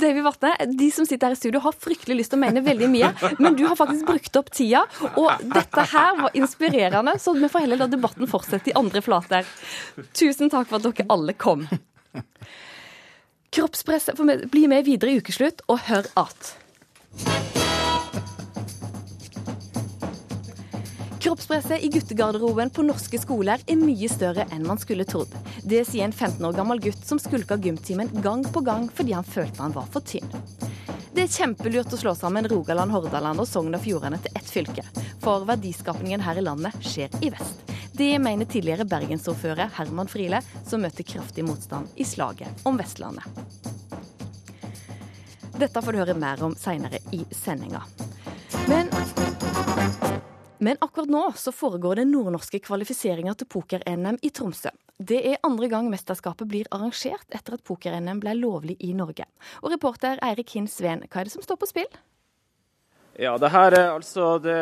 Davy 0.00 0.24
Vatne, 0.24 0.54
de 0.72 0.88
som 0.94 1.08
sitter 1.08 1.30
her 1.30 1.36
i 1.36 1.40
studio 1.40 1.62
har 1.64 1.76
fryktelig 1.76 2.18
lyst 2.22 2.34
til 2.34 2.40
å 2.40 2.44
mene 2.44 2.64
veldig 2.64 2.90
mye, 2.92 3.12
men 3.42 3.58
du 3.58 3.64
har 3.68 3.78
faktisk 3.78 4.08
brukt 4.08 4.40
opp 4.40 4.50
tida. 4.54 4.84
Og 5.12 5.30
dette 5.52 5.86
her 5.92 6.18
var 6.24 6.38
inspirerende, 6.38 7.16
så 7.20 7.36
vi 7.36 7.50
får 7.52 7.66
heller 7.66 7.84
la 7.84 7.90
debatten 7.92 8.30
fortsette 8.30 8.72
i 8.72 8.76
andre 8.78 9.04
flater. 9.04 9.48
Tusen 10.16 10.52
takk 10.52 10.70
for 10.70 10.80
at 10.80 10.88
dere 10.88 11.08
alle 11.12 11.36
kom. 11.36 11.66
Kroppspresset, 13.52 14.16
bli 14.50 14.66
med 14.70 14.86
videre 14.88 15.12
i 15.12 15.20
ukeslutt, 15.20 15.60
og 15.68 15.84
hør 15.90 16.08
at 16.24 16.54
Kroppspresset 21.22 21.82
i 21.84 21.88
guttegarderoben 21.88 22.70
på 22.70 22.82
norske 22.82 23.18
skoler 23.22 23.60
er 23.70 23.76
mye 23.78 24.08
større 24.10 24.42
enn 24.50 24.64
man 24.66 24.80
skulle 24.82 25.04
trodd. 25.06 25.30
Det 25.62 25.84
sier 25.86 26.08
en 26.08 26.14
15 26.14 26.42
år 26.48 26.56
gammel 26.56 26.80
gutt 26.82 27.04
som 27.06 27.20
skulka 27.22 27.54
gymtimen 27.62 28.10
gang 28.24 28.42
på 28.42 28.58
gang 28.66 28.88
fordi 28.90 29.14
han 29.14 29.22
følte 29.22 29.62
han 29.62 29.76
var 29.76 29.86
for 29.94 30.02
tynn. 30.02 30.26
Det 31.14 31.22
er 31.22 31.30
kjempelurt 31.30 31.94
å 31.94 32.00
slå 32.00 32.16
sammen 32.18 32.48
Rogaland, 32.50 32.90
Hordaland 32.90 33.38
og 33.38 33.46
Sogn 33.46 33.78
og 33.78 33.84
Fjordane 33.84 34.18
til 34.24 34.34
ett 34.34 34.50
fylke. 34.50 34.82
For 35.22 35.46
verdiskapningen 35.46 36.24
her 36.26 36.40
i 36.40 36.42
landet 36.42 36.82
skjer 36.82 37.14
i 37.22 37.30
vest. 37.30 37.62
Det 37.94 38.16
mener 38.18 38.50
tidligere 38.50 38.88
bergensordfører 38.90 39.70
Herman 39.76 40.10
Friele, 40.10 40.40
som 40.66 40.82
møter 40.82 41.06
kraftig 41.06 41.46
motstand 41.46 41.86
i 41.94 42.08
slaget 42.08 42.66
om 42.66 42.82
Vestlandet. 42.82 43.30
Dette 45.54 45.84
får 45.86 45.92
du 45.94 46.02
høre 46.02 46.18
mer 46.18 46.42
om 46.42 46.58
seinere 46.58 46.98
i 47.14 47.22
sendinga. 47.30 47.84
Men 48.66 48.90
men 50.62 50.78
akkurat 50.80 51.10
nå 51.10 51.24
så 51.36 51.50
foregår 51.52 51.98
det 51.98 52.06
nordnorske 52.06 52.60
kvalifiseringa 52.62 53.34
til 53.34 53.48
poker-NM 53.50 54.20
i 54.22 54.30
Tromsø. 54.30 54.70
Det 55.02 55.18
er 55.32 55.40
andre 55.42 55.66
gang 55.72 55.88
mesterskapet 55.90 56.46
blir 56.46 56.68
arrangert 56.70 57.34
etter 57.34 57.56
at 57.56 57.64
poker-NM 57.66 58.20
ble 58.22 58.36
lovlig 58.38 58.76
i 58.86 58.92
Norge. 58.94 59.26
Og 59.64 59.72
reporter 59.74 60.22
Eirik 60.22 60.54
Hinn 60.54 60.68
Sveen, 60.70 61.02
hva 61.10 61.22
er 61.22 61.26
det 61.26 61.34
som 61.34 61.42
står 61.42 61.58
på 61.58 61.70
spill? 61.72 61.90
Ja, 63.18 63.34
det 63.36 63.50
her 63.52 63.74
er 63.76 63.90
altså 63.90 64.38
det 64.40 64.54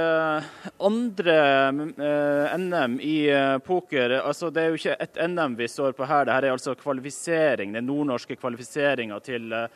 andre 0.83 1.37
eh, 1.69 2.57
NM 2.59 2.97
i 3.05 3.19
eh, 3.31 3.59
poker. 3.63 4.17
Altså, 4.25 4.49
det 4.51 4.65
er 4.65 4.73
jo 4.73 4.81
ikke 4.81 4.97
et 5.05 5.21
NM 5.31 5.55
vi 5.61 5.69
står 5.71 5.93
på 5.95 6.09
her, 6.09 6.25
det 6.27 6.35
her 6.35 6.49
er 6.49 6.57
altså 6.57 6.75
kvalifisering, 6.81 7.77
den 7.77 7.87
nordnorske 7.87 8.41
kvalifiseringa 8.41 9.21
til, 9.23 9.53
eh, 9.53 9.69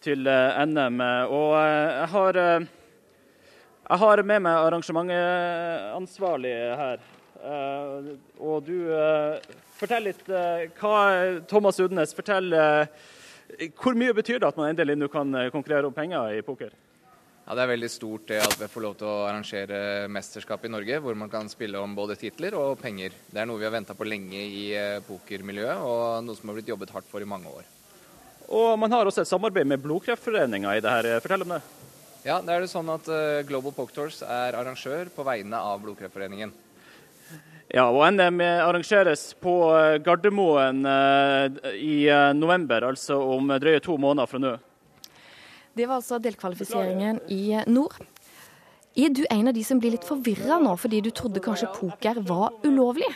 til, 0.00 0.24
NM. 0.70 1.04
Og 1.34 1.52
jeg 1.58 2.08
har 2.14 2.40
jeg 3.84 4.00
har 4.00 4.22
med 4.24 4.44
meg 4.46 4.62
arrangementansvarlig 4.64 6.54
her. 6.80 7.02
Uh, 7.44 8.14
og 8.40 8.64
du 8.64 8.88
uh, 8.88 9.36
fortell 9.76 10.06
litt 10.08 10.22
uh, 10.32 10.64
hva 10.80 11.42
Thomas 11.50 11.80
Udnes, 11.84 12.14
fortell 12.16 12.48
hvor 13.76 13.92
mye 14.00 14.14
betyr 14.16 14.40
det 14.40 14.48
at 14.48 14.56
man 14.56 14.70
endelig 14.70 14.96
nå 14.96 15.10
kan 15.12 15.28
konkurrere 15.52 15.90
om 15.90 15.94
penger 15.94 16.38
i 16.38 16.40
poker? 16.42 16.72
Ja, 17.44 17.52
Det 17.52 17.60
er 17.60 17.70
veldig 17.74 17.90
stort 17.92 18.24
det 18.30 18.40
at 18.40 18.56
vi 18.56 18.70
får 18.72 18.82
lov 18.86 18.96
til 18.96 19.10
å 19.10 19.26
arrangere 19.28 20.08
mesterskap 20.08 20.64
i 20.64 20.72
Norge, 20.72 20.96
hvor 21.04 21.14
man 21.20 21.28
kan 21.30 21.52
spille 21.52 21.76
om 21.76 21.92
både 21.94 22.16
titler 22.16 22.56
og 22.56 22.80
penger. 22.80 23.12
Det 23.28 23.42
er 23.42 23.46
noe 23.50 23.60
vi 23.60 23.68
har 23.68 23.76
venta 23.76 23.94
på 23.94 24.08
lenge 24.08 24.40
i 24.40 24.64
pokermiljøet, 25.04 25.84
og 25.84 26.24
noe 26.24 26.40
som 26.40 26.48
har 26.48 26.56
blitt 26.56 26.72
jobbet 26.72 26.96
hardt 26.96 27.12
for 27.12 27.20
i 27.20 27.28
mange 27.28 27.52
år. 27.52 27.68
Og 28.48 28.78
Man 28.80 28.96
har 28.96 29.04
også 29.04 29.20
et 29.22 29.28
samarbeid 29.28 29.68
med 29.68 29.84
Blodkreftforeninga 29.84 30.72
i 30.72 30.80
det 30.80 30.96
her. 30.96 31.20
Fortell 31.20 31.44
om 31.44 31.58
det. 31.58 31.62
Ja, 32.24 32.38
det 32.40 32.54
er 32.54 32.64
det 32.64 32.70
sånn 32.72 32.88
at 32.88 33.08
uh, 33.12 33.42
Global 33.44 33.74
Poke 33.76 33.92
Tours 33.92 34.22
er 34.24 34.56
arrangør 34.56 35.10
på 35.12 35.26
vegne 35.26 35.58
av 35.60 35.82
Blodkreftforeningen. 35.82 36.54
Ja, 37.74 37.88
og 37.88 38.04
NM 38.14 38.38
arrangeres 38.44 39.32
på 39.40 39.52
eh, 39.74 39.96
Gardermoen 40.04 40.84
uh, 40.86 41.72
i 41.74 42.06
november, 42.36 42.84
altså 42.92 43.16
om 43.34 43.50
drøye 43.60 43.82
to 43.82 43.96
måneder 43.98 44.30
fra 44.30 44.40
nå. 44.40 44.52
Det 45.74 45.88
var 45.88 45.98
altså 45.98 46.20
delkvalifiseringen 46.22 47.24
i 47.34 47.58
nord. 47.66 47.96
Er 48.94 49.10
du 49.10 49.24
en 49.26 49.50
av 49.50 49.56
de 49.56 49.64
som 49.66 49.80
blir 49.82 49.90
litt 49.96 50.06
forvirra 50.06 50.60
nå 50.62 50.76
fordi 50.78 51.00
du 51.02 51.10
trodde 51.10 51.42
kanskje 51.42 51.72
poker 51.74 52.20
var 52.28 52.54
ulovlig? 52.62 53.08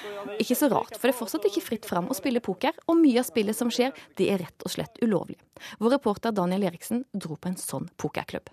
Ikke 0.43 0.59
så 0.59 0.67
rart, 0.73 0.97
for 0.99 1.07
det 1.07 1.15
er 1.15 1.21
fortsatt 1.21 1.47
ikke 1.47 1.63
fritt 1.63 1.87
fram 1.87 2.11
å 2.11 2.19
spille 2.19 2.43
poker, 2.43 2.75
og 2.91 2.99
mye 2.99 3.23
av 3.23 3.29
spillet 3.31 3.57
som 3.57 3.71
skjer, 3.71 3.95
det 4.19 4.27
er 4.35 4.43
rett 4.43 4.67
og 4.67 4.75
slett 4.75 4.99
ulovlig. 5.05 5.39
Vår 5.79 5.97
reporter 6.01 6.35
Daniel 6.35 6.67
Eriksen 6.73 7.07
dro 7.15 7.39
på 7.39 7.53
en 7.53 7.61
sånn 7.63 7.87
pokerklubb. 7.95 8.51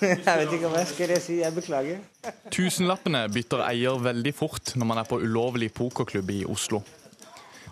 Jeg 0.00 0.22
vet 0.24 0.52
ikke 0.56 0.70
hva 0.70 0.82
jeg 0.82 0.90
skal 0.92 1.14
si. 1.22 1.38
Jeg 1.42 1.54
beklager. 1.56 2.00
Tusenlappene 2.54 3.24
bytter 3.32 3.64
eier 3.68 3.98
veldig 4.02 4.32
fort 4.36 4.74
når 4.76 4.90
man 4.92 5.02
er 5.02 5.08
på 5.08 5.20
ulovlig 5.22 5.70
pokerklubb 5.76 6.32
i 6.34 6.42
Oslo. 6.48 6.82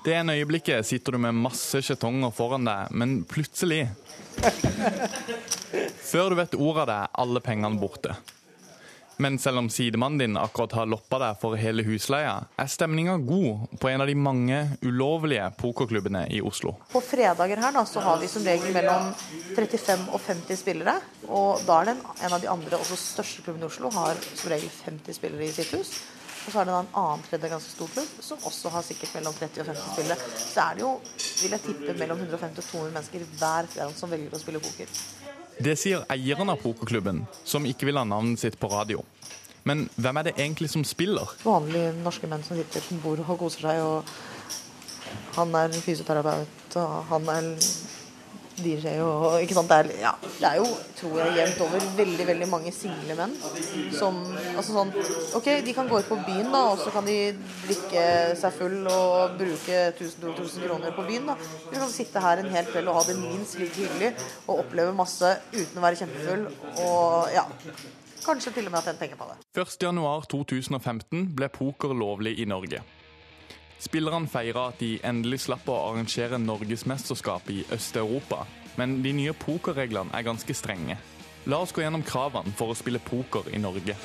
Det 0.05 0.13
ene 0.13 0.35
øyeblikket 0.37 0.85
sitter 0.85 1.17
du 1.17 1.23
med 1.25 1.37
masse 1.39 1.81
skjetonger 1.81 2.33
foran 2.37 2.67
deg, 2.69 2.93
men 2.93 3.23
plutselig 3.25 3.87
Før 6.05 6.31
du 6.35 6.37
vet 6.37 6.57
ordet 6.59 6.83
av 6.83 6.89
det, 6.91 6.97
er 6.99 7.15
alle 7.25 7.41
pengene 7.45 7.81
borte. 7.81 8.17
Men 9.17 9.39
selv 9.39 9.59
om 9.59 9.71
sidemannen 9.71 10.19
din 10.19 10.37
akkurat 10.37 10.73
har 10.73 10.87
loppa 10.91 11.21
deg 11.23 11.39
for 11.43 11.59
hele 11.59 11.85
husleia, 11.87 12.35
er 12.59 12.71
stemninga 12.71 13.17
god 13.23 13.79
på 13.81 13.91
en 13.91 14.03
av 14.03 14.11
de 14.11 14.17
mange 14.19 14.59
ulovlige 14.83 15.47
pokerklubbene 15.61 16.25
i 16.35 16.41
Oslo. 16.43 16.75
På 16.91 17.03
fredager 17.05 17.63
her 17.63 17.77
da, 17.77 17.85
så 17.87 18.03
har 18.03 18.19
vi 18.23 18.31
som 18.31 18.47
regel 18.47 18.75
mellom 18.75 19.13
35 19.55 20.09
og 20.11 20.21
50 20.27 20.61
spillere. 20.65 20.97
Og 21.29 21.63
da 21.69 21.79
er 21.81 21.93
det 21.93 21.97
en, 22.01 22.33
av 22.33 22.41
de 22.43 22.51
andre, 22.51 22.81
også 22.81 22.99
største 22.99 23.47
klubbene 23.47 23.69
i 23.69 23.71
Oslo, 23.71 23.93
har 23.95 24.19
som 24.35 24.51
regel 24.51 24.71
50 24.83 25.19
spillere 25.21 25.47
i 25.47 25.55
sitt 25.55 25.73
hus. 25.79 25.95
Og 26.45 26.53
så 26.53 26.61
er 26.61 26.69
det 26.69 26.75
en 26.77 26.97
annen 27.01 27.23
tredje 27.25 27.49
ganske 27.49 27.71
stor 27.73 27.93
klubb 27.95 28.17
som 28.27 28.49
også 28.51 28.73
har 28.75 28.85
sikkert 28.85 29.15
mellom 29.17 29.37
30 29.39 29.63
og 29.63 29.69
50 29.71 29.93
spillere. 29.95 30.33
Så 30.43 30.65
er 30.67 30.77
det 30.77 30.85
jo, 30.85 30.91
vil 31.41 31.57
jeg 31.57 31.65
tippe, 31.65 31.95
mellom 32.03 32.21
150 32.21 32.59
og 32.61 32.67
200 32.69 32.97
mennesker 32.99 33.29
hver 33.39 33.71
fredag 33.73 33.95
som 33.97 34.13
velger 34.13 34.35
å 34.35 34.43
spille 34.43 34.61
poker. 34.65 34.99
Det 35.63 35.77
sier 35.79 36.03
eieren 36.11 36.51
av 36.51 36.63
pokerklubben, 36.63 37.25
som 37.47 37.67
ikke 37.69 37.87
vil 37.87 37.99
ha 38.01 38.05
navnet 38.09 38.41
sitt 38.43 38.59
på 38.59 38.71
radio. 38.73 39.05
Men 39.65 39.87
hvem 39.97 40.19
er 40.21 40.29
det 40.29 40.35
egentlig 40.37 40.69
som 40.73 40.85
spiller? 40.85 41.31
Vanlige 41.45 41.95
norske 42.05 42.29
menn 42.29 42.43
som 42.45 42.59
sitter 42.59 42.85
på 42.85 42.99
bord 43.05 43.23
og 43.25 43.39
koser 43.41 43.69
seg. 43.69 43.81
og 43.81 45.37
Han 45.39 45.55
er 45.57 45.73
fysioterapeut, 45.73 46.77
og 46.81 46.97
han 47.11 47.31
er 47.33 47.49
DJ 48.59 48.99
og 49.03 49.41
ikke 49.43 49.57
sant? 49.57 49.71
Det 49.71 49.79
er, 49.81 49.89
ja, 50.05 50.13
det 50.23 50.47
er 50.49 50.59
jo, 50.61 50.67
tror 50.99 51.17
jeg, 51.21 51.35
jevnt 51.41 51.63
over 51.65 51.87
veldig 51.99 52.27
veldig 52.29 52.49
mange 52.53 52.73
single 52.75 53.17
menn 53.19 53.35
som 53.97 54.21
altså 54.55 54.77
sånn, 54.77 54.93
OK, 55.39 55.49
de 55.67 55.75
kan 55.77 55.91
gå 55.91 55.99
ut 56.01 56.11
på 56.11 56.19
byen, 56.27 56.51
da, 56.55 56.63
og 56.73 56.79
så 56.83 56.93
kan 56.95 57.09
de 57.09 57.17
drikke 57.65 58.05
seg 58.39 58.57
full 58.59 58.79
og 58.93 59.37
bruke 59.41 59.81
1000-2000 59.97 60.67
kroner 60.69 60.95
på 60.95 61.07
byen. 61.09 61.29
da. 61.33 61.39
De 61.71 61.81
kan 61.81 61.93
sitte 61.93 62.23
her 62.23 62.43
en 62.43 62.51
hel 62.55 62.71
kveld 62.71 62.91
og 62.93 63.01
ha 63.01 63.05
det 63.11 63.19
minst 63.21 63.59
like 63.61 63.75
hyggelig 63.79 64.15
og 64.47 64.65
oppleve 64.65 64.95
masse 64.97 65.35
uten 65.55 65.81
å 65.81 65.85
være 65.85 66.03
kjempefull. 66.05 66.49
Og 66.87 67.35
ja, 67.35 67.47
kanskje 68.25 68.55
til 68.57 68.69
og 68.71 68.77
med 68.77 68.83
at 68.85 68.93
en 68.95 69.01
tenker 69.01 69.21
på 69.21 69.31
det. 69.33 69.41
1.1.2015 69.65 71.33
ble 71.37 71.51
poker 71.53 71.97
lovlig 71.97 72.39
i 72.39 72.47
Norge. 72.49 72.85
Spillerne 73.83 74.31
feira 74.31 74.69
at 74.71 74.79
de 74.81 74.99
endelig 75.05 75.45
slapp 75.45 75.67
å 75.69 75.81
arrangere 75.91 76.39
norgesmesterskap 76.39 77.51
i 77.51 77.65
Øst-Europa. 77.75 78.45
Men 78.79 79.01
de 79.03 79.13
nye 79.15 79.35
pokerreglene 79.35 80.15
er 80.15 80.27
ganske 80.27 80.55
strenge. 80.55 80.97
La 81.47 81.59
oss 81.61 81.75
gå 81.75 81.83
gjennom 81.85 82.03
kravene 82.07 82.55
for 82.57 82.73
å 82.73 82.79
spille 82.79 83.03
poker 83.03 83.51
i 83.53 83.61
Norge. 83.61 83.97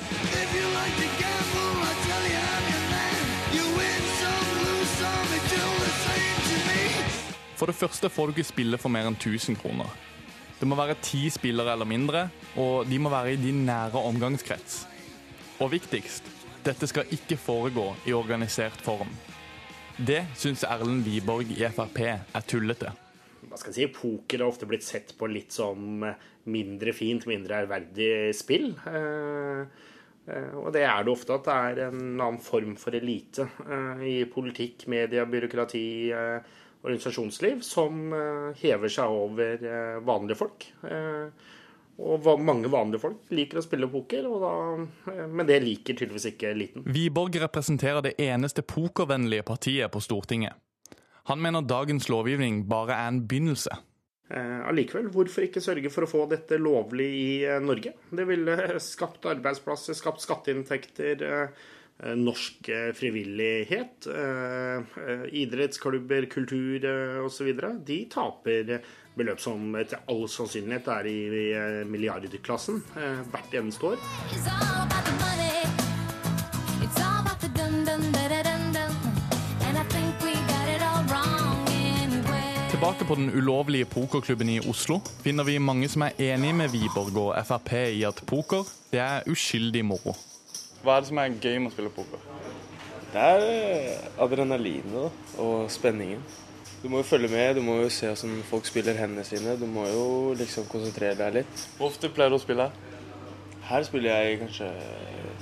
For 7.60 7.68
det 7.68 7.76
første 7.76 8.08
får 8.08 8.26
du 8.26 8.38
ikke 8.38 8.48
spille 8.48 8.78
for 8.80 8.92
mer 8.92 9.08
enn 9.08 9.18
1000 9.18 9.58
kroner. 9.60 9.88
Det 10.60 10.68
må 10.68 10.76
være 10.76 10.98
ti 11.00 11.26
spillere 11.32 11.72
eller 11.72 11.88
mindre, 11.88 12.26
og 12.60 12.88
de 12.88 12.98
må 13.00 13.08
være 13.12 13.34
i 13.34 13.40
din 13.40 13.64
nære 13.64 14.00
omgangskrets. 14.10 14.82
Og 15.60 15.72
viktigst, 15.72 16.24
dette 16.64 16.88
skal 16.88 17.08
ikke 17.12 17.40
foregå 17.40 17.86
i 18.08 18.16
organisert 18.16 18.80
form. 18.84 19.08
Det 20.00 20.22
syns 20.32 20.62
Erlend 20.64 21.04
Wiborg 21.04 21.50
i 21.52 21.66
Frp 21.68 21.98
er 22.08 22.44
tullete. 22.48 22.88
Hva 23.50 23.58
skal 23.60 23.74
jeg 23.74 23.76
si, 23.76 23.88
Poker 23.92 24.40
har 24.40 24.48
ofte 24.48 24.64
blitt 24.68 24.86
sett 24.86 25.12
på 25.18 25.28
litt 25.28 25.52
som 25.52 26.00
mindre 26.48 26.94
fint, 26.96 27.26
mindre 27.28 27.58
ærverdig 27.66 28.30
spill. 28.36 28.70
Eh, 28.88 29.60
eh, 30.24 30.54
og 30.56 30.70
det 30.72 30.86
er 30.88 31.04
det 31.04 31.12
ofte 31.12 31.36
at 31.36 31.44
det 31.44 31.58
er 31.66 31.82
en 31.90 32.00
annen 32.14 32.40
form 32.40 32.78
for 32.80 32.96
elite 32.96 33.44
eh, 33.66 34.00
i 34.08 34.16
politikk, 34.32 34.86
media, 34.88 35.26
byråkrati, 35.28 35.84
organisasjonsliv 36.80 37.60
som 37.60 38.14
hever 38.56 38.88
seg 38.88 39.12
over 39.12 40.00
vanlige 40.00 40.40
folk. 40.40 40.64
Og 42.00 42.24
mange 42.40 42.70
vanlige 42.72 43.02
folk 43.02 43.32
liker 43.34 43.60
å 43.60 43.62
spille 43.64 43.88
poker, 43.92 44.24
da, 44.40 44.52
men 45.28 45.48
det 45.48 45.58
liker 45.60 45.98
tydeligvis 45.98 46.30
ikke 46.30 46.54
eliten. 46.54 46.86
Wiborg 46.88 47.36
representerer 47.42 48.00
det 48.06 48.14
eneste 48.24 48.64
pokervennlige 48.64 49.44
partiet 49.50 49.92
på 49.92 50.00
Stortinget. 50.00 50.56
Han 51.28 51.42
mener 51.44 51.66
dagens 51.68 52.08
lovgivning 52.08 52.62
bare 52.70 52.96
er 52.96 53.10
en 53.12 53.20
begynnelse. 53.28 53.76
Allikevel, 54.30 55.10
hvorfor 55.10 55.44
ikke 55.44 55.60
sørge 55.62 55.90
for 55.92 56.06
å 56.06 56.10
få 56.10 56.22
dette 56.30 56.56
lovlig 56.62 57.08
i 57.18 57.32
Norge? 57.60 57.92
Det 58.14 58.24
ville 58.28 58.56
skapt 58.80 59.26
arbeidsplasser, 59.28 59.98
skapt 59.98 60.22
skatteinntekter, 60.22 61.24
norsk 62.16 62.70
frivillighet, 62.96 64.06
idrettsklubber, 65.36 66.30
kultur 66.32 66.86
osv. 67.26 67.50
De 67.84 67.98
taper 68.14 68.78
beløp 69.18 69.40
som 69.42 69.74
etter 69.80 70.02
all 70.10 70.26
sannsynlighet 70.30 70.88
er 70.94 71.08
i 71.10 71.84
milliardklassen 71.90 72.82
hvert 73.32 73.56
eneste 73.58 73.92
år. 73.92 73.98
Tilbake 82.70 83.04
på 83.04 83.14
den 83.14 83.30
ulovlige 83.36 83.84
pokerklubben 83.84 84.48
i 84.48 84.60
Oslo 84.64 85.02
finner 85.20 85.44
vi 85.44 85.58
mange 85.60 85.88
som 85.92 86.06
er 86.06 86.16
enig 86.30 86.54
med 86.56 86.70
Wiborg 86.72 87.18
og 87.20 87.34
Frp 87.44 87.74
i 87.76 88.04
at 88.08 88.22
poker 88.26 88.64
det 88.92 89.02
er 89.04 89.26
uskyldig 89.28 89.82
moro. 89.84 90.14
Hva 90.80 90.96
er 90.96 91.02
det 91.02 91.10
som 91.10 91.20
er 91.20 91.34
gøy 91.36 91.58
med 91.58 91.68
å 91.68 91.74
spille 91.74 91.92
poker? 91.92 92.22
Det 93.12 93.20
er 93.20 94.06
adrenalinet 94.22 95.36
og 95.42 95.66
spenningen. 95.68 96.22
Du 96.80 96.88
må 96.88 97.02
jo 97.02 97.04
følge 97.04 97.28
med, 97.28 97.58
du 97.58 97.60
må 97.64 97.74
jo 97.82 97.88
se 97.92 98.08
hvordan 98.08 98.38
folk 98.48 98.64
spiller 98.68 98.96
hendene 98.96 99.24
sine. 99.28 99.52
Du 99.60 99.66
må 99.68 99.84
jo 99.90 100.04
liksom 100.38 100.64
konsentrere 100.70 101.18
deg 101.18 101.42
litt. 101.42 101.64
Hvor 101.76 101.90
ofte 101.90 102.08
pleier 102.08 102.32
du 102.32 102.38
å 102.38 102.40
spille? 102.40 102.70
Her 103.68 103.84
spiller 103.84 104.14
jeg 104.14 104.38
kanskje 104.40 104.68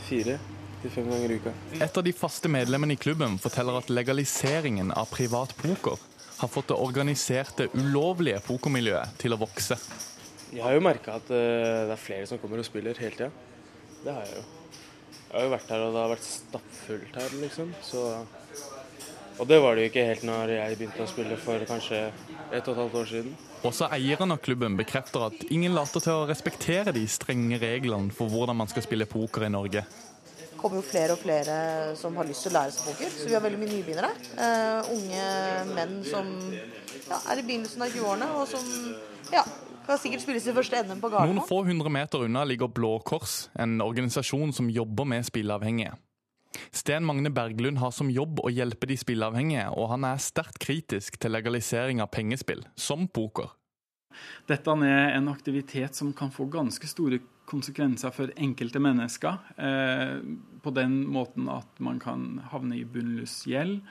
fire 0.08 0.34
til 0.82 0.92
fem 0.94 1.06
ganger 1.10 1.30
i 1.30 1.38
uka. 1.38 1.52
Et 1.78 2.00
av 2.00 2.04
de 2.06 2.14
faste 2.14 2.50
medlemmene 2.50 2.96
i 2.96 3.00
klubben 3.00 3.38
forteller 3.42 3.78
at 3.78 3.92
legaliseringen 3.92 4.90
av 4.98 5.10
privat 5.14 5.54
poker 5.58 5.98
har 6.38 6.50
fått 6.50 6.68
det 6.70 6.78
organiserte, 6.78 7.68
ulovlige 7.74 8.42
pokermiljøet 8.46 9.16
til 9.22 9.34
å 9.34 9.40
vokse. 9.40 9.78
Jeg 10.50 10.62
har 10.64 10.74
jo 10.74 10.82
merka 10.82 11.16
at 11.18 11.30
det 11.30 11.94
er 11.94 12.02
flere 12.02 12.26
som 12.30 12.38
kommer 12.42 12.62
og 12.62 12.66
spiller 12.66 12.98
hele 12.98 13.14
tida. 13.14 13.30
Det 14.02 14.14
har 14.14 14.26
jeg 14.26 14.40
jo. 14.40 14.44
Jeg 15.28 15.34
har 15.34 15.44
jo 15.44 15.54
vært 15.54 15.72
her, 15.74 15.82
og 15.84 15.94
det 15.94 16.02
har 16.02 16.12
vært 16.14 16.28
stappfullt 16.28 17.18
her, 17.20 17.34
liksom. 17.42 17.72
Så 17.84 18.04
og 19.38 19.46
det 19.46 19.58
var 19.62 19.76
det 19.76 19.84
jo 19.84 19.90
ikke 19.92 20.04
helt 20.08 20.24
når 20.26 20.52
jeg 20.54 20.78
begynte 20.80 21.04
å 21.04 21.08
spille 21.10 21.38
for 21.40 21.62
kanskje 21.68 22.00
et 22.08 22.68
og 22.68 22.72
et 22.72 22.80
halvt 22.82 22.98
år 23.00 23.08
siden. 23.12 23.36
Også 23.68 23.88
eieren 23.94 24.34
av 24.34 24.42
klubben 24.42 24.76
bekrefter 24.78 25.28
at 25.28 25.46
ingen 25.54 25.74
later 25.76 26.02
til 26.02 26.20
å 26.22 26.26
respektere 26.28 26.94
de 26.94 27.04
strenge 27.10 27.58
reglene 27.62 28.14
for 28.14 28.30
hvordan 28.32 28.58
man 28.58 28.70
skal 28.70 28.86
spille 28.86 29.06
poker 29.10 29.46
i 29.46 29.52
Norge. 29.52 29.84
Det 30.38 30.58
kommer 30.58 30.80
jo 30.80 30.88
flere 30.88 31.14
og 31.14 31.22
flere 31.22 31.58
som 31.98 32.16
har 32.18 32.26
lyst 32.26 32.46
til 32.46 32.50
å 32.50 32.58
lære 32.58 32.74
seg 32.74 32.90
poker, 32.90 33.14
så 33.14 33.28
vi 33.30 33.36
har 33.36 33.44
veldig 33.44 33.60
mye 33.62 33.72
nybegynnere. 33.76 34.10
Uh, 34.34 34.90
unge 34.96 35.28
menn 35.76 35.96
som 36.08 36.32
ja, 36.50 37.20
er 37.30 37.38
i 37.38 37.46
begynnelsen 37.46 37.86
av 37.86 37.94
20-årene, 37.94 38.30
og 38.40 38.50
som 38.50 38.66
ja, 39.30 39.44
kan 39.86 40.02
sikkert 40.02 40.26
spille 40.26 40.42
sin 40.42 40.56
første 40.56 40.82
NM 40.82 40.98
på 40.98 41.12
Gardermoen. 41.12 41.38
Noen 41.38 41.48
få 41.48 41.62
hundre 41.68 41.94
meter 41.94 42.26
unna 42.26 42.42
ligger 42.48 42.74
Blå 42.74 42.96
Kors, 43.06 43.46
en 43.54 43.78
organisasjon 43.84 44.50
som 44.56 44.68
jobber 44.72 45.06
med 45.08 45.30
spilleavhengige. 45.30 45.94
Sten 46.74 47.06
Magne 47.06 47.32
Berglund 47.34 47.80
har 47.82 47.94
som 47.94 48.10
jobb 48.12 48.42
å 48.44 48.52
hjelpe 48.52 48.88
de 48.90 48.98
spilleavhengige, 48.98 49.68
og 49.74 49.92
han 49.94 50.06
er 50.08 50.22
sterkt 50.22 50.60
kritisk 50.62 51.18
til 51.20 51.34
legalisering 51.36 52.02
av 52.04 52.12
pengespill, 52.14 52.64
som 52.76 53.08
poker. 53.08 53.54
Dette 54.48 54.74
er 54.86 55.16
en 55.16 55.28
aktivitet 55.30 55.94
som 55.94 56.12
kan 56.16 56.32
få 56.34 56.48
ganske 56.50 56.88
store 56.90 57.20
konsekvenser 57.48 58.12
for 58.14 58.32
enkelte 58.36 58.80
mennesker. 58.82 59.38
Eh, 59.56 60.16
på 60.62 60.72
den 60.76 61.02
måten 61.08 61.48
at 61.52 61.80
man 61.84 62.00
kan 62.02 62.40
havne 62.52 62.80
i 62.80 62.86
bunnløs 62.88 63.42
gjeld. 63.48 63.82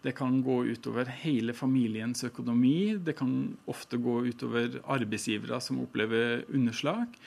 Det 0.00 0.14
kan 0.16 0.38
gå 0.42 0.62
utover 0.72 1.10
hele 1.20 1.52
familiens 1.52 2.24
økonomi. 2.24 2.96
Det 3.04 3.16
kan 3.18 3.56
ofte 3.68 4.00
gå 4.00 4.22
utover 4.30 4.80
arbeidsgivere 4.88 5.60
som 5.60 5.82
opplever 5.82 6.46
underslag. 6.48 7.18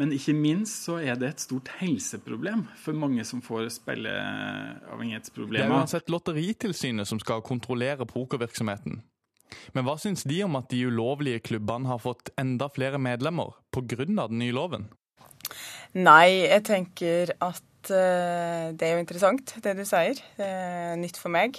Men 0.00 0.14
ikke 0.16 0.32
minst 0.32 0.86
så 0.86 0.96
er 1.02 1.18
det 1.20 1.28
et 1.34 1.42
stort 1.44 1.68
helseproblem 1.76 2.64
for 2.80 2.96
mange 2.96 3.24
som 3.28 3.42
får 3.44 3.66
Det 3.66 3.68
er 3.68 3.74
spilleavhengighetsproblemer. 3.76 5.74
uansett 5.76 6.08
Lotteritilsynet 6.08 7.08
som 7.08 7.20
skal 7.20 7.44
kontrollere 7.44 8.06
pokervirksomheten. 8.08 9.02
Men 9.74 9.84
hva 9.84 9.98
syns 10.00 10.24
de 10.24 10.38
om 10.46 10.56
at 10.56 10.70
de 10.72 10.86
ulovlige 10.86 11.42
klubbene 11.50 11.90
har 11.90 12.00
fått 12.00 12.30
enda 12.40 12.70
flere 12.72 13.00
medlemmer 13.02 13.58
pga. 13.74 14.06
den 14.06 14.38
nye 14.38 14.54
loven? 14.54 14.88
Nei, 15.92 16.46
jeg 16.46 16.64
tenker 16.64 17.34
at 17.42 17.64
eh, 17.88 18.66
det 18.76 18.84
er 18.84 18.98
jo 18.98 19.00
interessant, 19.00 19.54
det 19.64 19.72
du 19.78 19.82
sier. 19.88 20.20
Det 20.36 20.44
er 20.44 20.98
nytt 21.00 21.16
for 21.16 21.32
meg. 21.32 21.56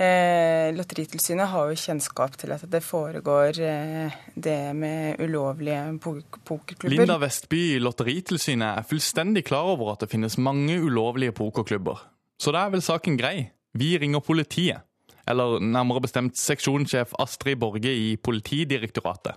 Uh, 0.00 0.72
Lotteritilsynet 0.72 1.50
har 1.52 1.68
jo 1.68 1.76
kjennskap 1.76 2.38
til 2.40 2.54
at 2.56 2.64
det 2.72 2.80
foregår 2.80 3.60
uh, 3.60 4.16
det 4.32 4.56
med 4.78 5.20
ulovlige 5.20 5.82
pok- 6.00 6.40
pokerklubber. 6.48 6.96
Linda 6.96 7.18
Vestby 7.20 7.60
i 7.74 7.82
Lotteritilsynet 7.84 8.80
er 8.80 8.88
fullstendig 8.88 9.44
klar 9.50 9.68
over 9.74 9.92
at 9.92 10.06
det 10.06 10.10
finnes 10.14 10.38
mange 10.40 10.78
ulovlige 10.80 11.36
pokerklubber. 11.36 12.00
Så 12.40 12.56
da 12.56 12.64
er 12.64 12.72
vel 12.78 12.86
saken 12.86 13.20
grei. 13.20 13.50
Vi 13.76 13.98
ringer 14.00 14.24
politiet. 14.24 14.86
eller 15.28 15.60
nærmere 15.60 16.00
bestemt 16.02 16.38
seksjonssjef 16.40 17.12
Astrid 17.22 17.60
Borge 17.60 17.92
i 17.94 18.16
Politidirektoratet. 18.16 19.36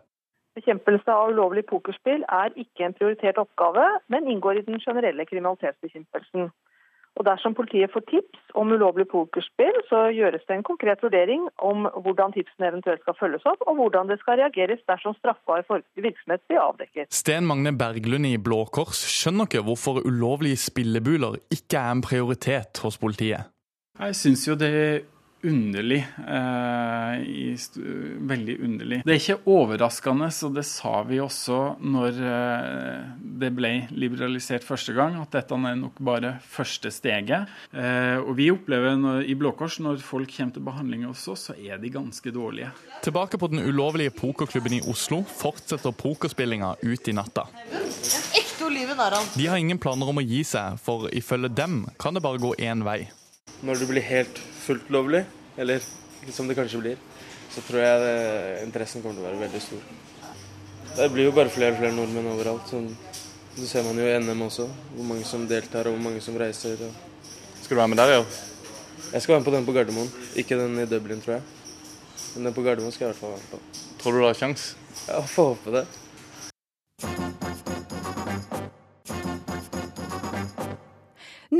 Bekjempelse 0.53 1.09
av 1.11 1.31
ulovlig 1.33 1.65
pokerspill 1.65 2.25
er 2.29 2.53
ikke 2.63 2.85
en 2.85 2.93
prioritert 2.97 3.39
oppgave, 3.41 3.85
men 4.13 4.27
inngår 4.29 4.59
i 4.59 4.67
den 4.67 4.81
generelle 4.83 5.25
kriminalitetsbekjempelsen. 5.25 6.51
Og 7.13 7.25
Dersom 7.27 7.53
politiet 7.53 7.91
får 7.93 8.01
tips 8.09 8.53
om 8.57 8.71
ulovlig 8.73 9.05
pokerspill, 9.11 9.75
så 9.89 10.07
gjøres 10.17 10.45
det 10.47 10.55
en 10.55 10.65
konkret 10.65 11.03
vurdering 11.05 11.45
om 11.61 11.85
hvordan 12.05 12.33
tipsene 12.33 12.71
eventuelt 12.71 13.03
skal 13.05 13.17
følges 13.19 13.45
opp, 13.49 13.61
og 13.69 13.77
hvordan 13.77 14.09
det 14.09 14.17
skal 14.21 14.39
reageres 14.41 14.81
dersom 14.89 15.13
straffbar 15.19 15.61
virksomhet 16.07 16.41
blir 16.49 16.61
avdekket. 16.63 17.11
Sten 17.13 17.45
Magne 17.49 17.75
Berglund 17.77 18.25
i 18.29 18.39
Blå 18.41 18.63
Kors 18.65 19.03
skjønner 19.05 19.49
ikke 19.49 19.65
hvorfor 19.67 20.01
ulovlige 20.01 20.57
spillebuler 20.65 21.37
ikke 21.53 21.81
er 21.81 21.93
en 21.93 22.05
prioritet 22.05 22.81
hos 22.81 22.97
politiet. 22.97 23.45
Jeg 23.99 24.17
syns 24.17 24.47
jo 24.47 24.57
det 24.57 24.73
er 24.73 25.01
underlig. 25.43 25.99
Eh, 26.27 27.57
veldig 28.31 28.55
underlig. 28.63 29.01
Det 29.05 29.13
er 29.13 29.19
ikke 29.19 29.51
overraskende, 29.53 30.29
og 30.47 30.55
det 30.57 30.65
sa 30.67 30.93
vi 31.07 31.19
også 31.23 31.59
når 31.83 32.19
eh, 32.29 33.09
det 33.43 33.51
ble 33.55 33.73
liberalisert 33.91 34.65
første 34.65 34.95
gang, 34.95 35.17
at 35.21 35.33
dette 35.35 35.57
er 35.57 35.77
nok 35.79 35.99
bare 36.03 36.37
første 36.47 36.91
steget. 36.93 37.51
Eh, 37.71 38.17
og 38.21 38.35
vi 38.39 38.49
opplever 38.53 38.95
når, 38.99 39.27
i 39.27 39.35
Blå 39.39 39.53
Kors 39.57 39.79
når 39.83 40.03
folk 40.05 40.31
kommer 40.33 40.55
til 40.55 40.65
behandling 40.65 41.05
hos 41.09 41.27
oss, 41.31 41.49
så 41.49 41.57
er 41.59 41.81
de 41.81 41.91
ganske 41.93 42.33
dårlige. 42.33 42.71
Tilbake 43.03 43.39
på 43.39 43.51
den 43.51 43.63
ulovlige 43.63 44.13
pokerklubben 44.15 44.79
i 44.79 44.83
Oslo 44.89 45.23
fortsetter 45.27 45.91
pokerspillinga 45.91 46.75
ut 46.83 47.07
i 47.07 47.15
natta. 47.15 47.47
De 49.35 49.47
har 49.47 49.57
ingen 49.59 49.79
planer 49.81 50.09
om 50.09 50.21
å 50.21 50.23
gi 50.23 50.41
seg, 50.47 50.79
for 50.81 51.09
ifølge 51.11 51.51
dem 51.51 51.83
kan 51.99 52.15
det 52.15 52.23
bare 52.23 52.41
gå 52.41 52.53
én 52.63 52.85
vei. 52.85 53.03
Når 53.63 53.79
du 53.79 53.87
blir 53.91 54.03
helt 54.03 54.39
fullt 54.63 54.89
lovlig, 54.93 55.23
eller 55.57 55.83
som 56.31 56.47
det 56.47 56.57
kanskje 56.57 56.81
blir, 56.81 57.01
så 57.53 57.61
tror 57.67 57.83
jeg 57.83 58.03
det, 58.03 58.15
interessen 58.63 59.03
kommer 59.03 59.19
til 59.19 59.25
å 59.25 59.29
være 59.29 59.41
veldig 59.43 59.61
stor. 59.61 59.83
Det 60.93 61.09
blir 61.13 61.27
jo 61.27 61.33
bare 61.35 61.51
flere 61.53 61.73
og 61.73 61.79
flere 61.81 61.95
nordmenn 61.95 62.31
overalt. 62.31 62.69
Sånn, 62.69 62.91
så 63.57 63.69
ser 63.69 63.85
man 63.85 63.97
jo 63.97 64.05
i 64.07 64.13
NM 64.21 64.45
også, 64.47 64.67
hvor 64.93 65.09
mange 65.09 65.25
som 65.29 65.47
deltar 65.49 65.89
og 65.89 65.97
hvor 65.97 66.05
mange 66.07 66.21
som 66.21 66.37
reiser. 66.39 66.81
Og... 66.85 67.25
Skal 67.63 67.75
du 67.75 67.81
være 67.81 67.91
med 67.93 68.01
der, 68.01 68.15
ja? 68.17 68.23
Jeg 69.13 69.21
skal 69.21 69.35
være 69.35 69.41
med 69.41 69.47
på 69.49 69.55
den 69.55 69.67
på 69.67 69.75
Gardermoen. 69.75 70.13
Ikke 70.41 70.57
den 70.57 70.79
i 70.81 70.87
Dublin, 70.89 71.21
tror 71.21 71.37
jeg. 71.37 71.43
Men 72.35 72.49
den 72.49 72.55
på 72.55 72.65
Gardermoen 72.65 72.93
skal 72.93 73.07
jeg 73.07 73.11
i 73.11 73.13
hvert 73.13 73.21
fall 73.21 73.35
være 73.35 73.43
med 73.43 73.51
på. 73.53 73.89
Tror 74.01 74.15
du 74.15 74.21
du 74.21 74.27
har 74.29 74.37
sjans? 74.37 74.71
Ja, 75.07 75.21
får 75.33 75.53
håpe 75.53 75.75
det. 75.75 75.85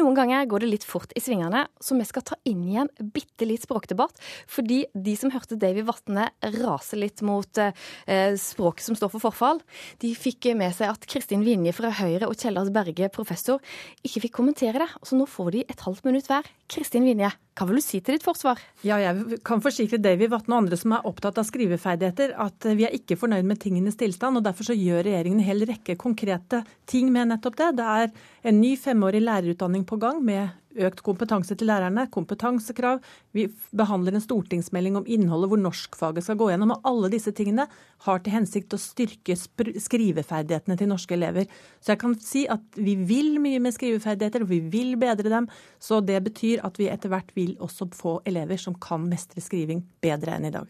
Noen 0.03 0.17
ganger 0.17 0.47
går 0.51 0.65
det 0.65 0.67
litt 0.67 0.83
fort 0.83 1.13
i 1.15 1.21
svingene, 1.23 1.61
så 1.79 1.95
vi 1.95 2.03
skal 2.07 2.25
ta 2.27 2.35
inn 2.49 2.65
igjen 2.67 2.89
bitte 3.15 3.47
litt 3.47 3.63
språkdebatt. 3.63 4.17
Fordi 4.51 4.81
de 4.91 5.13
som 5.15 5.31
hørte 5.31 5.55
Davy 5.59 5.85
Vatne 5.87 6.25
rase 6.57 6.99
litt 6.99 7.23
mot 7.23 7.61
eh, 7.61 7.71
språket 8.35 8.89
som 8.89 8.97
står 8.99 9.13
for 9.13 9.29
forfall, 9.29 9.61
de 10.03 10.11
fikk 10.17 10.51
med 10.59 10.75
seg 10.75 10.91
at 10.91 11.07
Kristin 11.07 11.45
Vinje 11.47 11.71
fra 11.77 11.93
Høyre 12.01 12.27
og 12.27 12.35
Kjellas 12.35 12.73
Berge, 12.75 13.07
professor, 13.15 13.63
ikke 14.03 14.25
fikk 14.25 14.35
kommentere 14.41 14.83
det. 14.83 14.89
Så 15.07 15.15
nå 15.15 15.29
får 15.29 15.55
de 15.55 15.63
et 15.69 15.87
halvt 15.87 16.09
minutt 16.09 16.27
hver. 16.27 16.51
Kristin 16.73 17.05
Vinje, 17.05 17.29
hva 17.53 17.67
vil 17.69 17.77
du 17.77 17.83
si 17.85 17.99
til 18.01 18.17
ditt 18.17 18.25
forsvar? 18.25 18.57
Ja, 18.81 18.97
jeg 18.97 19.37
kan 19.45 19.61
forsikre 19.61 19.99
Davy 20.01 20.25
Vatne 20.31 20.55
og 20.55 20.63
andre 20.63 20.79
som 20.79 20.95
er 20.95 21.05
opptatt 21.05 21.37
av 21.37 21.45
skriveferdigheter, 21.45 22.33
at 22.41 22.65
vi 22.73 22.87
er 22.87 22.95
ikke 22.97 23.17
fornøyd 23.21 23.45
med 23.45 23.61
tingenes 23.61 23.99
tilstand. 23.99 24.39
og 24.39 24.47
Derfor 24.47 24.71
så 24.71 24.77
gjør 24.77 25.05
regjeringen 25.05 25.43
en 25.43 25.45
hel 25.45 25.61
rekke 25.69 25.95
konkrete 26.01 26.63
ting 26.89 27.11
med 27.13 27.29
nettopp 27.29 27.59
det. 27.61 27.69
Det 27.77 27.91
er 27.99 28.09
en 28.49 28.59
ny 28.61 28.73
femårig 28.79 29.21
lærerutdanning 29.21 29.85
på 29.85 30.01
gang 30.01 30.23
med 30.25 30.49
økt 30.75 31.03
kompetanse 31.05 31.55
til 31.57 31.69
lærerne, 31.69 32.05
kompetansekrav. 32.13 33.01
Vi 33.35 33.47
behandler 33.75 34.15
en 34.17 34.23
stortingsmelding 34.23 34.97
om 34.99 35.07
innholdet 35.09 35.51
hvor 35.51 35.61
norskfaget 35.61 36.25
skal 36.25 36.39
gå 36.39 36.49
gjennom. 36.51 36.75
Og 36.75 36.89
alle 36.89 37.11
disse 37.13 37.33
tingene 37.35 37.67
har 38.07 38.23
til 38.23 38.35
hensikt 38.35 38.75
å 38.75 38.81
styrke 38.81 39.37
skriveferdighetene 39.37 40.77
til 40.79 40.91
norske 40.91 41.17
elever. 41.17 41.49
Så 41.79 41.93
jeg 41.93 42.03
kan 42.03 42.15
si 42.21 42.45
at 42.51 42.63
vi 42.79 42.95
vil 42.99 43.37
mye 43.43 43.61
med 43.63 43.75
skriveferdigheter, 43.75 44.45
og 44.45 44.53
vi 44.53 44.61
vil 44.73 44.95
bedre 45.01 45.31
dem. 45.33 45.49
Så 45.81 46.01
det 46.05 46.21
betyr 46.25 46.63
at 46.65 46.79
vi 46.81 46.91
etter 46.91 47.13
hvert 47.13 47.33
vil 47.37 47.57
også 47.63 47.89
få 47.95 48.19
elever 48.29 48.61
som 48.61 48.77
kan 48.81 49.05
mestre 49.09 49.43
skriving 49.43 49.85
bedre 50.03 50.37
enn 50.37 50.49
i 50.49 50.55
dag. 50.55 50.69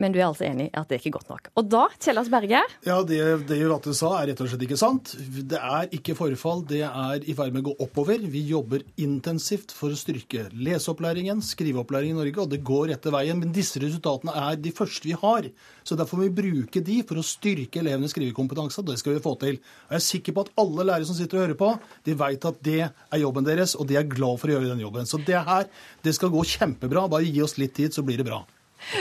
Men 0.00 0.14
du 0.14 0.18
er 0.18 0.26
altså 0.30 0.46
enig 0.48 0.70
i 0.70 0.74
at 0.80 0.88
det 0.88 0.96
er 0.96 1.02
ikke 1.02 1.18
godt 1.18 1.30
nok. 1.30 1.50
Og 1.60 1.66
da, 1.68 1.82
Kjellas 2.00 2.30
Berge? 2.32 2.62
Ja, 2.86 2.98
det, 3.06 3.20
det 3.50 3.58
Vatte 3.68 3.92
sa 3.96 4.14
er 4.18 4.30
rett 4.30 4.40
og 4.40 4.48
slett 4.50 4.64
ikke 4.64 4.78
sant. 4.80 5.12
Det 5.20 5.60
er 5.60 5.90
ikke 5.96 6.16
forfall, 6.18 6.64
det 6.70 6.82
er 6.88 7.26
i 7.28 7.36
ferd 7.36 7.52
med 7.54 7.62
å 7.62 7.70
gå 7.70 7.74
oppover. 7.84 8.22
Vi 8.32 8.42
jobber 8.48 8.84
intensivt 9.00 9.74
for 9.76 9.92
å 9.92 9.98
styrke 9.98 10.46
leseopplæringen, 10.56 11.42
skriveopplæringen 11.44 12.16
i 12.16 12.20
Norge, 12.22 12.44
og 12.46 12.52
det 12.52 12.62
går 12.66 12.94
rette 12.94 13.12
veien. 13.12 13.38
Men 13.40 13.52
disse 13.54 13.82
resultatene 13.82 14.34
er 14.48 14.60
de 14.60 14.72
første 14.74 15.10
vi 15.10 15.16
har. 15.20 15.50
Så 15.84 15.98
derfor 15.98 16.20
må 16.20 16.28
vi 16.28 16.36
bruke 16.40 16.82
de 16.84 17.00
for 17.06 17.20
å 17.20 17.26
styrke 17.26 17.82
elevenes 17.82 18.14
skrivekompetanse. 18.14 18.84
Det 18.86 18.96
skal 19.00 19.18
vi 19.18 19.24
få 19.24 19.34
til. 19.42 19.58
Og 19.60 19.96
jeg 19.96 20.00
er 20.00 20.06
sikker 20.06 20.36
på 20.36 20.46
at 20.46 20.54
alle 20.64 20.86
lærere 20.88 21.08
som 21.08 21.18
sitter 21.18 21.40
og 21.40 21.44
hører 21.44 21.60
på, 21.60 21.74
de 22.08 22.16
vet 22.24 22.48
at 22.52 22.64
det 22.64 22.80
er 22.88 23.20
jobben 23.20 23.46
deres, 23.46 23.76
og 23.76 23.88
de 23.90 24.00
er 24.00 24.08
glad 24.08 24.40
for 24.40 24.48
å 24.48 24.56
gjøre 24.56 24.72
den 24.72 24.86
jobben. 24.86 25.08
Så 25.08 25.20
det 25.26 25.44
her, 25.44 25.68
det 26.04 26.16
skal 26.16 26.32
gå 26.32 26.46
kjempebra. 26.56 27.04
Bare 27.10 27.28
gi 27.28 27.44
oss 27.44 27.58
litt 27.60 27.76
tid, 27.76 27.92
så 27.92 28.06
blir 28.06 28.20
det 28.20 28.28
bra. 28.30 28.40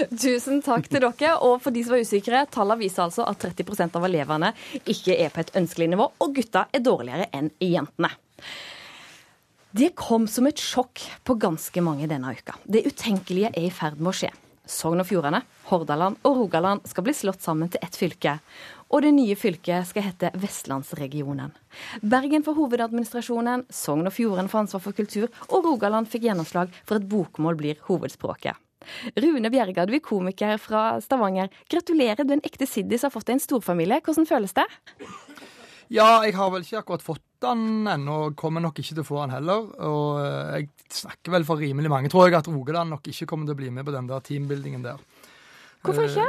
Tusen 0.10 0.64
takk 0.66 0.90
til 0.90 1.04
dere. 1.04 1.36
Og 1.46 1.60
for 1.64 1.76
de 1.76 1.84
som 1.86 1.96
var 1.96 2.04
usikre, 2.04 2.44
tallene 2.52 2.84
viser 2.84 3.06
altså 3.06 3.28
at 3.30 3.46
30% 3.46 3.96
av 4.00 4.10
elevene 4.10 4.52
ikke 4.84 5.16
er 5.16 5.32
på 5.34 5.44
et 5.44 5.56
ønskelig 5.60 5.92
nivå, 5.94 6.10
og 6.20 6.36
gutta 6.36 6.68
er 6.74 6.84
dårligere 6.86 7.30
enn 7.36 7.52
jentene. 7.64 8.12
Det 9.70 9.92
kom 9.94 10.26
som 10.28 10.48
et 10.50 10.58
sjokk 10.58 11.04
på 11.24 11.36
ganske 11.38 11.82
mange 11.86 12.08
denne 12.10 12.32
uka. 12.34 12.56
Det 12.66 12.88
utenkelige 12.88 13.52
er 13.54 13.68
i 13.68 13.74
ferd 13.74 14.00
med 14.02 14.12
å 14.12 14.20
skje. 14.24 14.32
Sogn 14.70 15.02
og 15.02 15.08
Fjordane, 15.10 15.42
Hordaland 15.70 16.20
og 16.26 16.36
Rogaland 16.38 16.86
skal 16.90 17.06
bli 17.06 17.14
slått 17.18 17.42
sammen 17.42 17.72
til 17.74 17.82
ett 17.86 17.98
fylke. 17.98 18.36
Og 18.94 19.02
det 19.06 19.12
nye 19.14 19.38
fylket 19.38 19.90
skal 19.90 20.06
hete 20.06 20.32
Vestlandsregionen. 20.42 21.54
Bergen 22.02 22.46
får 22.46 22.58
hovedadministrasjonen, 22.58 23.66
Sogn 23.70 24.10
og 24.10 24.14
Fjordane 24.14 24.50
får 24.50 24.66
ansvar 24.66 24.86
for 24.86 24.98
kultur, 24.98 25.30
og 25.50 25.66
Rogaland 25.66 26.10
fikk 26.10 26.26
gjennomslag 26.30 26.74
for 26.84 26.98
at 26.98 27.10
bokmål 27.10 27.58
blir 27.58 27.82
hovedspråket. 27.90 28.58
Rune 29.20 29.52
Bjerga, 29.52 29.86
du 29.86 29.96
er 29.98 30.04
komiker 30.04 30.58
fra 30.62 30.84
Stavanger. 31.04 31.50
Gratulerer, 31.72 32.24
du 32.24 32.34
er 32.34 32.40
en 32.40 32.48
ekte 32.48 32.68
siddis 32.70 33.04
og 33.04 33.10
har 33.10 33.16
fått 33.18 33.30
deg 33.30 33.38
en 33.40 33.44
storfamilie. 33.44 34.02
Hvordan 34.06 34.28
føles 34.30 34.56
det? 34.58 34.68
Ja, 35.90 36.22
jeg 36.22 36.36
har 36.38 36.52
vel 36.54 36.64
ikke 36.64 36.84
akkurat 36.84 37.04
fått 37.04 37.26
den 37.42 37.88
ennå, 37.90 38.36
kommer 38.38 38.62
nok 38.62 38.78
ikke 38.78 38.94
til 38.94 39.02
å 39.02 39.08
få 39.08 39.24
den 39.24 39.34
heller. 39.34 39.70
Og 39.88 40.20
eh, 40.22 40.60
jeg 40.60 40.70
snakker 41.00 41.34
vel 41.34 41.48
for 41.48 41.62
rimelig 41.62 41.92
mange, 41.92 42.12
tror 42.12 42.28
jeg, 42.28 42.38
at 42.40 42.50
Rogaland 42.52 42.94
nok 42.94 43.10
ikke 43.10 43.28
kommer 43.30 43.50
til 43.50 43.58
å 43.58 43.62
bli 43.62 43.72
med 43.74 43.88
på 43.88 43.96
den 43.96 44.10
der 44.10 44.24
teambuildingen 44.28 44.86
der. 44.86 45.02
Hvorfor 45.86 46.06
ikke? 46.06 46.28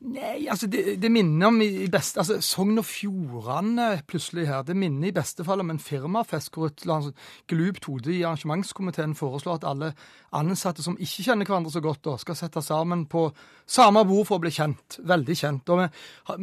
Nei, 0.00 0.46
altså 0.48 0.64
det, 0.72 0.94
det, 0.96 1.10
minner 1.12 1.50
om 1.50 1.58
i 1.60 1.84
beste 1.92 2.22
Altså 2.22 2.38
Sogn 2.40 2.80
og 2.80 2.86
Fjordane 2.88 3.98
plutselig 4.08 4.46
her. 4.48 4.62
Det 4.64 4.72
minner 4.78 5.10
i 5.10 5.12
beste 5.12 5.44
fall 5.44 5.60
om 5.60 5.72
en 5.74 5.82
firmafest 5.82 6.54
hvor 6.54 6.70
et 6.70 6.86
altså, 6.86 7.12
glupt 7.52 7.84
hode 7.84 8.14
i 8.14 8.22
arrangementskomiteen 8.24 9.12
foreslår 9.18 9.60
at 9.60 9.68
alle 9.68 9.92
ansatte 10.32 10.80
som 10.86 10.96
ikke 10.96 11.26
kjenner 11.26 11.44
hverandre 11.44 11.74
så 11.74 11.84
godt, 11.84 12.00
da, 12.08 12.16
skal 12.22 12.38
sette 12.38 12.64
sammen 12.64 13.04
på 13.12 13.26
samme 13.68 14.06
bord 14.08 14.24
for 14.30 14.40
å 14.40 14.46
bli 14.46 14.54
kjent. 14.56 15.02
Veldig 15.04 15.36
kjent. 15.36 15.68
Og 15.74 15.82
vi, 15.82 15.90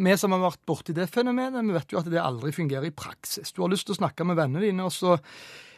vi 0.05 0.17
som 0.21 0.37
har 0.37 0.45
vært 0.45 0.65
borti 0.69 0.93
det 0.93 1.09
fenomenet, 1.09 1.65
vi 1.65 1.79
vet 1.79 1.95
jo 1.95 2.03
at 2.03 2.11
det 2.13 2.21
aldri 2.21 2.53
fungerer 2.53 2.91
i 2.91 2.93
praksis. 2.93 3.55
Du 3.57 3.63
har 3.65 3.73
lyst 3.73 3.89
til 3.89 3.97
å 3.97 4.03
snakke 4.03 4.27
med 4.27 4.37
vennene 4.37 4.67
dine, 4.69 4.85
og 4.85 4.93
så 4.93 5.17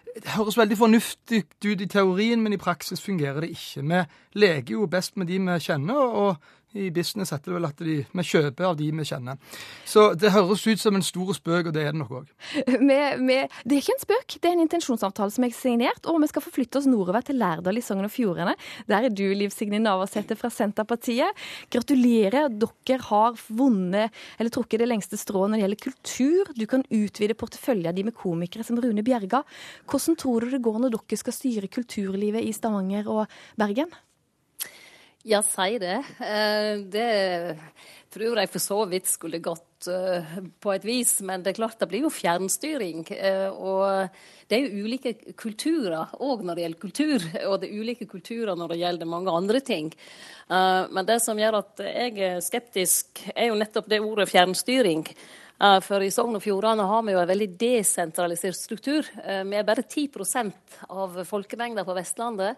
det 0.10 0.34
høres 0.34 0.58
veldig 0.58 0.76
fornuftig 0.78 1.44
ut 1.64 1.82
i 1.86 1.88
teorien, 1.88 2.42
men 2.44 2.56
i 2.56 2.60
praksis 2.60 3.00
fungerer 3.00 3.46
det 3.46 3.54
ikke. 3.54 3.84
Vi 3.88 4.00
leker 4.42 4.74
jo 4.76 4.88
best 4.92 5.16
med 5.16 5.30
de 5.30 5.38
vi 5.40 5.60
kjenner, 5.64 5.96
og 5.96 6.56
i 6.78 6.90
business 6.94 7.34
heter 7.34 7.52
det 7.52 7.56
vel 7.58 7.68
at 7.70 7.82
de, 7.82 7.96
vi 8.06 8.26
kjøper 8.26 8.68
av 8.68 8.76
de 8.78 8.90
vi 8.94 9.06
kjenner. 9.08 9.40
Så 9.90 10.12
det 10.20 10.34
høres 10.36 10.66
ut 10.68 10.82
som 10.82 10.98
en 10.98 11.06
stor 11.06 11.32
spøk, 11.38 11.70
og 11.70 11.76
det 11.76 11.86
er 11.86 11.94
det 11.96 12.02
nok 12.02 12.16
òg. 12.22 12.28
Det 13.70 13.76
er 13.76 13.82
ikke 13.82 13.96
en 13.96 14.02
spøk, 14.02 14.36
det 14.42 14.50
er 14.50 14.56
en 14.56 14.64
intensjonsavtale 14.64 15.34
som 15.34 15.46
er 15.46 15.54
signert. 15.56 16.06
Og 16.10 16.20
vi 16.22 16.30
skal 16.32 16.44
forflytte 16.44 16.80
oss 16.80 16.88
nordover 16.90 17.24
til 17.26 17.40
Lærdal 17.40 17.80
i 17.80 17.84
Sogn 17.84 18.08
og 18.08 18.12
Fjordane. 18.14 18.56
Der 18.90 19.08
er 19.08 19.14
du, 19.14 19.24
Liv 19.38 19.52
Signe 19.54 19.80
Navarsete 19.82 20.38
fra 20.40 20.52
Senterpartiet. 20.54 21.38
Gratulerer, 21.72 22.50
dere 22.50 23.00
har 23.10 23.40
vunnet, 23.48 24.16
eller 24.40 24.54
trukket 24.54 24.84
det 24.84 24.90
lengste 24.90 25.20
strået 25.20 25.52
når 25.52 25.60
det 25.60 25.66
gjelder 25.66 25.84
kultur. 25.86 26.52
Du 26.58 26.66
kan 26.70 26.86
utvide 26.90 27.38
porteføljen 27.40 27.96
din 27.96 28.10
med 28.10 28.18
komikere 28.18 28.66
som 28.68 28.80
Rune 28.82 29.06
Bjerga. 29.06 29.44
Hvordan 29.90 30.20
tror 30.20 30.46
du 30.46 30.54
det 30.54 30.64
går 30.66 30.84
når 30.84 30.98
dere 30.98 31.24
skal 31.24 31.36
styre 31.36 31.72
kulturlivet 31.72 32.46
i 32.46 32.54
Stavanger 32.56 33.10
og 33.10 33.26
Bergen? 33.60 33.94
Ja, 35.24 35.42
si 35.44 35.80
det. 35.80 36.04
Eh, 36.24 36.78
det 36.88 37.58
tror 38.10 38.40
jeg 38.40 38.50
for 38.54 38.64
så 38.64 38.78
vidt 38.88 39.10
skulle 39.12 39.42
gått 39.44 39.90
eh, 39.92 40.38
på 40.64 40.72
et 40.72 40.86
vis, 40.88 41.18
men 41.28 41.44
det 41.44 41.52
er 41.52 41.58
klart 41.58 41.82
det 41.82 41.90
blir 41.92 42.06
jo 42.06 42.12
fjernstyring. 42.14 43.04
Eh, 43.12 43.52
og 43.52 44.16
det 44.48 44.56
er 44.56 44.64
jo 44.64 44.88
ulike 44.88 45.36
kulturer 45.36 46.16
òg 46.24 46.46
når 46.48 46.56
det 46.56 46.64
gjelder 46.64 46.84
kultur, 46.86 47.28
og 47.50 47.60
det 47.60 47.68
er 47.68 47.84
ulike 47.84 48.08
kulturer 48.08 48.56
når 48.56 48.72
det 48.72 48.80
gjelder 48.80 49.12
mange 49.12 49.36
andre 49.36 49.60
ting. 49.60 49.92
Men 50.50 51.06
det 51.06 51.20
som 51.22 51.38
gjør 51.38 51.60
at 51.60 51.82
jeg 51.84 52.16
er 52.26 52.40
skeptisk, 52.42 53.20
er 53.36 53.52
jo 53.52 53.60
nettopp 53.60 53.92
det 53.92 54.00
ordet 54.02 54.26
fjernstyring. 54.32 55.04
For 55.86 56.02
i 56.02 56.10
Sogn 56.10 56.40
og 56.40 56.42
Fjordane 56.42 56.88
har 56.90 57.04
vi 57.06 57.14
jo 57.14 57.22
en 57.22 57.30
veldig 57.30 57.52
desentralisert 57.60 58.58
struktur. 58.58 59.06
Vi 59.06 59.60
er 59.60 59.68
bare 59.68 59.86
10% 59.86 60.80
av 60.90 61.22
folkemengda 61.30 61.86
på 61.86 61.98
Vestlandet. 62.00 62.58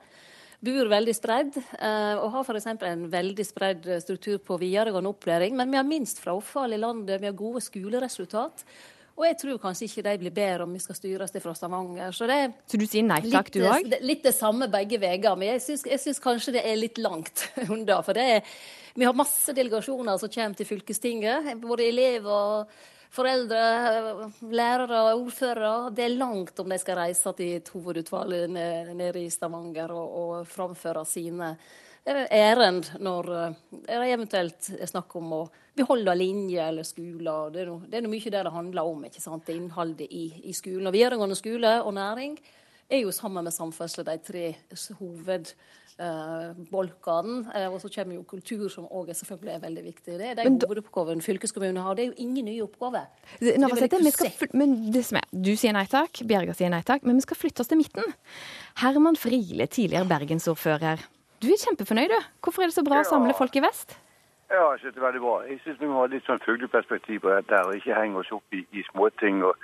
Bor 0.62 0.90
veldig 0.92 1.14
spredd, 1.18 1.58
eh, 1.58 2.16
og 2.22 2.32
har 2.36 2.48
f.eks. 2.48 2.70
en 2.86 3.06
veldig 3.12 3.46
spredd 3.46 3.88
struktur 4.04 4.38
på 4.46 4.60
videregående 4.62 5.10
opplæring. 5.10 5.56
Men 5.58 5.74
vi 5.74 5.80
har 5.80 5.88
minst 5.88 6.22
frafall 6.22 6.76
i 6.76 6.82
landet, 6.82 7.22
vi 7.22 7.30
har 7.30 7.38
gode 7.38 7.64
skoleresultat. 7.66 8.66
Og 9.22 9.26
jeg 9.28 9.38
tror 9.42 9.58
kanskje 9.62 9.88
ikke 9.88 10.04
de 10.06 10.14
blir 10.22 10.34
bedre 10.34 10.66
om 10.66 10.72
vi 10.74 10.82
skal 10.82 10.98
styres 10.98 11.34
fra 11.44 11.54
Stavanger. 11.58 12.14
Så, 12.16 12.26
det 12.30 12.40
så 12.70 12.80
du 12.80 12.86
sier 12.90 13.06
nei 13.06 13.20
takk, 13.28 13.52
du 13.54 13.60
òg? 13.68 13.90
Litt, 14.02 14.24
det 14.24 14.34
samme 14.34 14.70
begge 14.72 15.02
veier. 15.02 15.36
Men 15.38 15.52
jeg 15.54 15.66
syns, 15.66 15.84
jeg 15.90 16.02
syns, 16.02 16.22
kanskje 16.24 16.56
det 16.56 16.64
er 16.66 16.80
litt 16.80 17.02
langt 17.02 17.44
unna. 17.68 18.00
For 18.06 18.18
det 18.18 18.28
er, 18.38 18.56
vi 18.96 19.06
har 19.06 19.18
masse 19.18 19.54
delegasjoner 19.58 20.18
som 20.22 20.32
kommer 20.32 20.58
til 20.58 20.70
fylkestinget. 20.72 21.52
Både 21.62 21.90
elever 21.90 22.66
foreldre, 23.12 23.62
lærere, 24.52 25.02
ordførere. 25.14 25.92
Det 25.96 26.06
er 26.06 26.18
langt 26.18 26.60
om 26.60 26.72
de 26.72 26.80
skal 26.80 27.00
reise 27.02 27.34
til 27.38 27.58
et 27.58 27.72
hovedutvalg 27.74 28.48
nede 28.52 29.24
i 29.24 29.30
Stavanger 29.32 29.92
og, 29.96 30.14
og 30.22 30.48
framføre 30.48 31.04
sine 31.06 31.52
eh, 32.06 32.24
ærend 32.32 32.94
når 33.04 33.32
eh, 33.36 33.60
det 33.90 34.00
eventuelt 34.14 34.72
er 34.78 34.90
snakk 34.90 35.16
om 35.20 35.36
å 35.42 35.42
beholde 35.76 36.16
linjer 36.16 36.72
eller 36.72 36.88
skoler. 36.88 37.52
Det 37.52 37.64
er, 37.64 37.70
noe, 37.72 37.86
det 37.88 38.00
er 38.00 38.08
noe 38.08 38.16
mye 38.16 38.32
det 38.32 38.46
det 38.48 38.56
handler 38.56 38.96
om, 38.96 39.06
ikke 39.08 39.24
sant? 39.24 39.46
det 39.48 39.60
innholdet 39.60 40.08
i, 40.08 40.26
i 40.48 40.56
skolen. 40.56 40.88
Og 40.88 40.96
videregående 40.96 41.40
skole 41.40 41.78
og 41.84 41.94
næring 42.00 42.40
er 42.92 43.04
jo 43.04 43.14
sammen 43.16 43.48
med 43.48 43.56
samferdsel 43.56 44.08
de 44.08 44.18
tre 44.24 44.48
hoved 45.00 45.54
eh, 46.02 46.50
bolkene. 46.72 47.46
Eh, 47.56 47.68
og 47.70 47.80
så 47.84 47.92
kommer 47.94 48.18
jo 48.18 48.26
kultur, 48.28 48.68
som 48.74 48.88
òg 48.90 49.12
selvfølgelig 49.16 49.54
er 49.56 49.64
veldig 49.64 49.84
viktig. 49.86 50.18
Det 50.20 50.30
er 50.32 50.40
de 50.42 50.68
hovedoppgavene 50.68 51.26
fylkeskommunen 51.26 51.82
har. 51.86 51.98
Det 51.98 52.06
er 52.06 52.12
jo 52.12 52.26
ingen 52.26 52.50
nye 52.50 52.66
oppgaver. 52.66 53.08
Det, 53.40 53.56
det 53.56 53.90
det, 53.92 54.14
skal, 54.16 54.52
men 54.58 54.78
det 54.94 55.06
som 55.08 55.22
er, 55.22 55.28
Du 55.32 55.54
sier 55.56 55.76
nei 55.78 55.88
takk, 55.92 56.24
Bjerga 56.28 56.56
sier 56.58 56.74
nei 56.74 56.84
takk, 56.88 57.06
men 57.08 57.22
vi 57.22 57.26
skal 57.28 57.40
flytte 57.40 57.64
oss 57.64 57.72
til 57.72 57.82
midten. 57.82 58.16
Herman 58.82 59.20
Friele, 59.20 59.68
tidligere 59.68 60.10
bergensordfører. 60.10 61.04
Du 61.42 61.50
er 61.50 61.60
kjempefornøyd, 61.62 62.14
du. 62.14 62.32
Hvorfor 62.44 62.66
er 62.66 62.72
det 62.72 62.78
så 62.78 62.86
bra 62.86 63.02
ja. 63.02 63.06
å 63.06 63.12
samle 63.12 63.38
folk 63.38 63.56
i 63.58 63.64
vest? 63.64 63.98
Ja, 64.52 64.66
jeg 64.74 64.82
synes 64.82 64.98
det 64.98 65.00
er 65.00 65.08
veldig 65.08 65.22
bra. 65.24 65.36
Jeg 65.48 65.62
syns 65.64 65.80
vi 65.80 65.88
må 65.88 66.02
ha 66.02 66.10
litt 66.12 66.28
sånn 66.28 66.42
fugleperspektiv 66.44 67.22
på 67.24 67.32
dette 67.32 67.62
og 67.66 67.78
ikke 67.78 67.96
henge 67.96 68.20
oss 68.20 68.34
opp 68.36 68.58
i, 68.58 68.66
i 68.76 68.84
småting. 68.90 69.46
og 69.48 69.56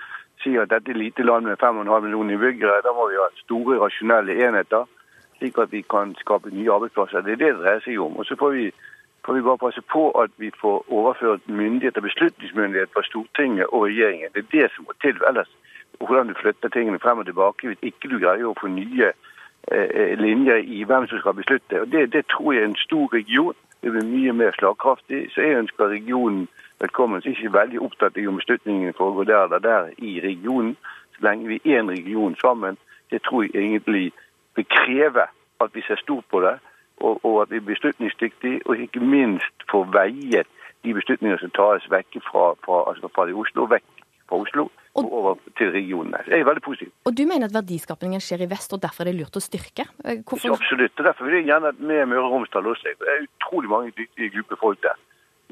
si 0.44 0.54
at 0.62 0.70
dette 0.70 0.94
er 0.94 1.00
lite 1.00 1.26
land 1.26 1.48
med 1.50 1.60
5,5 1.60 2.06
millioner 2.06 2.36
innbyggere. 2.36 2.82
Da 2.86 2.94
må 2.96 3.10
vi 3.12 3.20
ha 3.20 3.28
store, 3.42 3.80
rasjonelle 3.82 4.38
enheter 4.48 4.86
slik 5.38 5.58
at 5.58 5.72
vi 5.72 5.82
kan 5.82 6.16
skape 6.20 6.50
nye 6.50 6.72
arbeidsplasser. 6.72 7.22
Det 7.22 7.32
er 7.32 7.42
det 7.42 7.54
det 7.54 7.60
dreier 7.62 7.84
seg 7.86 8.00
om. 8.02 8.18
Og 8.18 8.26
så 8.26 8.36
får 8.40 8.52
vi, 8.56 8.66
får 9.26 9.34
vi, 9.34 9.42
bare 9.42 9.58
passe 9.58 9.82
på 9.94 10.12
at 10.24 10.32
vi 10.38 10.52
får 10.62 10.86
overført 10.88 11.48
myndighet 11.48 11.98
og 11.98 12.04
beslutningsmyndighet 12.04 12.90
fra 12.94 13.04
Stortinget 13.04 13.66
og 13.68 13.88
regjeringen. 13.88 14.34
Det 14.34 14.44
er 14.46 14.52
det 14.52 14.72
som 14.76 14.86
må 14.88 14.94
til. 15.02 15.18
Ellers 15.30 15.52
hvordan 15.98 16.28
du 16.28 16.34
flytter 16.42 16.70
tingene 16.70 17.00
frem 17.00 17.18
og 17.18 17.26
tilbake 17.26 17.68
hvis 17.68 17.78
ikke 17.82 18.10
du 18.10 18.20
greier 18.20 18.46
å 18.46 18.58
få 18.60 18.70
nye 18.70 19.12
eh, 19.72 20.20
linjer 20.20 20.62
i 20.62 20.84
hvem 20.84 21.08
som 21.08 21.20
skal 21.20 21.38
beslutte. 21.38 21.82
Og 21.82 21.92
det, 21.92 22.12
det 22.14 22.28
tror 22.34 22.54
jeg 22.54 22.64
er 22.64 22.70
en 22.70 22.84
stor 22.86 23.14
region. 23.14 23.58
Det 23.82 23.92
blir 23.92 24.06
mye 24.06 24.34
mer 24.34 24.54
slagkraftig. 24.58 25.28
Så 25.34 25.42
jeg 25.42 25.58
ønsker 25.64 25.94
regionen 25.94 26.48
velkommen. 26.80 27.22
Så 27.22 27.30
jeg 27.30 27.38
er 27.38 27.44
ikke 27.44 27.60
veldig 27.60 27.82
opptatt 27.82 28.18
av 28.18 28.30
om 28.30 28.40
beslutningene 28.42 28.94
foregår 28.98 29.30
der 29.30 29.44
eller 29.46 29.60
der 29.60 29.90
i 29.98 30.20
regionen. 30.24 30.78
Så 31.16 31.26
lenge 31.26 31.48
vi 31.48 31.62
er 31.66 31.80
en 31.80 31.92
region 31.92 32.36
sammen, 32.42 32.78
det 33.12 33.22
tror 33.26 33.44
jeg 33.44 33.56
egentlig 33.56 34.12
vil 34.58 34.68
krever 34.74 35.30
at 35.64 35.74
vi 35.74 35.84
ser 35.88 36.00
stort 36.02 36.26
på 36.32 36.42
det, 36.46 36.58
og, 36.98 37.26
og 37.26 37.42
at 37.44 37.52
vi 37.52 37.62
er 37.62 37.70
beslutningsdyktige, 37.72 38.62
og 38.66 38.78
ikke 38.78 39.00
minst 39.00 39.70
får 39.72 39.86
veiet 39.94 40.50
de 40.86 40.94
beslutninger 40.94 41.38
som 41.42 41.54
tas 41.54 41.86
vekk 41.92 42.20
fra, 42.30 42.52
fra, 42.66 42.84
altså 42.90 43.10
fra 43.14 43.28
Oslo, 43.44 43.66
vekk 43.70 44.04
fra 44.30 44.42
Oslo 44.42 44.68
og, 44.98 45.04
og 45.04 45.14
over 45.20 45.36
til 45.58 45.72
regionene. 45.72 46.22
Det 46.26 46.40
er 46.40 46.46
veldig 46.46 46.64
positivt. 46.66 46.94
Og 47.06 47.18
du 47.18 47.24
mener 47.30 47.50
at 47.50 47.58
verdiskapingen 47.58 48.24
skjer 48.24 48.46
i 48.46 48.50
vest, 48.50 48.74
og 48.74 48.82
derfor 48.86 49.06
er 49.06 49.12
det 49.12 49.20
lurt 49.20 49.38
å 49.38 49.44
styrke? 49.44 49.88
Eh, 50.04 50.22
hvorfor? 50.24 50.58
Absolutt. 50.58 50.96
og 50.98 51.10
Derfor 51.10 51.30
vil 51.30 51.40
jeg 51.40 51.50
gjerne 51.52 51.74
at 51.74 51.84
med 51.92 52.06
Møre 52.14 52.26
og 52.26 52.38
Romsdal 52.38 52.72
også. 52.74 52.96
Det 53.02 53.12
er 53.14 53.28
utrolig 53.28 53.74
mange 53.74 53.94
dyktige, 53.98 54.32
glupe 54.36 54.58
folk 54.62 54.82
der. 54.86 54.98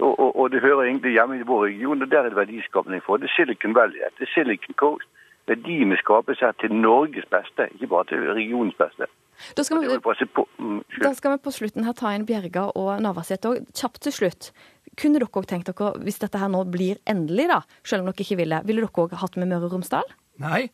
Og, 0.01 0.11
og, 0.19 0.31
og, 0.35 0.49
det 0.51 0.59
hører 0.59 0.89
egentlig 0.89 1.13
hjemme 1.15 1.37
i 1.39 1.45
vår 1.47 1.61
region, 1.69 2.01
og 2.01 2.11
der 2.11 2.25
er 2.25 2.33
det 2.33 2.39
verdiskapning 2.41 3.03
for. 3.05 3.21
Det 3.21 3.29
er 3.29 3.35
Silicon 3.37 3.75
Valley, 3.75 4.01
det 4.17 4.27
er 4.27 4.33
Silicon 4.33 4.75
Coast 4.81 5.07
verdiene 5.49 5.97
skaper 6.01 6.37
seg 6.39 6.57
til 6.61 6.73
Norges 6.73 7.27
beste, 7.31 7.69
ikke 7.75 7.91
bare 7.91 8.09
til 8.11 8.25
regionens 8.33 8.77
beste. 8.79 9.09
Da 9.57 9.65
skal, 9.67 9.81
vi, 9.83 9.89
mm, 9.91 10.77
da 11.03 11.11
skal 11.15 11.33
vi 11.33 11.41
på 11.43 11.51
slutten 11.51 11.83
her 11.83 11.95
ta 11.97 12.13
inn 12.15 12.23
Bjerga 12.27 12.69
og 12.79 12.93
Navarsete 13.03 13.51
òg. 13.51 13.65
Kjapt 13.75 14.05
til 14.05 14.15
slutt. 14.15 14.51
Kunne 14.95 15.19
dere 15.19 15.27
òg 15.27 15.47
tenkt 15.49 15.67
dere, 15.67 15.91
hvis 16.05 16.21
dette 16.21 16.39
her 16.39 16.51
nå 16.51 16.63
blir 16.71 17.01
endelig, 17.11 17.49
da, 17.51 17.59
selv 17.83 18.05
om 18.05 18.11
dere 18.11 18.23
ikke 18.23 18.39
ville, 18.39 18.61
ville 18.67 18.85
dere 18.85 19.03
òg 19.05 19.17
hatt 19.19 19.35
med 19.35 19.51
Møre 19.51 19.67
og 19.67 19.75
Romsdal? 19.75 20.07
Nei, 20.39 20.69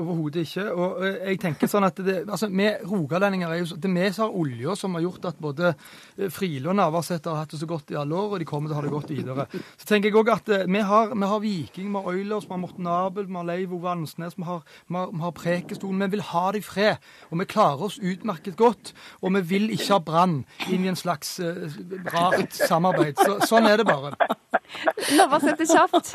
Overhodet 0.00 0.44
ikke. 0.46 0.64
Og 0.72 1.04
eh, 1.04 1.18
jeg 1.30 1.40
tenker 1.42 1.70
sånn 1.70 1.86
at 1.86 1.98
det, 2.04 2.16
altså, 2.24 2.48
Vi 2.52 2.68
rogalendinger 2.88 3.52
er 3.52 3.60
jo 3.62 3.68
det 3.74 3.90
er 3.90 3.94
vi 3.96 4.10
som 4.14 4.26
har 4.26 4.38
olja 4.40 4.76
som 4.78 4.96
har 4.96 5.04
gjort 5.04 5.28
at 5.30 5.40
både 5.42 5.70
eh, 5.72 6.30
Friele 6.32 6.70
og 6.72 6.78
Navarsete 6.78 7.32
har 7.32 7.44
hatt 7.44 7.54
det 7.54 7.60
så 7.60 7.68
godt 7.70 7.92
i 7.94 7.98
alle 8.00 8.16
år, 8.18 8.34
og 8.34 8.42
de 8.42 8.48
kommer 8.48 8.70
til 8.70 8.76
å 8.76 8.80
ha 8.80 8.84
det 8.86 8.92
godt 8.94 9.12
videre. 9.12 9.46
Så 9.78 9.88
tenker 9.88 10.10
jeg 10.10 10.18
også 10.20 10.36
at 10.38 10.52
eh, 10.56 10.66
vi 10.70 10.84
har, 10.90 11.14
vi 11.14 11.30
har 11.32 11.42
Viking, 11.44 11.90
vi 11.90 12.00
har 12.00 12.10
Oilers, 12.12 12.48
vi 12.48 12.54
har 12.54 12.62
Morten 12.62 12.90
Abel, 12.90 13.28
vi 13.28 13.38
har 13.38 13.48
Leiv 13.48 13.74
Ove 13.76 13.90
Ansnes, 13.92 14.38
vi 14.38 14.48
har, 14.48 14.62
vi 14.88 14.98
har, 14.98 15.12
vi 15.12 15.24
har 15.24 15.36
Prekestolen. 15.38 16.04
Vi 16.04 16.10
vil 16.16 16.24
ha 16.30 16.44
det 16.54 16.62
i 16.62 16.66
fred. 16.66 17.10
Og 17.30 17.40
vi 17.40 17.48
klarer 17.50 17.86
oss 17.88 17.98
utmerket 18.02 18.56
godt. 18.60 18.94
Og 19.22 19.34
vi 19.38 19.44
vil 19.54 19.70
ikke 19.74 19.92
ha 19.96 20.00
Brann 20.04 20.40
inn 20.68 20.86
i 20.86 20.90
en 20.92 20.98
slags 20.98 21.36
uh, 21.42 21.66
rart 22.12 22.54
samarbeid. 22.56 23.18
Så, 23.18 23.38
sånn 23.50 23.68
er 23.68 23.80
det 23.80 23.88
bare. 23.88 24.14
Navarsete 25.18 25.66
kjapt. 25.68 26.14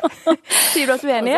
Sier 0.72 0.90
du 0.90 0.96
at 0.96 1.04
du 1.04 1.10
er 1.10 1.20
enig? 1.20 1.38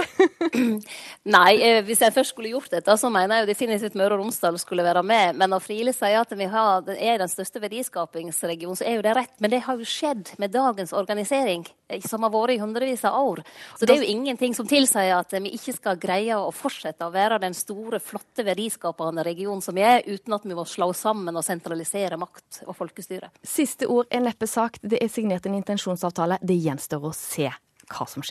Nei, 1.36 1.52
hvis 1.88 2.02
jeg 2.04 2.16
først 2.16 2.31
skulle 2.32 2.52
gjort 2.54 2.72
dette, 2.74 2.96
så 2.98 3.12
mener 3.14 3.38
jeg 3.38 3.46
jo 3.46 3.52
definitivt 3.52 3.98
Møre 4.00 4.16
og 4.16 4.24
Romsdal 4.24 4.58
skulle 4.62 4.86
være 4.86 5.04
med. 5.06 5.38
Men 5.40 5.52
når 5.54 5.64
Friele 5.66 5.94
sier 5.96 6.22
at 6.22 6.32
vi 6.38 6.48
har, 6.52 6.88
er 6.96 7.22
den 7.22 7.32
største 7.32 7.62
verdiskapingsregionen, 7.64 8.78
så 8.80 8.88
er 8.88 8.98
jo 8.98 9.06
det 9.06 9.16
rett. 9.18 9.34
Men 9.44 9.54
det 9.54 9.62
har 9.66 9.80
jo 9.80 9.88
skjedd 9.88 10.34
med 10.42 10.54
dagens 10.56 10.94
organisering, 10.98 11.66
eh, 11.90 12.02
som 12.08 12.24
har 12.26 12.34
vært 12.34 12.56
i 12.56 12.62
hundrevis 12.62 13.04
av 13.08 13.20
år. 13.20 13.44
Så 13.80 13.86
det 13.86 13.96
er 13.96 14.06
jo 14.06 14.14
ingenting 14.16 14.56
som 14.58 14.70
tilsier 14.70 15.14
at 15.18 15.36
vi 15.36 15.54
ikke 15.58 15.76
skal 15.78 16.00
greie 16.02 16.38
å 16.38 16.54
fortsette 16.56 17.08
å 17.08 17.14
være 17.14 17.42
den 17.44 17.58
store, 17.58 18.02
flotte, 18.04 18.46
verdiskapende 18.48 19.26
regionen 19.28 19.62
som 19.62 19.76
vi 19.78 19.86
er, 19.86 20.06
uten 20.08 20.38
at 20.38 20.48
vi 20.48 20.58
må 20.58 20.66
slå 20.70 20.92
sammen 20.98 21.36
og 21.36 21.46
sentralisere 21.46 22.20
makt 22.22 22.64
og 22.68 22.76
folkestyre. 22.78 23.32
Siste 23.44 23.90
ord 23.92 24.10
er 24.12 24.24
neppe 24.24 24.50
sagt. 24.50 24.82
Det 24.82 25.02
er 25.02 25.12
signert 25.12 25.46
en 25.46 25.60
intensjonsavtale. 25.60 26.40
Det 26.42 26.58
gjenstår 26.58 27.12
å 27.12 27.14
se 27.16 27.52
hva 27.92 28.08
som 28.08 28.24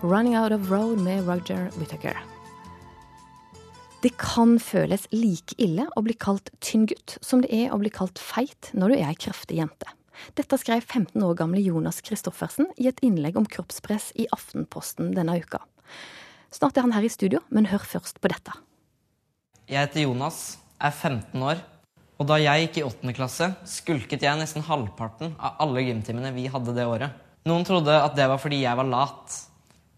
skjer.'Running 0.00 0.36
Out 0.36 0.52
of 0.52 0.70
Road' 0.70 0.98
med 0.98 1.26
Roger 1.26 1.70
Whittaker. 1.78 2.16
Det 4.02 4.16
kan 4.16 4.58
føles 4.58 5.06
like 5.12 5.54
ille 5.58 5.86
å 5.96 6.02
bli 6.02 6.14
kalt 6.14 6.50
tynn 6.60 6.86
gutt 6.86 7.18
som 7.20 7.42
det 7.42 7.52
er 7.52 7.72
å 7.72 7.78
bli 7.78 7.90
kalt 7.90 8.18
feit 8.18 8.70
når 8.72 8.88
du 8.88 8.94
er 8.96 9.10
ei 9.10 9.14
kraftig 9.14 9.58
jente. 9.58 9.86
Dette 10.36 10.56
skrev 10.58 10.80
15 10.80 11.20
år 11.22 11.34
gamle 11.36 11.60
Jonas 11.60 12.00
Christoffersen 12.04 12.66
i 12.78 12.88
et 12.88 13.00
innlegg 13.02 13.36
om 13.36 13.46
kroppspress 13.46 14.12
i 14.16 14.26
Aftenposten 14.32 15.12
denne 15.14 15.36
uka. 15.40 15.60
Snart 16.50 16.76
er 16.76 16.82
han 16.82 16.92
her 16.92 17.04
i 17.04 17.12
studio, 17.12 17.40
men 17.50 17.68
hør 17.68 17.84
først 17.84 18.20
på 18.20 18.28
dette. 18.28 18.52
Jeg 19.68 19.84
heter 19.84 20.06
Jonas, 20.06 20.58
er 20.80 20.90
15 20.90 21.40
år, 21.44 21.60
og 22.18 22.26
da 22.28 22.40
jeg 22.40 22.66
gikk 22.66 22.80
i 22.80 22.86
8. 22.88 23.14
klasse, 23.16 23.52
skulket 23.64 24.24
jeg 24.24 24.40
nesten 24.40 24.64
halvparten 24.64 25.36
av 25.38 25.60
alle 25.60 25.84
gymtimene 25.84 26.32
vi 26.36 26.48
hadde 26.52 26.74
det 26.76 26.88
året. 26.88 27.12
Noen 27.48 27.64
trodde 27.64 27.94
at 27.96 28.16
det 28.16 28.26
var 28.28 28.40
fordi 28.40 28.64
jeg 28.64 28.76
var 28.76 28.88
lat, 28.88 29.38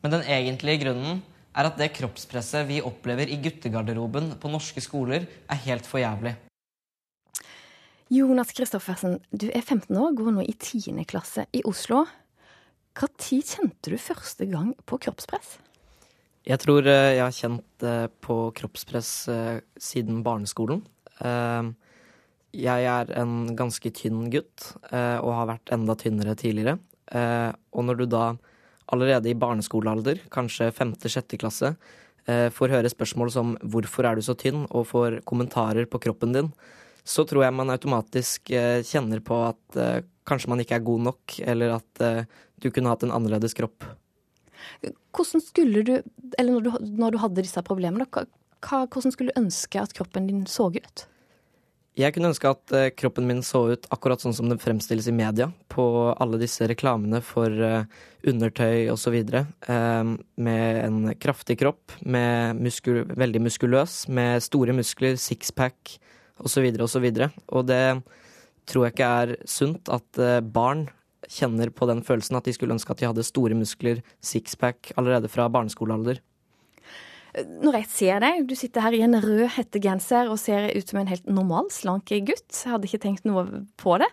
men 0.02 0.14
den 0.16 0.24
egentlige 0.26 0.84
grunnen 0.84 1.20
er 1.52 1.68
at 1.68 1.76
det 1.78 1.92
kroppspresset 1.96 2.66
vi 2.68 2.80
opplever 2.84 3.28
i 3.28 3.38
guttegarderoben 3.42 4.32
på 4.40 4.50
norske 4.52 4.82
skoler, 4.84 5.28
er 5.28 5.62
helt 5.66 5.88
for 5.88 6.02
jævlig. 6.02 6.34
Jonas 8.12 8.52
Kristoffersen, 8.52 9.20
du 9.32 9.48
er 9.48 9.62
15 9.62 9.96
år, 9.96 10.12
går 10.16 10.34
nå 10.36 10.42
i 10.44 10.52
10. 10.52 10.98
klasse 11.08 11.46
i 11.56 11.62
Oslo. 11.68 12.04
Når 12.92 13.12
kjente 13.40 13.88
du 13.88 13.96
første 13.96 14.44
gang 14.50 14.74
på 14.84 14.98
kroppspress? 15.00 15.56
Jeg 16.42 16.58
tror 16.58 16.86
eh, 16.90 17.14
jeg 17.16 17.22
har 17.22 17.36
kjent 17.36 17.84
eh, 17.86 18.08
på 18.20 18.36
kroppspress 18.58 19.10
eh, 19.30 19.58
siden 19.78 20.22
barneskolen. 20.26 20.82
Jeg 22.52 22.86
er 22.90 23.10
en 23.14 23.54
ganske 23.56 23.92
tynn 23.94 24.26
gutt 24.32 24.72
og 24.90 25.28
har 25.36 25.46
vært 25.46 25.70
enda 25.72 25.94
tynnere 25.96 26.34
tidligere. 26.36 26.74
Og 27.70 27.86
når 27.86 28.00
du 28.00 28.04
da 28.10 28.24
allerede 28.92 29.30
i 29.30 29.38
barneskolealder, 29.38 30.20
kanskje 30.32 30.70
femte-sjette 30.74 31.38
klasse, 31.40 31.74
eh, 32.26 32.48
får 32.50 32.74
høre 32.76 32.92
spørsmål 32.92 33.32
som 33.32 33.56
'hvorfor 33.58 34.04
er 34.04 34.14
du 34.16 34.22
så 34.22 34.34
tynn?' 34.34 34.68
og 34.70 34.86
får 34.86 35.24
kommentarer 35.24 35.86
på 35.86 36.00
kroppen 36.00 36.32
din, 36.32 36.52
så 37.04 37.26
tror 37.26 37.44
jeg 37.44 37.54
man 37.54 37.70
automatisk 37.70 38.50
eh, 38.50 38.82
kjenner 38.82 39.20
på 39.20 39.48
at 39.48 39.76
eh, 39.76 40.02
kanskje 40.26 40.48
man 40.48 40.60
ikke 40.60 40.76
er 40.76 40.86
god 40.86 41.00
nok, 41.00 41.40
eller 41.40 41.80
at 41.80 42.26
du 42.60 42.70
kunne 42.70 42.88
hatt 42.88 43.02
en 43.02 43.10
annerledes 43.10 43.54
kropp. 43.54 43.82
Hvordan 45.12 45.42
skulle 45.42 45.82
du, 45.82 46.02
eller 46.38 46.52
når 46.52 46.62
du, 46.62 46.70
når 46.96 47.10
du 47.10 47.18
hadde 47.18 47.42
disse 47.42 47.62
problemene, 47.62 48.06
hva, 48.06 48.26
hvordan 48.86 49.10
skulle 49.10 49.32
du 49.34 49.40
ønske 49.40 49.80
at 49.82 49.92
kroppen 49.92 50.28
din 50.28 50.46
så 50.46 50.70
ut? 50.70 51.06
Jeg 51.92 52.14
kunne 52.14 52.30
ønske 52.30 52.48
at 52.48 52.72
uh, 52.72 52.86
kroppen 52.96 53.26
min 53.28 53.42
så 53.44 53.66
ut 53.74 53.86
akkurat 53.92 54.22
sånn 54.22 54.32
som 54.32 54.48
det 54.48 54.62
fremstilles 54.62 55.10
i 55.10 55.12
media, 55.12 55.50
på 55.68 55.84
alle 56.16 56.38
disse 56.40 56.64
reklamene 56.70 57.20
for 57.20 57.52
uh, 57.52 57.84
undertøy 58.24 58.88
osv. 58.88 59.18
Uh, 59.68 60.14
med 60.40 60.80
en 60.86 61.12
kraftig 61.20 61.58
kropp, 61.60 61.92
med 62.00 62.56
muskul 62.64 63.02
veldig 63.12 63.44
muskuløs, 63.44 64.06
med 64.08 64.40
store 64.40 64.72
muskler, 64.78 65.20
sixpack 65.20 65.98
osv. 66.40 66.70
osv. 66.80 66.80
Og, 66.80 67.20
så 67.20 67.30
og 67.52 67.68
det 67.68 67.84
tror 68.72 68.86
jeg 68.86 68.96
ikke 68.96 69.12
er 69.20 69.36
sunt 69.44 69.92
at 69.92 70.24
barn 70.54 70.86
kjenner 71.28 71.70
på 71.74 71.86
den 71.90 72.00
følelsen 72.06 72.38
at 72.38 72.46
de 72.46 72.54
skulle 72.56 72.72
ønske 72.72 72.94
at 72.94 73.02
de 73.02 73.08
hadde 73.10 73.26
store 73.26 73.58
muskler, 73.58 74.00
sixpack, 74.24 74.94
allerede 74.96 75.28
fra 75.28 75.48
barneskolealder. 75.52 76.22
Når 77.32 77.78
jeg 77.78 77.88
ser 77.88 78.20
deg, 78.20 78.42
du 78.44 78.52
sitter 78.58 78.84
her 78.84 78.94
i 78.96 79.02
en 79.06 79.16
rød 79.16 79.46
hettegenser 79.54 80.28
og 80.28 80.40
ser 80.40 80.68
ut 80.76 80.90
som 80.90 81.00
en 81.00 81.08
helt 81.08 81.28
normal, 81.30 81.70
slank 81.72 82.12
gutt. 82.28 82.50
Jeg 82.52 82.74
hadde 82.74 82.88
ikke 82.88 83.04
tenkt 83.06 83.28
noe 83.28 83.46
på 83.80 83.96
det. 84.02 84.08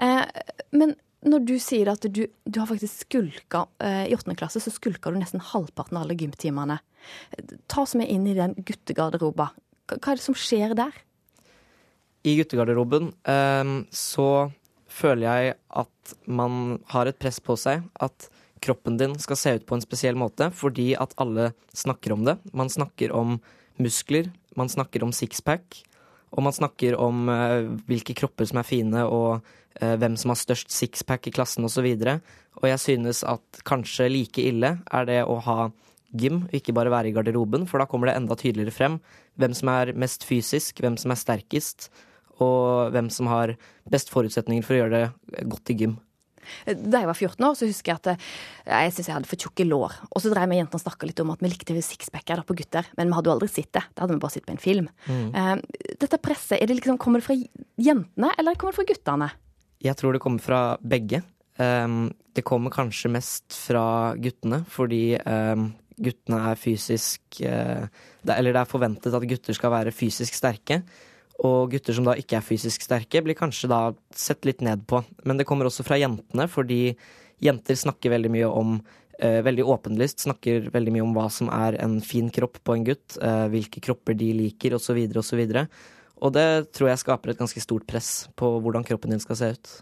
Eh, 0.00 0.24
men 0.72 0.94
når 1.28 1.44
du 1.46 1.54
sier 1.62 1.90
at 1.92 2.06
du, 2.08 2.24
du 2.26 2.58
har 2.58 2.70
faktisk 2.70 3.04
skulka 3.04 3.66
eh, 3.82 4.06
i 4.08 4.16
åttende 4.16 4.38
klasse, 4.40 4.62
så 4.62 4.72
skulka 4.72 5.12
du 5.12 5.20
nesten 5.20 5.44
halvparten 5.52 6.00
av 6.00 6.06
alle 6.06 6.16
gymtimene. 6.18 6.80
Ta 7.70 7.84
oss 7.84 7.94
med 7.98 8.10
inn 8.10 8.24
i 8.30 8.38
den 8.38 8.56
guttegarderoba. 8.56 9.50
Hva 9.92 10.14
er 10.14 10.18
det 10.18 10.24
som 10.24 10.38
skjer 10.38 10.72
der? 10.78 10.96
I 12.24 12.38
guttegarderoben 12.38 13.12
eh, 13.28 13.76
så 13.92 14.30
føler 14.92 15.26
jeg 15.28 15.56
at 15.82 16.16
man 16.24 16.78
har 16.92 17.08
et 17.08 17.20
press 17.20 17.40
på 17.42 17.56
seg. 17.60 17.84
At 18.00 18.28
kroppen 18.62 18.98
din 19.00 19.16
skal 19.20 19.38
se 19.38 19.56
ut 19.58 19.66
på 19.68 19.76
en 19.76 19.84
spesiell 19.84 20.18
måte 20.18 20.50
fordi 20.54 20.92
at 20.98 21.16
alle 21.22 21.50
snakker 21.76 22.14
om 22.14 22.26
det. 22.28 22.38
Man 22.52 22.70
snakker 22.72 23.14
om 23.16 23.38
muskler, 23.82 24.30
man 24.58 24.70
snakker 24.70 25.04
om 25.04 25.12
sixpack, 25.16 25.82
og 26.32 26.46
man 26.46 26.54
snakker 26.56 26.96
om 27.00 27.26
uh, 27.28 27.68
hvilke 27.88 28.16
kropper 28.16 28.48
som 28.48 28.60
er 28.60 28.68
fine, 28.68 29.04
og 29.04 29.42
uh, 29.80 29.94
hvem 30.00 30.16
som 30.20 30.32
har 30.32 30.40
størst 30.40 30.72
sixpack 30.72 31.28
i 31.28 31.34
klassen 31.34 31.66
osv. 31.68 31.88
Og, 31.88 32.04
så 32.04 32.60
og 32.62 32.68
jeg 32.68 32.82
synes 32.86 33.22
at 33.28 33.64
kanskje 33.68 34.10
like 34.12 34.44
ille 34.44 34.76
er 34.80 35.08
det 35.08 35.22
å 35.24 35.38
ha 35.44 35.58
gym, 36.12 36.44
ikke 36.52 36.74
bare 36.76 36.92
være 36.92 37.10
i 37.10 37.16
garderoben, 37.16 37.66
for 37.68 37.80
da 37.80 37.88
kommer 37.88 38.10
det 38.10 38.16
enda 38.20 38.36
tydeligere 38.36 38.74
frem 38.74 38.98
hvem 39.40 39.54
som 39.56 39.70
er 39.72 39.94
mest 39.96 40.26
fysisk, 40.28 40.82
hvem 40.84 40.98
som 41.00 41.14
er 41.14 41.20
sterkest, 41.20 41.88
og 42.42 42.92
hvem 42.92 43.08
som 43.12 43.28
har 43.30 43.54
best 43.90 44.12
forutsetninger 44.12 44.64
for 44.66 44.76
å 44.76 44.82
gjøre 44.82 44.98
det 44.98 45.46
godt 45.52 45.72
i 45.72 45.78
gym. 45.80 45.96
Da 46.66 47.02
jeg 47.02 47.08
var 47.08 47.18
14 47.18 47.46
år, 47.46 47.56
så 47.58 47.68
husker 47.68 47.92
jeg 47.92 48.00
at 48.00 48.10
eh, 48.12 48.30
jeg 48.68 48.94
syntes 48.94 49.10
jeg 49.10 49.16
hadde 49.16 49.30
for 49.30 49.44
tjukke 49.44 49.66
lår. 49.68 49.96
Og 50.10 50.22
så 50.22 50.32
dreiv 50.32 50.50
vi 50.52 50.58
jentene 50.60 50.80
og 50.80 50.84
snakka 50.84 51.08
litt 51.08 51.22
om 51.22 51.32
at 51.34 51.44
vi 51.44 51.50
likte 51.52 51.76
sixpacker 51.86 52.44
på 52.48 52.56
gutter, 52.58 52.88
men 52.98 53.10
vi 53.10 53.18
hadde 53.18 53.30
jo 53.30 53.36
aldri 53.36 53.50
sett 53.50 53.70
det. 53.74 53.84
Da 53.92 54.04
hadde 54.04 54.16
vi 54.16 54.22
bare 54.22 54.36
sett 54.36 54.48
på 54.48 54.54
en 54.54 54.62
film. 54.62 54.88
Mm. 55.08 55.28
Uh, 55.36 55.92
dette 56.02 56.20
presset, 56.22 56.62
det 56.62 56.78
liksom, 56.78 56.98
kommer 57.02 57.22
det 57.22 57.28
fra 57.28 57.36
jentene, 57.36 58.32
eller 58.38 58.58
kommer 58.58 58.74
det 58.74 58.80
fra 58.80 58.88
guttene? 58.92 59.30
Jeg 59.82 59.98
tror 59.98 60.14
det 60.14 60.22
kommer 60.22 60.42
fra 60.42 60.62
begge. 60.78 61.22
Um, 61.60 62.10
det 62.32 62.46
kommer 62.48 62.72
kanskje 62.72 63.12
mest 63.12 63.54
fra 63.54 63.84
guttene, 64.20 64.62
fordi 64.72 65.04
um, 65.26 65.70
guttene 66.02 66.42
er 66.48 66.58
fysisk 66.58 67.42
det, 67.42 68.32
Eller 68.32 68.54
det 68.54 68.62
er 68.62 68.70
forventet 68.70 69.14
at 69.14 69.26
gutter 69.28 69.54
skal 69.54 69.74
være 69.74 69.92
fysisk 69.94 70.34
sterke. 70.38 70.80
Og 71.42 71.72
gutter 71.72 71.96
som 71.96 72.06
da 72.06 72.14
ikke 72.18 72.38
er 72.38 72.46
fysisk 72.46 72.84
sterke, 72.84 73.22
blir 73.24 73.38
kanskje 73.38 73.70
da 73.72 73.80
sett 74.14 74.46
litt 74.46 74.62
ned 74.62 74.84
på. 74.90 75.02
Men 75.26 75.40
det 75.40 75.46
kommer 75.48 75.66
også 75.66 75.84
fra 75.86 75.98
jentene, 75.98 76.46
fordi 76.50 76.94
jenter 77.42 77.78
snakker 77.78 78.14
veldig 78.14 78.30
mye 78.30 78.50
om 78.50 78.76
eh, 79.18 79.40
Veldig 79.42 79.66
åpenlyst 79.74 80.26
snakker 80.26 80.70
veldig 80.74 80.94
mye 80.94 81.06
om 81.06 81.16
hva 81.16 81.28
som 81.34 81.50
er 81.52 81.80
en 81.82 81.98
fin 82.04 82.30
kropp 82.30 82.62
på 82.62 82.76
en 82.76 82.86
gutt, 82.86 83.18
eh, 83.18 83.46
hvilke 83.50 83.82
kropper 83.82 84.18
de 84.18 84.30
liker, 84.38 84.78
osv., 84.78 85.02
osv. 85.18 85.42
Og, 86.22 86.28
det 86.36 86.48
tror 86.76 86.92
jeg 86.92 87.02
skaper 87.02 87.32
et 87.32 87.40
ganske 87.42 87.62
stort 87.64 87.88
press 87.90 88.28
på 88.38 88.54
hvordan 88.62 88.86
kroppen 88.86 89.14
din 89.14 89.22
skal 89.22 89.38
se 89.40 89.54
ut. 89.56 89.72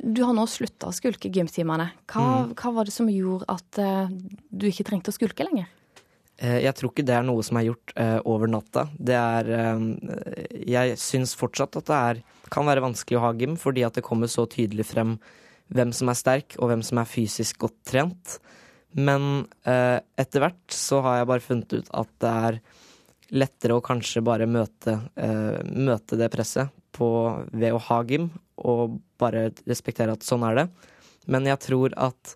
Du 0.00 0.22
har 0.24 0.32
nå 0.36 0.46
slutta 0.48 0.88
å 0.88 0.94
skulke 0.94 1.28
gymtimene. 1.34 1.90
Hva, 2.08 2.24
mm. 2.24 2.54
hva, 2.56 2.72
var 2.78 2.88
det 2.88 2.94
som 2.94 3.10
gjorde 3.10 3.48
at 3.52 3.80
uh, 3.82 4.08
du 4.48 4.68
ikke 4.70 4.86
trengte 4.88 5.12
å 5.12 5.16
skulke 5.16 5.44
lenger? 5.44 5.68
Eh, 6.38 6.60
jeg 6.62 6.74
tror 6.78 6.92
ikke 6.92 7.06
det 7.06 7.16
er 7.18 7.26
noe 7.26 7.42
som 7.42 7.58
er 7.58 7.66
gjort 7.66 7.92
uh, 7.98 8.20
over 8.30 8.50
natta. 8.50 8.86
Det 8.94 9.16
er 9.18 9.48
uh, 9.50 9.80
Jeg 10.70 10.98
syns 11.02 11.34
fortsatt 11.38 11.80
at 11.80 11.88
det 11.88 11.98
er, 11.98 12.20
kan 12.54 12.68
være 12.68 12.84
vanskelig 12.84 13.18
å 13.18 13.24
ha 13.26 13.32
gym, 13.38 13.56
fordi 13.58 13.82
at 13.86 13.98
det 13.98 14.06
kommer 14.06 14.30
så 14.30 14.46
tydelig 14.50 14.86
frem 14.92 15.16
hvem 15.74 15.90
som 15.92 16.08
er 16.08 16.16
sterk, 16.16 16.54
og 16.62 16.70
hvem 16.70 16.84
som 16.86 17.00
er 17.02 17.10
fysisk 17.10 17.58
godt 17.66 17.76
trent. 17.90 18.38
Men 18.96 19.44
etter 19.68 20.40
hvert 20.40 20.72
så 20.72 21.02
har 21.04 21.18
jeg 21.18 21.26
bare 21.28 21.44
funnet 21.44 21.74
ut 21.76 21.90
at 21.92 22.08
det 22.24 22.30
er 22.46 22.56
lettere 23.36 23.76
å 23.76 23.82
kanskje 23.84 24.22
bare 24.24 24.46
møte, 24.48 24.94
møte 25.68 26.16
det 26.16 26.30
presset 26.32 26.72
på, 26.96 27.10
ved 27.52 27.76
å 27.76 27.82
ha 27.84 27.98
gym, 28.08 28.30
og 28.64 28.96
bare 29.20 29.50
respektere 29.68 30.16
at 30.16 30.24
sånn 30.24 30.46
er 30.48 30.62
det. 30.62 30.66
Men 31.28 31.44
jeg 31.50 31.60
tror 31.66 31.92
at 32.00 32.32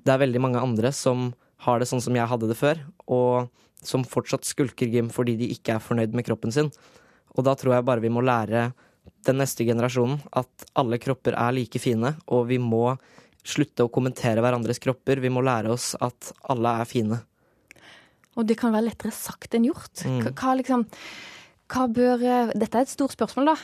det 0.00 0.16
er 0.16 0.24
veldig 0.24 0.40
mange 0.40 0.64
andre 0.64 0.96
som 0.96 1.28
har 1.64 1.80
det 1.80 1.88
sånn 1.90 2.02
som 2.02 2.16
jeg 2.16 2.28
hadde 2.30 2.48
det 2.50 2.58
før, 2.58 2.80
og 3.10 3.50
som 3.84 4.04
fortsatt 4.04 4.44
skulker 4.48 4.90
gym 4.92 5.08
fordi 5.12 5.36
de 5.40 5.50
ikke 5.54 5.76
er 5.76 5.84
fornøyd 5.84 6.16
med 6.16 6.26
kroppen 6.28 6.52
sin. 6.54 6.70
Og 7.36 7.44
da 7.46 7.54
tror 7.56 7.76
jeg 7.76 7.86
bare 7.88 8.04
vi 8.04 8.12
må 8.12 8.24
lære 8.24 8.70
den 9.26 9.40
neste 9.40 9.64
generasjonen 9.68 10.20
at 10.36 10.68
alle 10.78 10.98
kropper 11.00 11.36
er 11.36 11.56
like 11.56 11.80
fine, 11.82 12.14
og 12.28 12.48
vi 12.50 12.60
må 12.60 12.94
slutte 13.46 13.86
å 13.86 13.92
kommentere 13.92 14.42
hverandres 14.44 14.80
kropper. 14.82 15.20
Vi 15.22 15.32
må 15.32 15.42
lære 15.44 15.72
oss 15.72 15.94
at 16.00 16.32
alle 16.52 16.74
er 16.82 16.88
fine. 16.88 17.20
Og 18.38 18.46
det 18.46 18.58
kan 18.60 18.72
være 18.74 18.90
lettere 18.90 19.12
sagt 19.14 19.56
enn 19.56 19.66
gjort. 19.68 20.04
Mm. 20.04 20.30
Hva, 20.36 20.54
liksom, 20.60 20.84
hva 21.72 21.86
bør 21.90 22.24
eh, 22.24 22.52
Dette 22.54 22.78
er 22.78 22.86
et 22.86 22.92
stort 22.92 23.16
spørsmål, 23.16 23.52
da. 23.52 23.56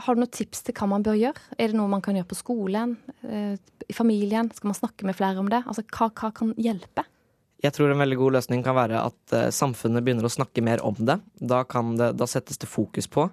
Har 0.00 0.14
du 0.14 0.22
noen 0.22 0.30
tips 0.34 0.62
til 0.66 0.76
hva 0.76 0.86
man 0.90 1.06
bør 1.06 1.18
gjøre? 1.18 1.46
Er 1.58 1.72
det 1.72 1.78
noe 1.78 1.90
man 1.90 2.02
kan 2.04 2.18
gjøre 2.18 2.30
på 2.30 2.38
skolen? 2.38 2.98
Eh, 3.26 3.54
I 3.86 3.96
familien? 3.96 4.50
Skal 4.54 4.70
man 4.70 4.78
snakke 4.78 5.08
med 5.08 5.18
flere 5.18 5.42
om 5.42 5.50
det? 5.50 5.62
Altså, 5.64 5.86
hva, 5.94 6.10
hva 6.10 6.30
kan 6.36 6.52
hjelpe? 6.60 7.06
Jeg 7.60 7.74
tror 7.76 7.92
en 7.92 8.00
veldig 8.00 8.16
god 8.16 8.36
løsning 8.38 8.64
kan 8.64 8.76
være 8.78 9.02
at 9.04 9.34
uh, 9.36 9.48
samfunnet 9.52 10.04
begynner 10.04 10.26
å 10.26 10.32
snakke 10.32 10.64
mer 10.64 10.82
om 10.86 10.96
det. 10.96 11.18
Da, 11.36 11.62
det. 11.66 12.10
da, 12.16 12.28
settes 12.28 12.60
det 12.60 12.70
fokus 12.70 13.08
på. 13.10 13.26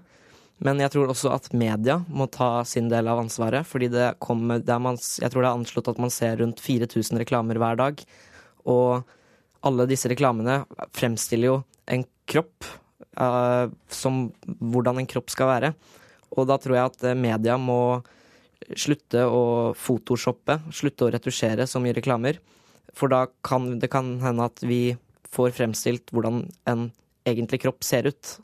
Men 0.63 0.81
jeg 0.81 0.91
tror 0.93 1.11
også 1.13 1.31
at 1.35 1.51
media 1.53 1.99
må 2.09 2.25
ta 2.33 2.65
sin 2.65 2.89
del 2.91 3.07
av 3.07 3.21
ansvaret. 3.21 3.67
fordi 3.67 3.91
det 3.93 4.15
kommer, 4.19 4.59
det 4.59 4.79
man, 4.81 4.97
Jeg 4.97 5.31
tror 5.31 5.43
det 5.43 5.49
er 5.49 5.59
anslått 5.59 5.91
at 5.93 6.01
man 6.01 6.11
ser 6.11 6.37
rundt 6.41 6.59
4000 6.59 7.21
reklamer 7.21 7.61
hver 7.61 7.77
dag. 7.77 8.03
Og 8.65 9.05
alle 9.63 9.87
disse 9.87 10.09
reklamene 10.09 10.63
fremstiller 10.95 11.47
jo 11.47 11.57
en 11.87 12.03
kropp 12.27 12.65
uh, 13.21 13.69
som 13.87 14.27
hvordan 14.59 14.99
en 14.99 15.09
kropp 15.09 15.31
skal 15.31 15.51
være. 15.53 15.73
Og 16.35 16.47
da 16.49 16.57
tror 16.59 16.75
jeg 16.75 16.91
at 16.91 17.07
eh, 17.07 17.17
media 17.17 17.55
må 17.57 18.03
slutte 18.75 19.23
å 19.23 19.73
photoshoppe, 19.77 20.59
slutte 20.75 21.07
å 21.07 21.11
retusjere 21.13 21.67
så 21.69 21.79
mye 21.79 21.95
reklamer. 21.95 22.41
For 22.95 23.11
da 23.11 23.25
kan 23.45 23.79
det 23.81 23.91
kan 23.93 24.17
hende 24.23 24.47
at 24.47 24.63
vi 24.63 24.97
får 25.33 25.55
fremstilt 25.57 26.13
hvordan 26.15 26.45
en 26.69 26.91
egentlig 27.27 27.61
kropp 27.65 27.83
ser 27.83 28.07
ut. 28.07 28.37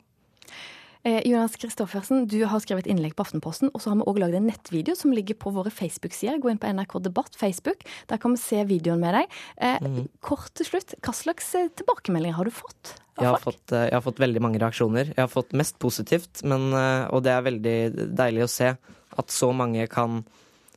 Eh, 1.04 1.20
Jonas 1.28 1.56
Kristoffersen, 1.60 2.22
du 2.32 2.38
har 2.48 2.62
skrevet 2.64 2.86
innlegg 2.88 3.12
på 3.16 3.26
Aftenposten, 3.26 3.68
og 3.76 3.82
så 3.82 3.90
har 3.90 3.98
vi 4.00 4.06
òg 4.08 4.18
lagd 4.22 4.38
en 4.38 4.46
nettvideo 4.48 4.94
som 4.96 5.12
ligger 5.12 5.36
på 5.36 5.50
våre 5.52 5.68
Facebook-sider. 5.68 6.38
Gå 6.40 6.48
inn 6.48 6.60
på 6.60 6.70
NRK 6.72 6.94
Debatt 7.04 7.36
Facebook, 7.36 7.84
der 8.08 8.20
kan 8.22 8.32
vi 8.32 8.40
se 8.40 8.62
videoen 8.64 9.02
med 9.02 9.18
deg. 9.18 9.34
Eh, 9.60 9.84
mm. 9.84 10.06
Kort 10.24 10.54
til 10.56 10.70
slutt, 10.70 10.94
hva 11.04 11.12
slags 11.12 11.50
eh, 11.60 11.68
tilbakemeldinger 11.76 12.38
har 12.38 12.48
du 12.48 12.54
fått? 12.56 12.94
Jeg 13.20 13.28
har 13.28 13.42
fått, 13.42 13.66
eh, 13.68 13.90
jeg 13.90 13.98
har 13.98 14.06
fått, 14.06 14.22
veldig 14.24 14.44
mange 14.46 14.62
reaksjoner. 14.62 15.12
Jeg 15.12 15.20
har 15.20 15.28
fått 15.28 15.52
mest 15.52 15.76
positivt, 15.82 16.40
men, 16.48 16.72
og 16.72 17.20
det 17.26 17.34
er 17.34 17.44
veldig 17.50 17.76
deilig 18.16 18.46
å 18.46 18.50
se 18.54 18.72
at 18.72 19.36
så 19.36 19.52
mange 19.52 19.84
kan 19.92 20.22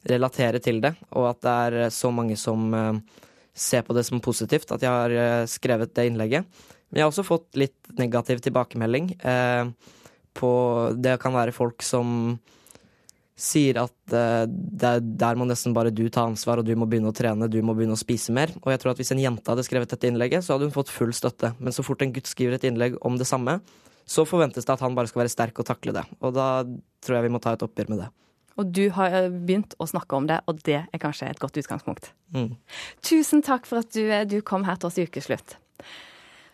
relatere 0.07 0.59
til 0.63 0.83
det, 0.83 0.91
og 1.15 1.31
at 1.31 1.39
det 1.47 1.55
er 1.69 1.95
så 1.95 2.11
mange 2.11 2.35
som 2.39 2.67
se 3.57 3.81
på 3.83 3.95
det 3.97 4.05
som 4.07 4.21
positivt 4.23 4.71
at 4.75 4.83
jeg 4.85 4.93
har 4.93 5.13
eh, 5.13 5.45
skrevet 5.49 5.93
det 5.97 6.07
innlegget. 6.11 6.45
Men 6.87 6.99
jeg 6.99 7.05
har 7.05 7.11
også 7.11 7.25
fått 7.27 7.57
litt 7.59 7.97
negativ 7.99 8.43
tilbakemelding. 8.45 9.15
Eh, 9.19 9.71
på 10.37 10.51
Det 10.93 11.17
kan 11.19 11.33
være 11.33 11.55
folk 11.55 11.81
som 11.83 12.37
sier 13.37 13.77
at 13.83 14.13
eh, 14.17 14.45
der, 14.49 15.37
må 15.37 15.45
nesten 15.49 15.75
bare 15.75 15.93
du 15.93 16.07
ta 16.09 16.25
ansvar, 16.25 16.61
og 16.61 16.67
du 16.67 16.73
må 16.77 16.87
begynne 16.89 17.11
å 17.11 17.17
trene, 17.17 17.49
du 17.49 17.59
må 17.65 17.75
begynne 17.77 17.97
å 17.97 17.99
spise 17.99 18.33
mer. 18.33 18.53
Og 18.63 18.71
jeg 18.73 18.81
tror 18.81 18.93
at 18.93 19.01
hvis 19.01 19.13
en 19.13 19.21
jente 19.21 19.51
hadde 19.51 19.65
skrevet 19.65 19.93
dette 19.93 20.09
innlegget, 20.09 20.45
så 20.45 20.55
hadde 20.55 20.69
hun 20.69 20.77
fått 20.77 20.93
full 20.93 21.13
støtte. 21.13 21.53
Men 21.59 21.75
så 21.75 21.85
fort 21.85 22.01
en 22.05 22.13
gutt 22.15 22.29
skriver 22.29 22.57
et 22.57 22.69
innlegg 22.69 22.97
om 23.05 23.19
det 23.19 23.29
samme, 23.29 23.59
så 24.07 24.23
forventes 24.25 24.65
det 24.65 24.73
at 24.73 24.81
han 24.85 24.95
bare 24.97 25.09
skal 25.11 25.25
være 25.25 25.33
sterk 25.33 25.59
og 25.61 25.67
takle 25.67 25.93
det. 25.99 26.05
Og 26.23 26.33
da 26.33 26.63
tror 27.03 27.19
jeg 27.19 27.27
vi 27.27 27.33
må 27.35 27.43
ta 27.43 27.53
et 27.53 27.65
oppgjør 27.65 27.91
med 27.93 28.05
det. 28.05 28.09
Og 28.57 28.73
du 28.73 28.87
har 28.97 29.13
eh, 29.13 29.29
begynt 29.29 29.77
å 29.77 29.87
snakke 29.89 30.17
om 30.17 30.27
det, 30.29 30.41
og 30.49 30.61
det 30.67 30.81
er 30.81 31.01
kanskje 31.01 31.29
et 31.29 31.41
godt 31.41 31.59
utgangspunkt. 31.61 32.11
Mm. 32.35 32.55
Tusen 33.05 33.45
takk 33.45 33.69
for 33.69 33.83
at 33.83 33.93
du, 33.93 34.03
eh, 34.09 34.27
du 34.27 34.41
kom 34.41 34.67
her 34.67 34.79
til 34.79 34.91
oss 34.91 34.99
i 34.99 35.07
Ukeslutt. 35.07 35.57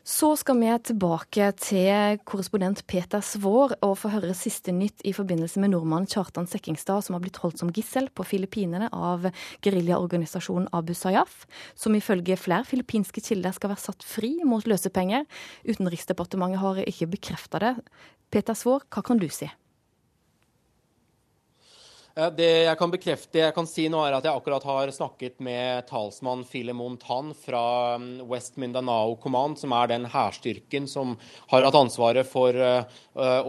Så 0.04 0.34
skal 0.36 0.58
vi 0.60 0.68
tilbake 0.84 1.46
til 1.64 2.18
korrespondent 2.28 2.82
Peter 2.92 3.22
Svår 3.24 3.78
og 3.88 3.94
få 4.02 4.10
høre 4.12 4.34
siste 4.36 4.74
nytt 4.76 5.00
i 5.08 5.14
forbindelse 5.16 5.62
med 5.64 5.72
nordmannen 5.72 6.10
Kjartan 6.12 6.44
Sekkingstad, 6.52 7.06
som 7.06 7.16
har 7.16 7.24
blitt 7.24 7.40
holdt 7.40 7.62
som 7.62 7.72
gissel 7.72 8.10
på 8.12 8.26
Filippinene 8.28 8.90
av 8.92 9.30
geriljaorganisasjonen 9.64 10.68
Abu 10.76 10.92
Sayyaf, 10.92 11.46
som 11.80 11.96
ifølge 11.96 12.36
flere 12.36 12.68
filippinske 12.68 13.24
kilder 13.24 13.56
skal 13.56 13.72
være 13.72 13.86
satt 13.86 14.04
fri 14.04 14.34
mot 14.44 14.68
løsepenger. 14.68 15.24
Utenriksdepartementet 15.72 16.60
har 16.60 16.84
ikke 16.84 17.14
bekrefta 17.16 17.64
det. 17.64 17.76
Peter 18.28 18.60
Svår, 18.60 18.84
hva 18.92 19.08
kan 19.08 19.24
du 19.24 19.30
si? 19.32 19.48
Det 22.14 22.46
jeg 22.46 22.78
kan 22.78 22.92
bekrefte, 22.94 23.40
jeg 23.42 23.54
kan 23.56 23.66
si 23.66 23.88
nå 23.90 23.98
er 24.06 24.14
at 24.14 24.26
jeg 24.28 24.38
akkurat 24.38 24.62
har 24.70 24.92
snakket 24.94 25.40
med 25.42 25.88
talsmann 25.90 26.44
Filemon 26.46 26.94
Tan 27.02 27.32
fra 27.34 27.96
um, 27.98 28.06
West 28.30 28.60
Mindanao 28.62 29.16
Command, 29.24 29.58
som 29.58 29.74
er 29.74 29.90
den 29.90 30.06
hærstyrken 30.06 30.86
som 30.86 31.16
har 31.50 31.66
hatt 31.66 31.80
ansvaret 31.80 32.30
for 32.30 32.54
uh, 32.54 32.86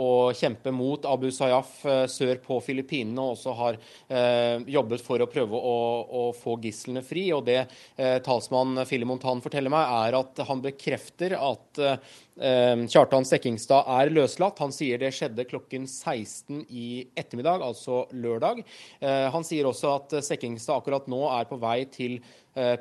å 0.00 0.32
kjempe 0.32 0.72
mot 0.72 1.04
Abu 1.04 1.28
Sayyaf 1.28 1.76
uh, 1.84 2.06
sør 2.08 2.40
på 2.40 2.56
Filippinene, 2.64 3.20
og 3.20 3.36
også 3.36 3.58
har 3.60 3.80
jobbet 4.70 5.02
for 5.04 5.20
å 5.20 5.28
prøve 5.28 5.60
å, 5.60 5.76
å 6.08 6.24
få 6.36 6.56
gislene 6.62 7.02
fri. 7.04 7.26
Og 7.34 7.44
det 7.46 7.66
talsmann 8.24 8.84
Filemon 8.88 9.20
Tan 9.20 9.42
forteller 9.44 9.72
meg, 9.72 9.92
er 10.06 10.16
at 10.20 10.40
han 10.48 10.62
bekrefter 10.64 11.34
at 11.36 11.80
Kjartan 12.34 13.26
Sekkingstad 13.28 13.86
er 13.94 14.10
løslatt. 14.10 14.58
Han 14.58 14.72
sier 14.74 14.98
det 14.98 15.12
skjedde 15.14 15.46
klokken 15.46 15.84
16 15.86 16.64
i 16.66 16.86
ettermiddag, 17.14 17.62
altså 17.62 18.04
lørdag. 18.10 18.64
Eh, 18.98 19.26
han 19.30 19.46
sier 19.46 19.68
også 19.70 19.92
at 20.00 20.16
Sekkingstad 20.26 20.82
akkurat 20.82 21.06
nå 21.10 21.22
er 21.30 21.46
på 21.46 21.60
vei 21.62 21.84
til 21.94 22.18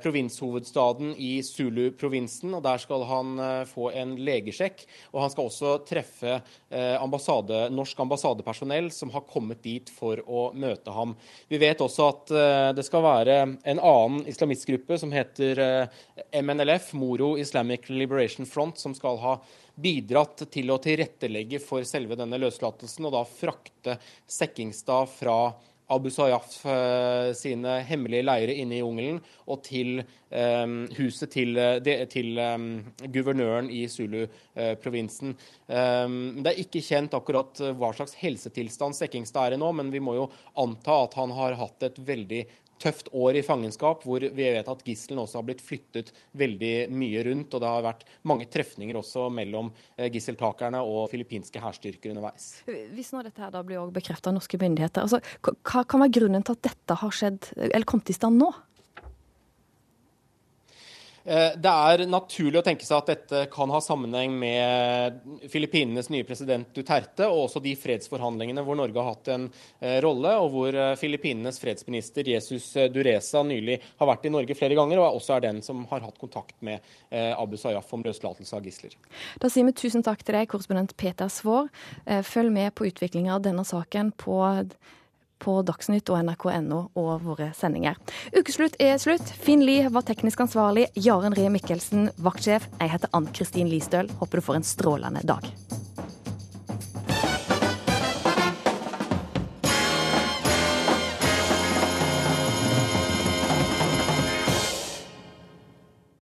provinshovedstaden 0.04 1.16
i 1.18 1.42
Zulu-provinsen. 1.44 2.54
og 2.54 2.64
Der 2.66 2.82
skal 2.82 3.06
han 3.10 3.34
eh, 3.40 3.64
få 3.70 3.90
en 3.92 4.16
legesjekk. 4.18 4.86
og 5.12 5.22
Han 5.24 5.34
skal 5.34 5.50
også 5.50 5.74
treffe 5.88 6.40
ambassade, 6.74 7.68
norsk 7.70 8.00
ambassadepersonell 8.02 8.88
som 8.92 9.12
har 9.14 9.26
kommet 9.30 9.62
dit 9.62 9.90
for 9.94 10.18
å 10.26 10.48
møte 10.58 10.94
ham. 10.94 11.14
Vi 11.52 11.60
vet 11.62 11.82
også 11.86 12.08
at 12.10 12.32
det 12.74 12.86
skal 12.86 13.04
være 13.06 13.36
en 13.46 13.80
annen 13.80 14.24
islamistgruppe 14.30 14.98
som 14.98 15.14
heter 15.14 15.62
MNLF, 16.34 16.96
Moro 16.98 17.36
Islamic 17.38 17.92
Liberation 17.94 18.50
Front, 18.50 18.82
som 18.82 18.96
skal 18.98 19.22
ha 19.22 19.36
bidratt 19.76 20.46
til 20.54 20.70
å 20.72 20.80
tilrettelegge 20.82 21.62
for 21.64 21.86
selve 21.88 22.18
denne 22.20 22.40
løslatelsen, 22.42 23.08
og 23.10 23.16
da 23.16 23.24
frakte 23.28 23.98
Sekkingstad 24.30 25.10
fra 25.16 25.38
Abu 25.92 26.10
Sayyaf 26.14 26.66
eh, 26.66 27.32
sine 27.36 27.80
hemmelige 27.88 28.26
leirer 28.26 28.54
inne 28.56 28.78
i 28.78 28.82
jungelen 28.82 29.20
og 29.44 29.60
til 29.66 30.00
um, 30.32 30.78
huset 30.96 31.32
til, 31.34 31.60
de, 31.84 31.96
til 32.12 32.40
um, 32.40 32.68
guvernøren 33.12 33.68
i 33.68 33.84
Zulu-provinsen. 33.92 35.36
Um, 35.68 36.16
det 36.40 36.54
er 36.54 36.62
ikke 36.64 36.84
kjent 36.86 37.18
akkurat 37.18 37.60
hva 37.76 37.92
slags 37.98 38.16
helsetilstand 38.22 38.96
Sekkingstad 38.98 39.52
er 39.52 39.58
i 39.58 39.62
nå, 39.62 39.74
men 39.76 39.92
vi 39.94 40.02
må 40.04 40.16
jo 40.18 40.30
anta 40.64 41.02
at 41.04 41.20
han 41.20 41.36
har 41.36 41.60
hatt 41.60 41.90
et 41.90 42.00
veldig 42.08 42.46
tøft 42.82 43.10
år 43.16 43.40
i 43.40 43.44
fangenskap, 43.46 44.04
hvor 44.08 44.24
vi 44.24 44.48
vet 44.56 44.70
at 44.70 44.84
gislene 44.88 45.24
også 45.24 45.40
har 45.40 45.48
blitt 45.48 45.64
flyttet 45.64 46.12
veldig 46.40 46.74
mye 46.94 47.24
rundt. 47.28 47.54
Og 47.54 47.64
det 47.64 47.72
har 47.72 47.86
vært 47.86 48.06
mange 48.30 48.48
trefninger 48.52 48.98
også 49.00 49.30
mellom 49.34 49.72
eh, 49.98 50.10
gisseltakerne 50.14 50.82
og 50.84 51.08
filippinske 51.14 51.62
hærstyrker 51.64 52.14
underveis. 52.14 52.50
Hvis 52.68 53.14
nå 53.14 53.24
dette 53.26 53.44
her 53.44 53.54
da 53.54 53.64
blir 53.66 53.94
bekreftet 53.94 54.32
av 54.32 54.38
norske 54.40 54.60
myndigheter, 54.62 55.06
altså, 55.06 55.22
hva 55.44 55.86
kan 55.88 56.04
være 56.04 56.18
grunnen 56.20 56.46
til 56.46 56.58
at 56.58 56.68
dette 56.72 57.00
har 57.02 57.16
skjedd, 57.16 57.54
eller 57.70 57.90
kommet 57.90 58.14
i 58.14 58.18
stand 58.18 58.42
nå? 58.42 58.52
Eh, 61.24 61.54
det 61.56 61.72
er 61.72 62.04
naturlig 62.12 62.60
å 62.60 62.66
tenke 62.66 62.86
seg 62.86 62.98
at 63.00 63.12
dette 63.14 63.44
kan 63.54 63.72
ha 63.72 63.80
sammenheng 63.84 64.34
med 64.40 65.22
Filippinenes 65.52 66.10
nye 66.12 66.26
president 66.28 66.74
Duterte, 66.76 67.30
og 67.30 67.46
også 67.46 67.62
de 67.64 67.76
fredsforhandlingene 67.80 68.64
hvor 68.66 68.78
Norge 68.80 69.00
har 69.00 69.14
hatt 69.14 69.32
en 69.32 69.48
eh, 69.80 70.00
rolle, 70.04 70.36
og 70.42 70.50
hvor 70.56 70.76
eh, 70.76 70.96
Filippinenes 71.00 71.62
fredsminister 71.64 72.28
Jesus 72.34 72.74
Dureza 72.92 73.44
nylig 73.48 73.80
har 74.02 74.12
vært 74.12 74.28
i 74.28 74.34
Norge 74.34 74.58
flere 74.60 74.78
ganger, 74.80 75.00
og 75.00 75.22
også 75.22 75.38
er 75.38 75.48
den 75.48 75.64
som 75.64 75.86
har 75.92 76.04
hatt 76.04 76.20
kontakt 76.20 76.56
med 76.64 76.84
Abu 77.14 77.56
Sayyaf 77.60 77.92
om 77.96 78.04
løslatelse 78.06 78.56
av 78.58 78.66
gisler. 78.66 78.94
Da 79.42 79.50
sier 79.52 79.66
vi 79.68 79.74
tusen 79.78 80.04
takk 80.06 80.24
til 80.26 80.36
deg, 80.38 80.48
korrespondent 80.52 80.96
Peter 81.00 81.30
Svaar. 81.32 81.70
Følg 82.26 82.52
med 82.54 82.74
på 82.78 82.88
utviklinga 82.90 83.36
av 83.36 83.44
denne 83.46 83.66
saken 83.68 84.12
på 84.20 84.40
på 85.44 85.60
Dagsnytt 85.68 86.10
og 86.14 86.24
nrk.no 86.24 86.82
og 87.00 87.14
våre 87.28 87.52
sendinger. 87.58 88.00
Ukeslutt 88.36 88.80
er 88.84 88.98
slutt. 89.02 89.36
Finn 89.44 89.66
Lie 89.68 89.92
var 89.94 90.08
teknisk 90.08 90.46
ansvarlig. 90.48 90.90
Jaren 90.96 91.36
Ree 91.38 91.52
Mikkelsen 91.54 92.10
vaktsjef. 92.24 92.70
Jeg 92.80 92.96
heter 92.96 93.12
Ann 93.14 93.30
Kristin 93.36 93.72
Listøl. 93.72 94.12
Håper 94.22 94.40
du 94.40 94.48
får 94.48 94.62
en 94.62 94.72
strålende 94.74 95.26
dag. 95.28 95.50